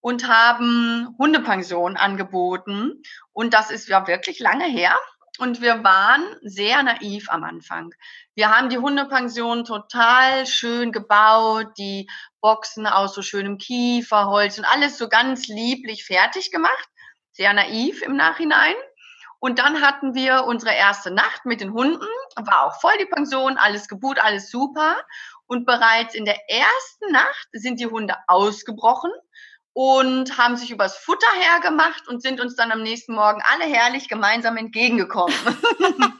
und 0.00 0.29
haben 0.29 1.14
Hundepension 1.18 1.96
angeboten. 1.96 3.02
Und 3.33 3.52
das 3.52 3.70
ist 3.70 3.88
ja 3.88 4.07
wirklich 4.07 4.38
lange 4.38 4.66
her. 4.66 4.96
Und 5.38 5.61
wir 5.61 5.85
waren 5.85 6.25
sehr 6.42 6.83
naiv 6.83 7.29
am 7.29 7.44
Anfang. 7.44 7.94
Wir 8.35 8.51
haben 8.51 8.70
die 8.70 8.79
Hundepension 8.79 9.64
total 9.64 10.46
schön 10.46 10.92
gebaut, 10.92 11.77
die 11.77 12.09
Boxen 12.40 12.87
aus 12.87 13.14
so 13.14 13.22
schönem 13.22 13.59
Kieferholz 13.59 14.59
und 14.59 14.64
alles 14.64 14.96
so 14.96 15.09
ganz 15.09 15.46
lieblich 15.49 16.05
fertig 16.05 16.51
gemacht. 16.51 16.88
Sehr 17.33 17.53
naiv 17.53 18.03
im 18.03 18.16
Nachhinein. 18.16 18.75
Und 19.38 19.59
dann 19.59 19.83
hatten 19.83 20.14
wir 20.14 20.44
unsere 20.44 20.75
erste 20.75 21.11
Nacht 21.11 21.44
mit 21.44 21.61
den 21.61 21.72
Hunden, 21.75 22.07
war 22.37 22.64
auch 22.64 22.81
voll 22.81 22.96
die 22.99 23.07
Pension, 23.07 23.59
alles 23.59 23.87
gebucht, 23.87 24.18
alles 24.22 24.51
super. 24.51 24.96
Und 25.46 25.66
bereits 25.66 26.14
in 26.14 26.25
der 26.25 26.38
ersten 26.49 27.12
Nacht 27.12 27.49
sind 27.53 27.79
die 27.79 27.87
Hunde 27.87 28.16
ausgebrochen 28.27 29.12
und 29.77 30.39
haben 30.39 30.57
sich 30.57 30.71
übers 30.71 30.97
Futter 30.97 31.31
hergemacht 31.39 32.09
und 32.09 32.23
sind 32.23 32.41
uns 32.41 32.57
dann 32.57 32.73
am 32.73 32.83
nächsten 32.83 33.15
Morgen 33.15 33.43
alle 33.53 33.65
herrlich 33.65 34.09
gemeinsam 34.09 34.57
entgegengekommen. 34.57 35.37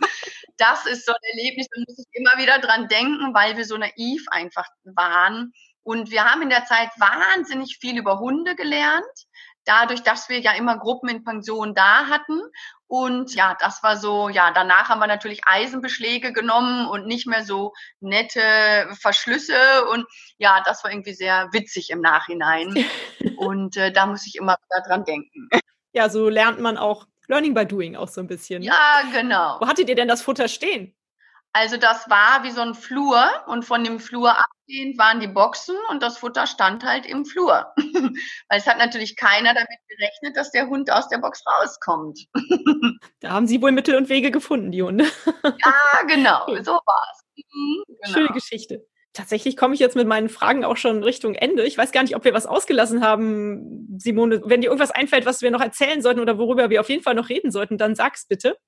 das 0.59 0.85
ist 0.85 1.07
so 1.07 1.13
ein 1.13 1.39
Erlebnis, 1.39 1.67
da 1.71 1.81
muss 1.89 1.99
ich 1.99 2.07
immer 2.13 2.37
wieder 2.37 2.59
dran 2.59 2.87
denken, 2.89 3.33
weil 3.33 3.57
wir 3.57 3.65
so 3.65 3.79
naiv 3.79 4.27
einfach 4.31 4.69
waren. 4.85 5.55
Und 5.83 6.11
wir 6.11 6.27
haben 6.27 6.43
in 6.43 6.51
der 6.51 6.67
Zeit 6.67 6.91
wahnsinnig 6.99 7.79
viel 7.81 7.97
über 7.97 8.19
Hunde 8.19 8.57
gelernt, 8.57 9.07
dadurch, 9.65 10.03
dass 10.03 10.29
wir 10.29 10.39
ja 10.41 10.53
immer 10.53 10.77
Gruppen 10.77 11.09
in 11.09 11.25
Pension 11.25 11.75
da 11.75 12.09
hatten 12.09 12.43
und 12.89 13.35
ja, 13.35 13.57
das 13.59 13.83
war 13.83 13.97
so, 13.97 14.29
ja, 14.29 14.53
danach 14.53 14.89
haben 14.89 15.01
wir 15.01 15.09
natürlich 15.09 15.41
Eisenbeschläge 15.45 16.33
genommen 16.33 16.87
und 16.87 17.07
nicht 17.07 17.27
mehr 17.27 17.45
so 17.45 17.73
nette 18.01 18.89
Verschlüsse. 19.01 19.87
Und 19.91 20.07
ja, 20.39 20.63
das 20.65 20.85
war 20.85 20.93
irgendwie 20.93 21.15
sehr 21.15 21.49
witzig 21.53 21.91
im 21.91 22.01
Nachhinein. 22.01 22.75
und 23.37 23.77
äh, 23.77 23.93
da 23.93 24.07
muss 24.07 24.27
ich 24.27 24.37
immer 24.37 24.57
dran 24.87 25.05
denken. 25.05 25.49
Ja, 25.93 26.09
so 26.09 26.29
lernt 26.29 26.61
man 26.61 26.77
auch 26.77 27.07
Learning 27.29 27.55
by 27.55 27.67
Doing 27.67 27.97
auch 27.97 28.09
so 28.09 28.21
ein 28.21 28.27
bisschen. 28.27 28.61
Ne? 28.61 28.67
Ja, 28.67 29.03
genau. 29.13 29.59
Wo 29.61 29.67
hattet 29.67 29.89
ihr 29.89 29.95
denn 29.95 30.09
das 30.09 30.23
Futter 30.23 30.49
stehen? 30.49 30.95
Also 31.53 31.79
das 31.79 32.09
war 32.11 32.45
wie 32.45 32.51
so 32.51 32.61
ein 32.61 32.75
Flur 32.75 33.25
und 33.47 33.65
von 33.65 33.83
dem 33.83 33.99
Flur 33.99 34.37
abgehend 34.37 34.99
waren 34.99 35.21
die 35.21 35.27
Boxen 35.27 35.75
und 35.89 36.03
das 36.03 36.19
Futter 36.19 36.47
stand 36.47 36.85
halt 36.85 37.07
im 37.07 37.25
Flur. 37.25 37.73
Weil 38.49 38.59
es 38.59 38.67
hat 38.67 38.77
natürlich 38.77 39.17
keiner 39.17 39.55
damit 39.55 39.79
gerechnet, 39.89 40.37
dass 40.37 40.51
der 40.51 40.67
Hund 40.67 40.93
aus 40.93 41.09
der 41.09 41.17
Box 41.17 41.43
rauskommt. 41.47 42.27
da 43.21 43.31
haben 43.31 43.47
Sie 43.47 43.63
wohl 43.63 43.73
Mittel 43.73 43.97
und 43.97 44.11
Wege 44.11 44.31
gefunden, 44.31 44.71
die 44.71 44.83
Hunde. 44.83 45.07
ja, 45.43 46.03
genau, 46.07 46.47
so 46.63 46.73
war's. 46.73 47.25
Mhm, 47.37 47.85
genau. 47.87 48.13
Schöne 48.13 48.29
Geschichte. 48.35 48.87
Tatsächlich 49.17 49.57
komme 49.57 49.73
ich 49.73 49.81
jetzt 49.81 49.97
mit 49.97 50.07
meinen 50.07 50.29
Fragen 50.29 50.63
auch 50.63 50.77
schon 50.77 51.03
Richtung 51.03 51.35
Ende. 51.35 51.65
Ich 51.65 51.79
weiß 51.79 51.91
gar 51.91 52.03
nicht, 52.03 52.15
ob 52.17 52.25
wir 52.25 52.35
was 52.35 52.45
ausgelassen 52.45 53.03
haben, 53.03 53.97
Simone. 53.99 54.43
Wenn 54.45 54.61
dir 54.61 54.67
irgendwas 54.67 54.91
einfällt, 54.91 55.25
was 55.25 55.41
wir 55.41 55.51
noch 55.51 55.63
erzählen 55.63 56.03
sollten 56.03 56.21
oder 56.21 56.37
worüber 56.37 56.69
wir 56.69 56.81
auf 56.81 56.91
jeden 56.91 57.03
Fall 57.03 57.15
noch 57.15 57.31
reden 57.31 57.51
sollten, 57.51 57.79
dann 57.79 57.95
sag's 57.95 58.27
bitte. 58.27 58.59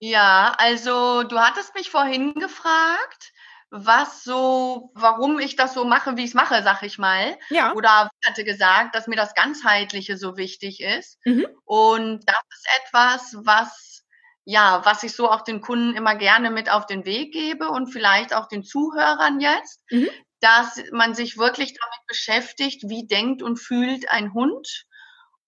Ja, 0.00 0.56
also 0.58 1.22
du 1.22 1.38
hattest 1.38 1.76
mich 1.76 1.88
vorhin 1.88 2.34
gefragt, 2.34 3.32
was 3.70 4.24
so, 4.24 4.90
warum 4.94 5.38
ich 5.38 5.54
das 5.54 5.74
so 5.74 5.84
mache, 5.84 6.16
wie 6.16 6.22
ich 6.22 6.30
es 6.30 6.34
mache, 6.34 6.64
sag 6.64 6.82
ich 6.82 6.98
mal. 6.98 7.38
Ja. 7.50 7.72
Oder 7.74 8.10
ich 8.20 8.28
hatte 8.28 8.42
gesagt, 8.42 8.96
dass 8.96 9.06
mir 9.06 9.16
das 9.16 9.34
Ganzheitliche 9.34 10.16
so 10.16 10.36
wichtig 10.36 10.80
ist. 10.80 11.20
Mhm. 11.24 11.46
Und 11.64 12.24
das 12.26 12.42
ist 12.50 12.68
etwas, 12.82 13.36
was 13.44 13.95
ja, 14.46 14.80
was 14.84 15.02
ich 15.02 15.12
so 15.12 15.28
auch 15.28 15.42
den 15.42 15.60
Kunden 15.60 15.96
immer 15.96 16.14
gerne 16.14 16.50
mit 16.50 16.70
auf 16.70 16.86
den 16.86 17.04
Weg 17.04 17.32
gebe 17.32 17.68
und 17.68 17.88
vielleicht 17.88 18.32
auch 18.32 18.46
den 18.46 18.62
Zuhörern 18.62 19.40
jetzt, 19.40 19.82
mhm. 19.90 20.08
dass 20.40 20.80
man 20.92 21.14
sich 21.14 21.36
wirklich 21.36 21.74
damit 21.74 22.06
beschäftigt, 22.06 22.84
wie 22.88 23.06
denkt 23.08 23.42
und 23.42 23.58
fühlt 23.58 24.08
ein 24.10 24.32
Hund 24.32 24.86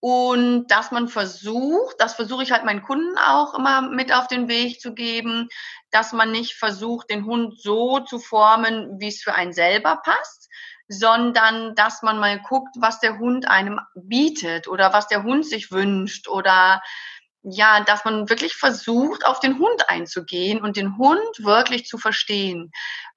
und 0.01 0.67
dass 0.67 0.91
man 0.91 1.07
versucht, 1.07 1.95
das 2.01 2.15
versuche 2.15 2.43
ich 2.43 2.51
halt 2.51 2.65
meinen 2.65 2.83
Kunden 2.83 3.17
auch 3.19 3.55
immer 3.55 3.83
mit 3.83 4.13
auf 4.13 4.27
den 4.27 4.49
Weg 4.49 4.81
zu 4.81 4.95
geben, 4.95 5.49
dass 5.93 6.13
man 6.13 6.33
nicht 6.33 6.55
versucht, 6.55 7.09
den 7.09 7.25
Hund 7.25 7.61
so 7.61 8.01
zu 8.01 8.19
formen, 8.19 8.99
wie 8.99 9.09
es 9.09 9.23
für 9.23 9.35
einen 9.35 9.53
selber 9.53 10.01
passt, 10.05 10.49
sondern 10.89 11.77
dass 11.77 12.03
man 12.03 12.19
mal 12.19 12.41
guckt, 12.41 12.75
was 12.81 12.99
der 12.99 13.19
Hund 13.19 13.47
einem 13.47 13.79
bietet 13.95 14.67
oder 14.67 14.93
was 14.93 15.07
der 15.07 15.23
Hund 15.23 15.47
sich 15.47 15.71
wünscht 15.71 16.27
oder 16.27 16.83
ja, 17.51 17.83
dass 17.85 18.05
man 18.05 18.29
wirklich 18.29 18.55
versucht, 18.55 19.25
auf 19.27 19.41
den 19.41 19.59
Hund 19.59 19.89
einzugehen 19.89 20.63
und 20.63 20.77
den 20.77 20.97
Hund 20.99 21.45
wirklich 21.45 21.87
zu 21.87 21.99
verstehen. 21.99 22.71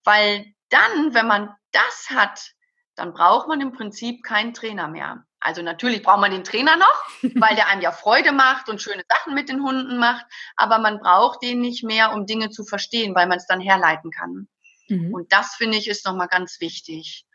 Weil 0.04 0.46
dann, 0.70 1.14
wenn 1.14 1.28
man 1.28 1.54
das 1.72 2.10
hat, 2.10 2.52
dann 2.96 3.14
braucht 3.14 3.48
man 3.48 3.62
im 3.62 3.72
Prinzip 3.72 4.24
keinen 4.24 4.54
Trainer 4.54 4.88
mehr. 4.88 5.26
Also 5.40 5.64
natürlich 5.64 6.04
braucht 6.04 6.22
man 6.22 6.32
den 6.32 6.44
Trainer 6.44 6.78
noch, 6.78 7.04
weil 7.36 7.56
der 7.56 7.68
einem 7.68 7.82
ja 7.82 7.92
Freude 7.92 8.32
macht 8.32 8.70
und 8.70 8.82
schöne 8.82 9.04
Sachen 9.10 9.34
mit 9.34 9.50
den 9.50 9.64
Hunden 9.64 9.98
macht, 9.98 10.26
aber 10.56 10.78
man 10.80 11.00
braucht 11.00 11.42
den 11.42 11.62
nicht 11.62 11.84
mehr, 11.84 12.14
um 12.14 12.26
Dinge 12.26 12.50
zu 12.50 12.64
verstehen, 12.64 13.16
weil 13.16 13.28
man 13.28 13.38
es 13.38 13.48
dann 13.48 13.60
herleiten 13.60 14.12
kann. 14.12 14.48
Mhm. 14.88 15.14
Und 15.14 15.34
das 15.34 15.56
finde 15.56 15.78
ich 15.78 15.88
ist 15.88 16.06
nochmal 16.06 16.28
ganz 16.28 16.60
wichtig. 16.60 17.26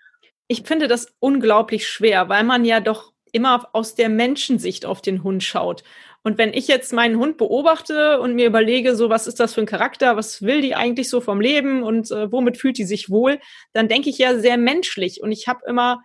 Ich 0.48 0.62
finde 0.62 0.86
das 0.86 1.12
unglaublich 1.18 1.88
schwer, 1.88 2.28
weil 2.28 2.44
man 2.44 2.64
ja 2.64 2.78
doch 2.78 3.12
immer 3.32 3.68
aus 3.72 3.96
der 3.96 4.08
Menschensicht 4.08 4.86
auf 4.86 5.02
den 5.02 5.24
Hund 5.24 5.42
schaut. 5.42 5.82
Und 6.26 6.38
wenn 6.38 6.52
ich 6.52 6.66
jetzt 6.66 6.92
meinen 6.92 7.20
Hund 7.20 7.36
beobachte 7.36 8.18
und 8.18 8.34
mir 8.34 8.48
überlege, 8.48 8.96
so 8.96 9.08
was 9.08 9.28
ist 9.28 9.38
das 9.38 9.54
für 9.54 9.60
ein 9.60 9.66
Charakter, 9.66 10.16
was 10.16 10.42
will 10.42 10.60
die 10.60 10.74
eigentlich 10.74 11.08
so 11.08 11.20
vom 11.20 11.40
Leben 11.40 11.84
und 11.84 12.10
äh, 12.10 12.32
womit 12.32 12.58
fühlt 12.58 12.78
die 12.78 12.84
sich 12.84 13.08
wohl, 13.10 13.38
dann 13.72 13.86
denke 13.86 14.10
ich 14.10 14.18
ja 14.18 14.36
sehr 14.36 14.56
menschlich. 14.56 15.22
Und 15.22 15.30
ich 15.30 15.46
habe 15.46 15.60
immer 15.68 16.02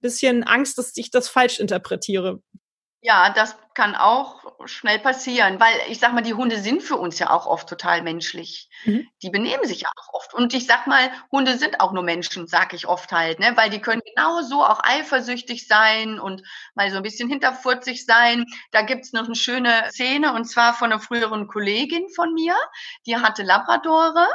bisschen 0.00 0.44
Angst, 0.44 0.78
dass 0.78 0.96
ich 0.96 1.10
das 1.10 1.28
falsch 1.28 1.58
interpretiere. 1.58 2.40
Ja, 3.02 3.30
das 3.30 3.56
kann 3.74 3.94
auch 3.94 4.42
schnell 4.64 4.98
passieren, 4.98 5.60
weil 5.60 5.74
ich 5.88 6.00
sag 6.00 6.12
mal, 6.12 6.22
die 6.22 6.34
Hunde 6.34 6.58
sind 6.58 6.82
für 6.82 6.96
uns 6.96 7.18
ja 7.18 7.30
auch 7.30 7.46
oft 7.46 7.68
total 7.68 8.02
menschlich. 8.02 8.68
Mhm. 8.84 9.06
Die 9.22 9.30
benehmen 9.30 9.64
sich 9.66 9.82
ja 9.82 9.88
auch 9.96 10.14
oft. 10.14 10.34
Und 10.34 10.54
ich 10.54 10.66
sag 10.66 10.86
mal, 10.86 11.10
Hunde 11.30 11.56
sind 11.58 11.80
auch 11.80 11.92
nur 11.92 12.02
Menschen, 12.02 12.48
sag 12.48 12.72
ich 12.72 12.88
oft 12.88 13.12
halt, 13.12 13.38
ne? 13.38 13.52
weil 13.56 13.70
die 13.70 13.80
können 13.80 14.00
genauso 14.04 14.64
auch 14.64 14.80
eifersüchtig 14.82 15.68
sein 15.68 16.18
und 16.18 16.42
mal 16.74 16.90
so 16.90 16.96
ein 16.96 17.02
bisschen 17.02 17.28
hinterfurzig 17.28 18.06
sein. 18.06 18.46
Da 18.72 18.82
gibt's 18.82 19.12
noch 19.12 19.26
eine 19.26 19.36
schöne 19.36 19.88
Szene 19.90 20.32
und 20.32 20.46
zwar 20.46 20.74
von 20.74 20.90
einer 20.90 21.00
früheren 21.00 21.46
Kollegin 21.46 22.08
von 22.16 22.32
mir, 22.32 22.56
die 23.06 23.16
hatte 23.16 23.42
Labradore 23.44 24.26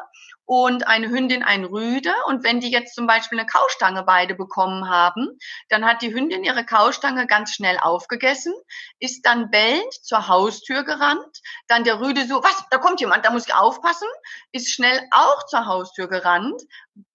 und 0.52 0.86
eine 0.86 1.08
Hündin 1.08 1.44
ein 1.44 1.64
Rüde. 1.64 2.14
Und 2.26 2.44
wenn 2.44 2.60
die 2.60 2.72
jetzt 2.72 2.94
zum 2.94 3.08
Beispiel 3.08 3.40
eine 3.40 3.48
Kaustange 3.48 4.04
beide 4.04 4.36
bekommen 4.36 4.90
haben, 4.90 5.40
dann 5.70 5.86
hat 5.86 6.02
die 6.02 6.14
Hündin 6.14 6.44
ihre 6.44 6.66
Kaustange 6.66 7.26
ganz 7.26 7.54
schnell 7.54 7.78
aufgegessen, 7.82 8.54
ist 9.00 9.26
dann 9.26 9.50
bellend 9.50 9.94
zur 10.04 10.28
Haustür 10.28 10.84
gerannt. 10.84 11.40
Dann 11.70 11.86
der 11.86 12.02
Rüde 12.02 12.28
so, 12.28 12.44
was, 12.44 12.66
da 12.70 12.80
kommt 12.80 13.00
jemand, 13.00 13.24
da 13.24 13.32
muss 13.32 13.48
ich 13.48 13.54
aufpassen, 13.54 14.10
ist 14.52 14.70
schnell 14.70 15.00
auch 15.12 15.46
zur 15.46 15.68
Haustür 15.68 16.10
gerannt, 16.10 16.62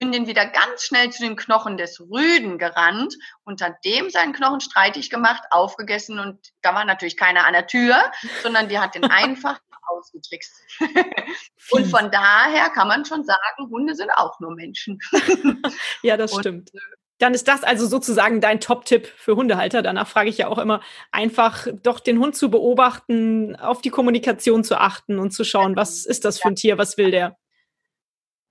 Hündin 0.01 0.27
wieder 0.27 0.45
ganz 0.45 0.83
schnell 0.83 1.11
zu 1.11 1.23
den 1.23 1.35
Knochen 1.35 1.77
des 1.77 1.99
Rüden 1.99 2.57
gerannt, 2.57 3.15
unter 3.43 3.75
dem 3.85 4.09
seinen 4.09 4.33
Knochen 4.33 4.59
streitig 4.59 5.09
gemacht, 5.09 5.43
aufgegessen 5.51 6.19
und 6.19 6.39
da 6.61 6.73
war 6.73 6.85
natürlich 6.85 7.17
keiner 7.17 7.45
an 7.45 7.53
der 7.53 7.67
Tür, 7.67 7.95
sondern 8.43 8.69
die 8.69 8.79
hat 8.79 8.95
den 8.95 9.05
einfach 9.05 9.59
ausgetrickst. 9.87 10.53
und 11.71 11.85
von 11.87 12.11
daher 12.11 12.69
kann 12.69 12.87
man 12.87 13.05
schon 13.05 13.23
sagen, 13.23 13.69
Hunde 13.69 13.95
sind 13.95 14.11
auch 14.11 14.39
nur 14.39 14.53
Menschen. 14.53 14.99
ja, 16.01 16.17
das 16.17 16.33
und, 16.33 16.41
stimmt. 16.41 16.73
Äh, 16.73 16.79
dann 17.19 17.33
ist 17.33 17.47
das 17.47 17.63
also 17.63 17.87
sozusagen 17.87 18.41
dein 18.41 18.59
Top-Tipp 18.59 19.07
für 19.07 19.35
Hundehalter. 19.35 19.81
Danach 19.81 20.07
frage 20.07 20.29
ich 20.29 20.37
ja 20.37 20.49
auch 20.49 20.59
immer, 20.59 20.81
einfach 21.11 21.67
doch 21.81 21.99
den 21.99 22.19
Hund 22.19 22.35
zu 22.35 22.51
beobachten, 22.51 23.55
auf 23.55 23.81
die 23.81 23.89
Kommunikation 23.89 24.63
zu 24.63 24.75
achten 24.75 25.17
und 25.17 25.31
zu 25.31 25.43
schauen, 25.43 25.75
was 25.75 26.05
ist 26.05 26.25
das 26.25 26.39
für 26.39 26.49
ein 26.49 26.55
Tier, 26.55 26.77
was 26.77 26.97
will 26.97 27.09
der. 27.09 27.35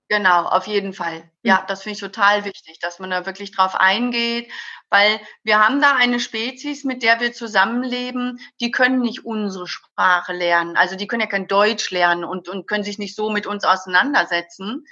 Genau, 0.09 0.43
auf 0.43 0.67
jeden 0.67 0.93
Fall. 0.93 1.29
Ja, 1.43 1.59
hm. 1.59 1.65
das 1.67 1.83
finde 1.83 1.95
ich 1.95 1.99
total 1.99 2.45
wichtig, 2.45 2.79
dass 2.79 2.99
man 2.99 3.09
da 3.09 3.25
wirklich 3.25 3.51
drauf 3.51 3.75
eingeht, 3.75 4.49
weil 4.89 5.19
wir 5.43 5.59
haben 5.59 5.81
da 5.81 5.95
eine 5.95 6.19
Spezies, 6.19 6.85
mit 6.85 7.03
der 7.03 7.19
wir 7.19 7.33
zusammenleben, 7.33 8.39
die 8.61 8.71
können 8.71 9.01
nicht 9.01 9.25
unsere 9.25 9.67
Sprache 9.67 10.31
lernen. 10.31 10.77
Also 10.77 10.95
die 10.95 11.07
können 11.07 11.21
ja 11.21 11.27
kein 11.27 11.47
Deutsch 11.47 11.91
lernen 11.91 12.23
und, 12.23 12.47
und 12.47 12.67
können 12.67 12.85
sich 12.85 12.99
nicht 12.99 13.15
so 13.15 13.29
mit 13.29 13.47
uns 13.47 13.65
auseinandersetzen, 13.65 14.85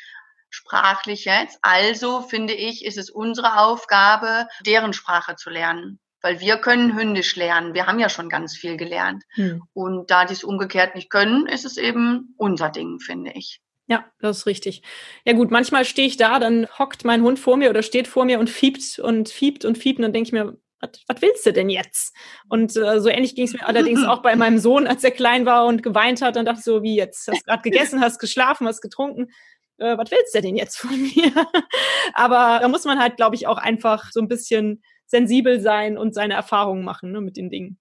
sprachlich 0.50 1.26
jetzt. 1.26 1.60
Also 1.62 2.22
finde 2.22 2.54
ich, 2.54 2.84
ist 2.84 2.98
es 2.98 3.10
unsere 3.10 3.60
Aufgabe, 3.60 4.48
deren 4.66 4.92
Sprache 4.92 5.38
zu 5.38 5.50
lernen. 5.50 6.00
Weil 6.22 6.40
wir 6.40 6.58
können 6.58 6.98
Hündisch 6.98 7.36
lernen. 7.36 7.74
Wir 7.74 7.86
haben 7.86 8.00
ja 8.00 8.10
schon 8.10 8.30
ganz 8.30 8.58
viel 8.58 8.78
gelernt. 8.78 9.24
Hm. 9.36 9.64
Und 9.74 10.10
da 10.10 10.26
die 10.26 10.34
es 10.34 10.44
umgekehrt 10.44 10.96
nicht 10.96 11.10
können, 11.10 11.46
ist 11.46 11.66
es 11.66 11.78
eben 11.78 12.34
unser 12.38 12.70
Ding, 12.70 13.00
finde 13.00 13.32
ich. 13.32 13.62
Ja, 13.88 14.06
das 14.20 14.40
ist 14.40 14.46
richtig. 14.48 14.82
Ja 15.26 15.34
gut, 15.34 15.52
manchmal 15.52 15.86
stehe 15.86 16.08
ich 16.08 16.18
da, 16.18 16.40
dann 16.40 16.68
hockt 16.80 17.06
mein 17.06 17.22
Hund 17.22 17.38
vor 17.38 17.56
mir 17.56 17.70
oder 17.70 17.84
steht 17.84 18.08
vor 18.08 18.26
mir 18.26 18.40
und 18.40 18.50
fiebt 18.50 18.98
und 19.00 19.30
fiebt 19.30 19.64
und 19.64 19.78
fiebt 19.78 20.00
und 20.00 20.04
dann 20.04 20.14
denke 20.14 20.28
ich 20.28 20.34
mir, 20.34 20.58
was 21.08 21.22
willst 21.22 21.46
du 21.46 21.54
denn 21.54 21.70
jetzt? 21.70 22.16
Und 22.50 22.76
äh, 22.76 23.00
so 23.00 23.10
ähnlich 23.10 23.36
ging 23.36 23.46
es 23.46 23.54
mir 23.54 23.66
allerdings 23.66 24.04
auch 24.04 24.22
bei 24.22 24.36
meinem 24.36 24.58
Sohn, 24.58 24.88
als 24.88 25.04
er 25.04 25.12
klein 25.12 25.46
war 25.46 25.66
und 25.66 25.84
geweint 25.84 26.22
hat. 26.22 26.36
Dann 26.36 26.46
dachte 26.46 26.60
ich 26.60 26.66
so, 26.66 26.84
wie 26.84 26.96
jetzt? 26.96 27.28
Hast 27.28 27.46
gerade 27.46 27.62
gegessen, 27.62 28.02
hast 28.02 28.20
geschlafen, 28.20 28.68
hast 28.68 28.82
getrunken. 28.82 29.28
Äh, 29.78 29.98
was 29.98 30.12
willst 30.12 30.36
du 30.36 30.42
denn 30.42 30.56
jetzt 30.56 30.78
von 30.78 31.02
mir? 31.02 31.32
Aber 32.14 32.60
da 32.62 32.68
muss 32.68 32.86
man 32.86 33.00
halt, 33.00 33.18
glaube 33.18 33.36
ich, 33.36 33.48
auch 33.48 33.58
einfach 33.58 34.12
so 34.12 34.20
ein 34.20 34.28
bisschen 34.28 34.84
sensibel 35.06 35.60
sein 35.60 35.98
und 35.98 36.14
seine 36.14 36.34
Erfahrungen 36.34 36.84
machen 36.84 37.12
ne, 37.12 37.22
mit 37.22 37.38
den 37.38 37.50
Dingen. 37.50 37.80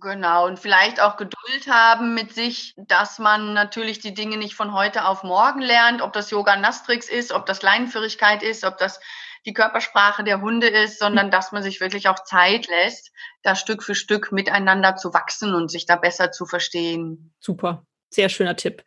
Genau, 0.00 0.46
und 0.46 0.58
vielleicht 0.58 1.00
auch 1.00 1.16
Geduld 1.16 1.66
haben 1.68 2.14
mit 2.14 2.32
sich, 2.32 2.74
dass 2.76 3.18
man 3.18 3.52
natürlich 3.52 3.98
die 3.98 4.14
Dinge 4.14 4.36
nicht 4.36 4.54
von 4.54 4.72
heute 4.72 5.06
auf 5.06 5.22
morgen 5.22 5.60
lernt, 5.60 6.02
ob 6.02 6.12
das 6.12 6.30
Yoga 6.30 6.56
Nastrix 6.56 7.08
ist, 7.08 7.32
ob 7.32 7.46
das 7.46 7.62
Leinenführigkeit 7.62 8.42
ist, 8.42 8.64
ob 8.64 8.78
das 8.78 9.00
die 9.46 9.54
Körpersprache 9.54 10.24
der 10.24 10.40
Hunde 10.40 10.68
ist, 10.68 10.98
sondern 10.98 11.30
dass 11.30 11.52
man 11.52 11.62
sich 11.62 11.80
wirklich 11.80 12.08
auch 12.08 12.22
Zeit 12.24 12.68
lässt, 12.68 13.12
da 13.42 13.54
Stück 13.54 13.82
für 13.82 13.94
Stück 13.94 14.30
miteinander 14.30 14.96
zu 14.96 15.14
wachsen 15.14 15.54
und 15.54 15.70
sich 15.70 15.86
da 15.86 15.96
besser 15.96 16.30
zu 16.32 16.44
verstehen. 16.44 17.34
Super, 17.40 17.86
sehr 18.10 18.28
schöner 18.28 18.56
Tipp. 18.56 18.84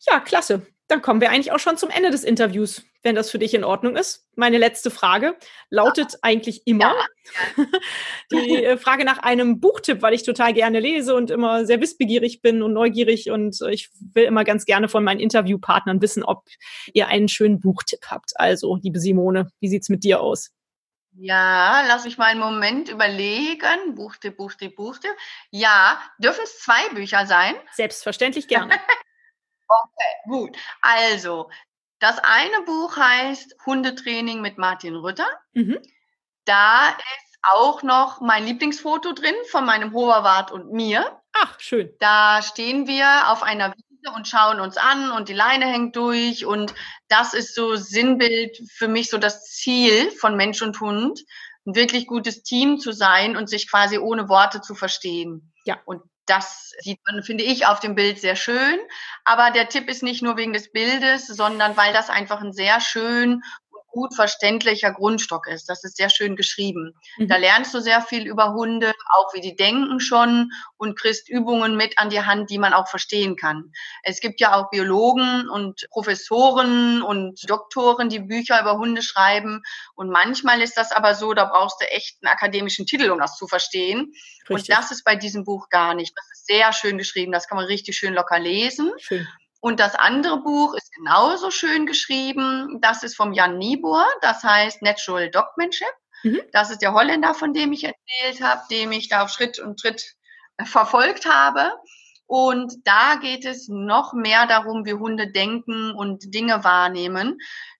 Ja, 0.00 0.20
klasse 0.20 0.66
dann 0.88 1.02
kommen 1.02 1.20
wir 1.20 1.30
eigentlich 1.30 1.52
auch 1.52 1.58
schon 1.58 1.76
zum 1.76 1.90
Ende 1.90 2.10
des 2.10 2.22
Interviews, 2.22 2.82
wenn 3.02 3.14
das 3.14 3.30
für 3.30 3.38
dich 3.38 3.54
in 3.54 3.64
Ordnung 3.64 3.96
ist. 3.96 4.28
Meine 4.36 4.58
letzte 4.58 4.90
Frage 4.90 5.36
lautet 5.68 6.12
ja. 6.12 6.18
eigentlich 6.22 6.66
immer 6.66 6.94
ja. 6.94 7.64
die 8.32 8.64
äh, 8.64 8.76
Frage 8.76 9.04
nach 9.04 9.18
einem 9.18 9.60
Buchtipp, 9.60 10.02
weil 10.02 10.14
ich 10.14 10.22
total 10.22 10.52
gerne 10.52 10.78
lese 10.80 11.14
und 11.14 11.30
immer 11.30 11.66
sehr 11.66 11.80
wissbegierig 11.80 12.40
bin 12.40 12.62
und 12.62 12.72
neugierig 12.72 13.30
und 13.30 13.60
äh, 13.62 13.72
ich 13.72 13.90
will 14.14 14.24
immer 14.24 14.44
ganz 14.44 14.64
gerne 14.64 14.88
von 14.88 15.02
meinen 15.02 15.20
Interviewpartnern 15.20 16.00
wissen, 16.00 16.22
ob 16.22 16.44
ihr 16.92 17.08
einen 17.08 17.28
schönen 17.28 17.60
Buchtipp 17.60 18.06
habt. 18.06 18.32
Also, 18.36 18.76
liebe 18.76 19.00
Simone, 19.00 19.48
wie 19.60 19.68
sieht's 19.68 19.88
mit 19.88 20.04
dir 20.04 20.20
aus? 20.20 20.52
Ja, 21.18 21.82
lass 21.88 22.04
mich 22.04 22.18
mal 22.18 22.26
einen 22.26 22.40
Moment 22.40 22.90
überlegen. 22.90 23.94
Buchtipp, 23.94 24.36
Buchtipp, 24.36 24.76
Buchtipp. 24.76 25.14
Ja, 25.50 25.98
dürfen 26.18 26.42
es 26.44 26.58
zwei 26.58 26.94
Bücher 26.94 27.26
sein? 27.26 27.54
Selbstverständlich 27.72 28.48
gerne. 28.48 28.74
Okay, 29.68 30.28
gut. 30.28 30.56
Also, 30.82 31.50
das 31.98 32.18
eine 32.18 32.62
Buch 32.62 32.96
heißt 32.96 33.56
Hundetraining 33.64 34.40
mit 34.40 34.58
Martin 34.58 34.96
Rütter. 34.96 35.26
Mhm. 35.54 35.78
Da 36.44 36.90
ist 36.90 37.38
auch 37.42 37.82
noch 37.82 38.20
mein 38.20 38.44
Lieblingsfoto 38.44 39.12
drin 39.12 39.34
von 39.50 39.64
meinem 39.64 39.92
Hoverwart 39.92 40.52
und 40.52 40.72
mir. 40.72 41.20
Ach, 41.32 41.58
schön. 41.60 41.94
Da 42.00 42.42
stehen 42.42 42.86
wir 42.86 43.30
auf 43.30 43.42
einer 43.42 43.74
Wiese 43.74 44.14
und 44.14 44.28
schauen 44.28 44.60
uns 44.60 44.76
an 44.76 45.10
und 45.12 45.28
die 45.28 45.34
Leine 45.34 45.66
hängt 45.66 45.96
durch 45.96 46.44
und 46.44 46.74
das 47.08 47.34
ist 47.34 47.54
so 47.54 47.76
Sinnbild 47.76 48.58
für 48.72 48.88
mich 48.88 49.10
so 49.10 49.18
das 49.18 49.44
Ziel 49.44 50.10
von 50.12 50.36
Mensch 50.36 50.62
und 50.62 50.80
Hund, 50.80 51.20
ein 51.66 51.74
wirklich 51.74 52.06
gutes 52.06 52.42
Team 52.42 52.78
zu 52.78 52.92
sein 52.92 53.36
und 53.36 53.48
sich 53.48 53.70
quasi 53.70 53.98
ohne 53.98 54.28
Worte 54.28 54.60
zu 54.60 54.74
verstehen. 54.74 55.52
Ja. 55.64 55.78
Und 55.84 56.02
das 56.26 56.72
sieht 56.80 57.00
man, 57.06 57.22
finde 57.22 57.44
ich, 57.44 57.66
auf 57.66 57.80
dem 57.80 57.94
Bild 57.94 58.20
sehr 58.20 58.36
schön. 58.36 58.78
Aber 59.24 59.50
der 59.50 59.68
Tipp 59.68 59.88
ist 59.88 60.02
nicht 60.02 60.22
nur 60.22 60.36
wegen 60.36 60.52
des 60.52 60.70
Bildes, 60.72 61.26
sondern 61.26 61.76
weil 61.76 61.92
das 61.92 62.10
einfach 62.10 62.42
ein 62.42 62.52
sehr 62.52 62.80
schön 62.80 63.42
gut 63.96 64.14
verständlicher 64.14 64.92
Grundstock 64.92 65.46
ist. 65.46 65.70
Das 65.70 65.82
ist 65.82 65.96
sehr 65.96 66.10
schön 66.10 66.36
geschrieben. 66.36 66.92
Mhm. 67.16 67.28
Da 67.28 67.36
lernst 67.38 67.72
du 67.72 67.80
sehr 67.80 68.02
viel 68.02 68.26
über 68.26 68.52
Hunde, 68.52 68.92
auch 69.08 69.32
wie 69.32 69.40
die 69.40 69.56
denken 69.56 70.00
schon 70.00 70.52
und 70.76 70.98
kriegst 70.98 71.30
Übungen 71.30 71.76
mit 71.76 71.98
an 71.98 72.10
die 72.10 72.20
Hand, 72.20 72.50
die 72.50 72.58
man 72.58 72.74
auch 72.74 72.88
verstehen 72.88 73.36
kann. 73.36 73.72
Es 74.02 74.20
gibt 74.20 74.38
ja 74.38 74.54
auch 74.54 74.68
Biologen 74.68 75.48
und 75.48 75.86
Professoren 75.90 77.00
und 77.00 77.48
Doktoren, 77.48 78.10
die 78.10 78.20
Bücher 78.20 78.60
über 78.60 78.76
Hunde 78.76 79.02
schreiben. 79.02 79.62
Und 79.94 80.10
manchmal 80.10 80.60
ist 80.60 80.76
das 80.76 80.92
aber 80.92 81.14
so, 81.14 81.32
da 81.32 81.46
brauchst 81.46 81.80
du 81.80 81.90
echt 81.90 82.18
einen 82.22 82.30
akademischen 82.30 82.84
Titel, 82.84 83.10
um 83.10 83.18
das 83.18 83.36
zu 83.36 83.48
verstehen. 83.48 84.12
Richtig. 84.50 84.50
Und 84.50 84.68
das 84.68 84.90
ist 84.90 85.04
bei 85.04 85.16
diesem 85.16 85.44
Buch 85.44 85.70
gar 85.70 85.94
nicht. 85.94 86.12
Das 86.14 86.26
ist 86.32 86.46
sehr 86.46 86.74
schön 86.74 86.98
geschrieben. 86.98 87.32
Das 87.32 87.48
kann 87.48 87.56
man 87.56 87.64
richtig 87.64 87.96
schön 87.96 88.12
locker 88.12 88.38
lesen. 88.38 88.92
Schön. 88.98 89.26
Und 89.66 89.80
das 89.80 89.96
andere 89.96 90.42
Buch 90.42 90.74
ist 90.74 90.92
genauso 90.92 91.50
schön 91.50 91.86
geschrieben. 91.86 92.78
Das 92.80 93.02
ist 93.02 93.16
vom 93.16 93.32
Jan 93.32 93.58
Niebuhr. 93.58 94.06
Das 94.20 94.44
heißt 94.44 94.80
Natural 94.80 95.28
Dogmanship. 95.28 95.92
Mhm. 96.22 96.40
Das 96.52 96.70
ist 96.70 96.82
der 96.82 96.92
Holländer, 96.92 97.34
von 97.34 97.52
dem 97.52 97.72
ich 97.72 97.82
erzählt 97.82 98.40
habe, 98.40 98.62
dem 98.70 98.92
ich 98.92 99.08
da 99.08 99.24
auf 99.24 99.30
Schritt 99.30 99.58
und 99.58 99.80
Tritt 99.80 100.14
verfolgt 100.62 101.26
habe. 101.26 101.72
Und 102.26 102.74
da 102.84 103.16
geht 103.16 103.44
es 103.44 103.66
noch 103.66 104.12
mehr 104.12 104.46
darum, 104.46 104.86
wie 104.86 104.94
Hunde 104.94 105.32
denken 105.32 105.90
und 105.90 106.32
Dinge 106.32 106.62
wahrnehmen. 106.62 107.36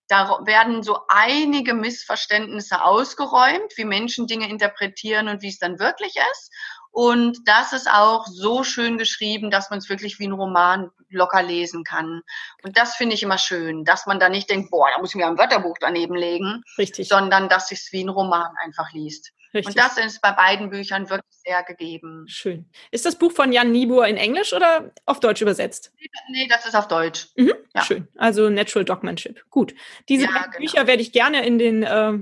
Da 0.09 0.41
werden 0.45 0.83
so 0.83 0.99
einige 1.07 1.73
Missverständnisse 1.73 2.83
ausgeräumt, 2.83 3.77
wie 3.77 3.85
Menschen 3.85 4.27
Dinge 4.27 4.49
interpretieren 4.49 5.29
und 5.29 5.41
wie 5.41 5.49
es 5.49 5.59
dann 5.59 5.79
wirklich 5.79 6.15
ist. 6.33 6.51
Und 6.97 7.47
das 7.47 7.73
ist 7.73 7.87
auch 7.87 8.25
so 8.25 8.63
schön 8.63 8.97
geschrieben, 8.97 9.51
dass 9.51 9.69
man 9.69 9.77
es 9.77 9.87
wirklich 9.87 10.17
wie 10.17 10.25
ein 10.25 10.31
Roman 10.31 10.89
locker 11.09 11.43
lesen 11.43 11.83
kann. 11.83 12.23
Und 12.63 12.75
das 12.75 12.95
finde 12.95 13.13
ich 13.13 13.21
immer 13.21 13.37
schön, 13.37 13.85
dass 13.85 14.07
man 14.07 14.19
da 14.19 14.29
nicht 14.29 14.49
denkt, 14.49 14.71
boah, 14.71 14.87
da 14.91 14.99
muss 14.99 15.11
ich 15.11 15.15
mir 15.15 15.27
ein 15.27 15.37
Wörterbuch 15.37 15.77
daneben 15.79 16.15
legen, 16.15 16.63
Richtig. 16.75 17.07
sondern 17.07 17.49
dass 17.49 17.71
es 17.71 17.91
wie 17.91 18.03
ein 18.03 18.09
Roman 18.09 18.51
einfach 18.63 18.91
liest. 18.93 19.31
Richtig. 19.53 19.67
Und 19.67 19.77
das 19.77 19.99
ist 19.99 20.23
bei 20.23 20.31
beiden 20.31 20.71
Büchern 20.71 21.07
wirklich 21.07 21.35
sehr 21.45 21.61
gegeben. 21.61 22.25
Schön. 22.27 22.67
Ist 22.89 23.05
das 23.05 23.15
Buch 23.15 23.31
von 23.31 23.51
Jan 23.51 23.71
Niebuhr 23.71 24.07
in 24.07 24.17
Englisch 24.17 24.51
oder 24.51 24.91
auf 25.05 25.19
Deutsch 25.19 25.43
übersetzt? 25.43 25.93
Nee, 26.31 26.47
das 26.47 26.65
ist 26.65 26.73
auf 26.73 26.87
Deutsch. 26.87 27.27
Mhm. 27.35 27.53
Ja. 27.75 27.83
Schön. 27.83 28.07
Also 28.17 28.49
Natural 28.49 28.85
Dogmanship. 28.85 29.45
Gut. 29.51 29.75
Diese 30.09 30.25
ja, 30.25 30.47
genau. 30.47 30.57
Bücher 30.57 30.87
werde 30.87 31.03
ich 31.03 31.11
gerne 31.11 31.45
in 31.45 31.59
den 31.59 31.83
äh, 31.83 32.17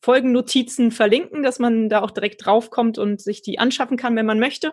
Folgennotizen 0.00 0.90
verlinken, 0.90 1.42
dass 1.42 1.58
man 1.58 1.88
da 1.88 2.02
auch 2.02 2.10
direkt 2.10 2.44
draufkommt 2.44 2.98
und 2.98 3.20
sich 3.20 3.42
die 3.42 3.58
anschaffen 3.58 3.96
kann, 3.96 4.16
wenn 4.16 4.26
man 4.26 4.38
möchte. 4.38 4.72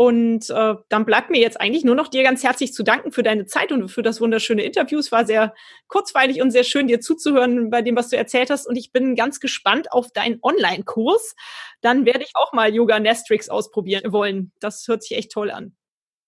Und 0.00 0.48
äh, 0.48 0.76
dann 0.88 1.04
bleibt 1.04 1.28
mir 1.28 1.42
jetzt 1.42 1.60
eigentlich 1.60 1.84
nur 1.84 1.94
noch 1.94 2.08
dir 2.08 2.22
ganz 2.22 2.42
herzlich 2.42 2.72
zu 2.72 2.82
danken 2.82 3.12
für 3.12 3.22
deine 3.22 3.44
Zeit 3.44 3.70
und 3.70 3.90
für 3.90 4.02
das 4.02 4.18
wunderschöne 4.18 4.62
Interview. 4.62 4.98
Es 4.98 5.12
war 5.12 5.26
sehr 5.26 5.52
kurzweilig 5.88 6.40
und 6.40 6.52
sehr 6.52 6.64
schön, 6.64 6.86
dir 6.86 7.00
zuzuhören 7.00 7.68
bei 7.68 7.82
dem, 7.82 7.96
was 7.96 8.08
du 8.08 8.16
erzählt 8.16 8.48
hast. 8.48 8.66
Und 8.66 8.76
ich 8.76 8.92
bin 8.92 9.14
ganz 9.14 9.40
gespannt 9.40 9.92
auf 9.92 10.10
deinen 10.10 10.38
Online-Kurs. 10.42 11.34
Dann 11.82 12.06
werde 12.06 12.24
ich 12.24 12.30
auch 12.32 12.54
mal 12.54 12.74
Yoga 12.74 12.98
Nestrix 12.98 13.50
ausprobieren 13.50 14.10
wollen. 14.10 14.52
Das 14.58 14.88
hört 14.88 15.02
sich 15.02 15.18
echt 15.18 15.32
toll 15.32 15.50
an. 15.50 15.76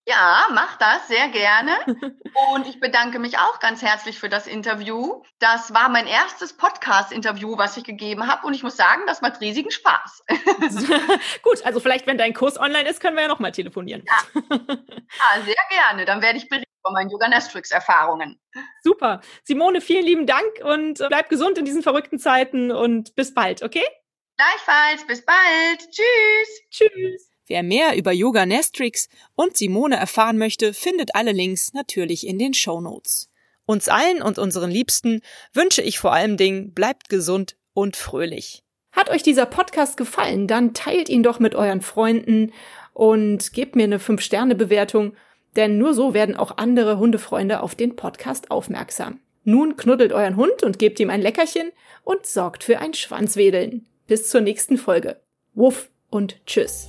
Ja, 0.07 0.48
mach 0.53 0.78
das 0.78 1.07
sehr 1.07 1.28
gerne. 1.28 1.72
Und 2.53 2.66
ich 2.66 2.80
bedanke 2.80 3.20
mich 3.20 3.38
auch 3.38 3.61
ganz 3.61 3.82
herzlich 3.82 4.18
für 4.18 4.28
das 4.28 4.48
Interview. 4.48 5.22
Das 5.38 5.72
war 5.72 5.88
mein 5.88 6.09
erstes 6.09 6.57
Podcast-Interview, 6.57 7.57
was 7.57 7.76
ich 7.76 7.84
gegeben 7.84 8.26
habe. 8.26 8.46
Und 8.46 8.55
ich 8.55 8.64
muss 8.64 8.76
sagen, 8.76 9.03
das 9.07 9.20
macht 9.20 9.40
riesigen 9.40 9.70
Spaß. 9.70 10.24
Gut, 11.42 11.64
also 11.64 11.78
vielleicht, 11.78 12.07
wenn 12.09 12.18
dein 12.18 12.34
Kurs 12.34 12.59
online 12.59 12.88
ist, 12.88 13.00
können 13.00 13.16
wir 13.16 13.22
ja 13.22 13.28
nochmal 13.28 13.53
telefonieren. 13.53 14.03
Ja. 14.05 14.40
ja, 14.59 15.42
sehr 15.44 15.55
gerne. 15.70 16.05
Dann 16.05 16.20
werde 16.20 16.38
ich 16.38 16.48
berichten 16.48 16.72
von 16.84 16.94
meinen 16.94 17.11
Yoga 17.11 17.28
Nestrix-Erfahrungen. 17.28 18.40
Super. 18.82 19.20
Simone, 19.44 19.80
vielen 19.80 20.05
lieben 20.05 20.26
Dank 20.26 20.50
und 20.64 21.00
äh, 21.00 21.07
bleib 21.09 21.28
gesund 21.28 21.59
in 21.59 21.64
diesen 21.64 21.82
verrückten 21.82 22.18
Zeiten 22.18 22.72
und 22.72 23.14
bis 23.14 23.34
bald, 23.34 23.62
okay? 23.62 23.84
Gleichfalls. 24.36 25.07
Bis 25.07 25.24
bald. 25.24 25.78
Tschüss. 25.90 26.61
Tschüss. 26.70 27.32
Wer 27.53 27.62
mehr 27.62 27.98
über 27.98 28.12
Yoga 28.12 28.46
Nestrix 28.46 29.11
und 29.34 29.59
Simone 29.59 29.96
erfahren 29.96 30.38
möchte, 30.38 30.72
findet 30.72 31.14
alle 31.14 31.32
Links 31.32 31.74
natürlich 31.74 32.26
in 32.26 32.38
den 32.38 32.55
Show 32.55 32.80
Notes. 32.80 33.28
Uns 33.66 33.88
allen 33.88 34.22
und 34.22 34.38
unseren 34.38 34.70
Liebsten 34.70 35.20
wünsche 35.53 35.82
ich 35.82 35.98
vor 35.98 36.14
allem 36.14 36.38
Dingen, 36.38 36.72
bleibt 36.72 37.11
gesund 37.11 37.59
und 37.74 37.94
fröhlich. 37.94 38.62
Hat 38.92 39.11
euch 39.11 39.22
dieser 39.22 39.44
Podcast 39.44 39.98
gefallen, 39.98 40.46
dann 40.46 40.72
teilt 40.72 41.11
ihn 41.11 41.22
doch 41.22 41.40
mit 41.40 41.55
euren 41.55 41.82
Freunden 41.82 42.55
und 42.94 43.53
gebt 43.53 43.76
mir 43.76 43.84
eine 43.84 43.98
5-Sterne-Bewertung, 43.98 45.12
denn 45.55 45.76
nur 45.76 45.92
so 45.92 46.14
werden 46.14 46.36
auch 46.38 46.57
andere 46.57 46.96
Hundefreunde 46.96 47.61
auf 47.61 47.74
den 47.74 47.96
Podcast 47.96 48.50
aufmerksam. 48.50 49.20
Nun 49.44 49.76
knuddelt 49.76 50.14
euren 50.14 50.36
Hund 50.36 50.62
und 50.62 50.78
gebt 50.78 50.98
ihm 51.00 51.11
ein 51.11 51.20
Leckerchen 51.20 51.70
und 52.03 52.24
sorgt 52.24 52.64
für 52.64 52.78
ein 52.78 52.94
Schwanzwedeln. 52.94 53.84
Bis 54.07 54.30
zur 54.30 54.40
nächsten 54.40 54.78
Folge. 54.78 55.20
Wuff 55.53 55.90
und 56.09 56.40
tschüss. 56.46 56.88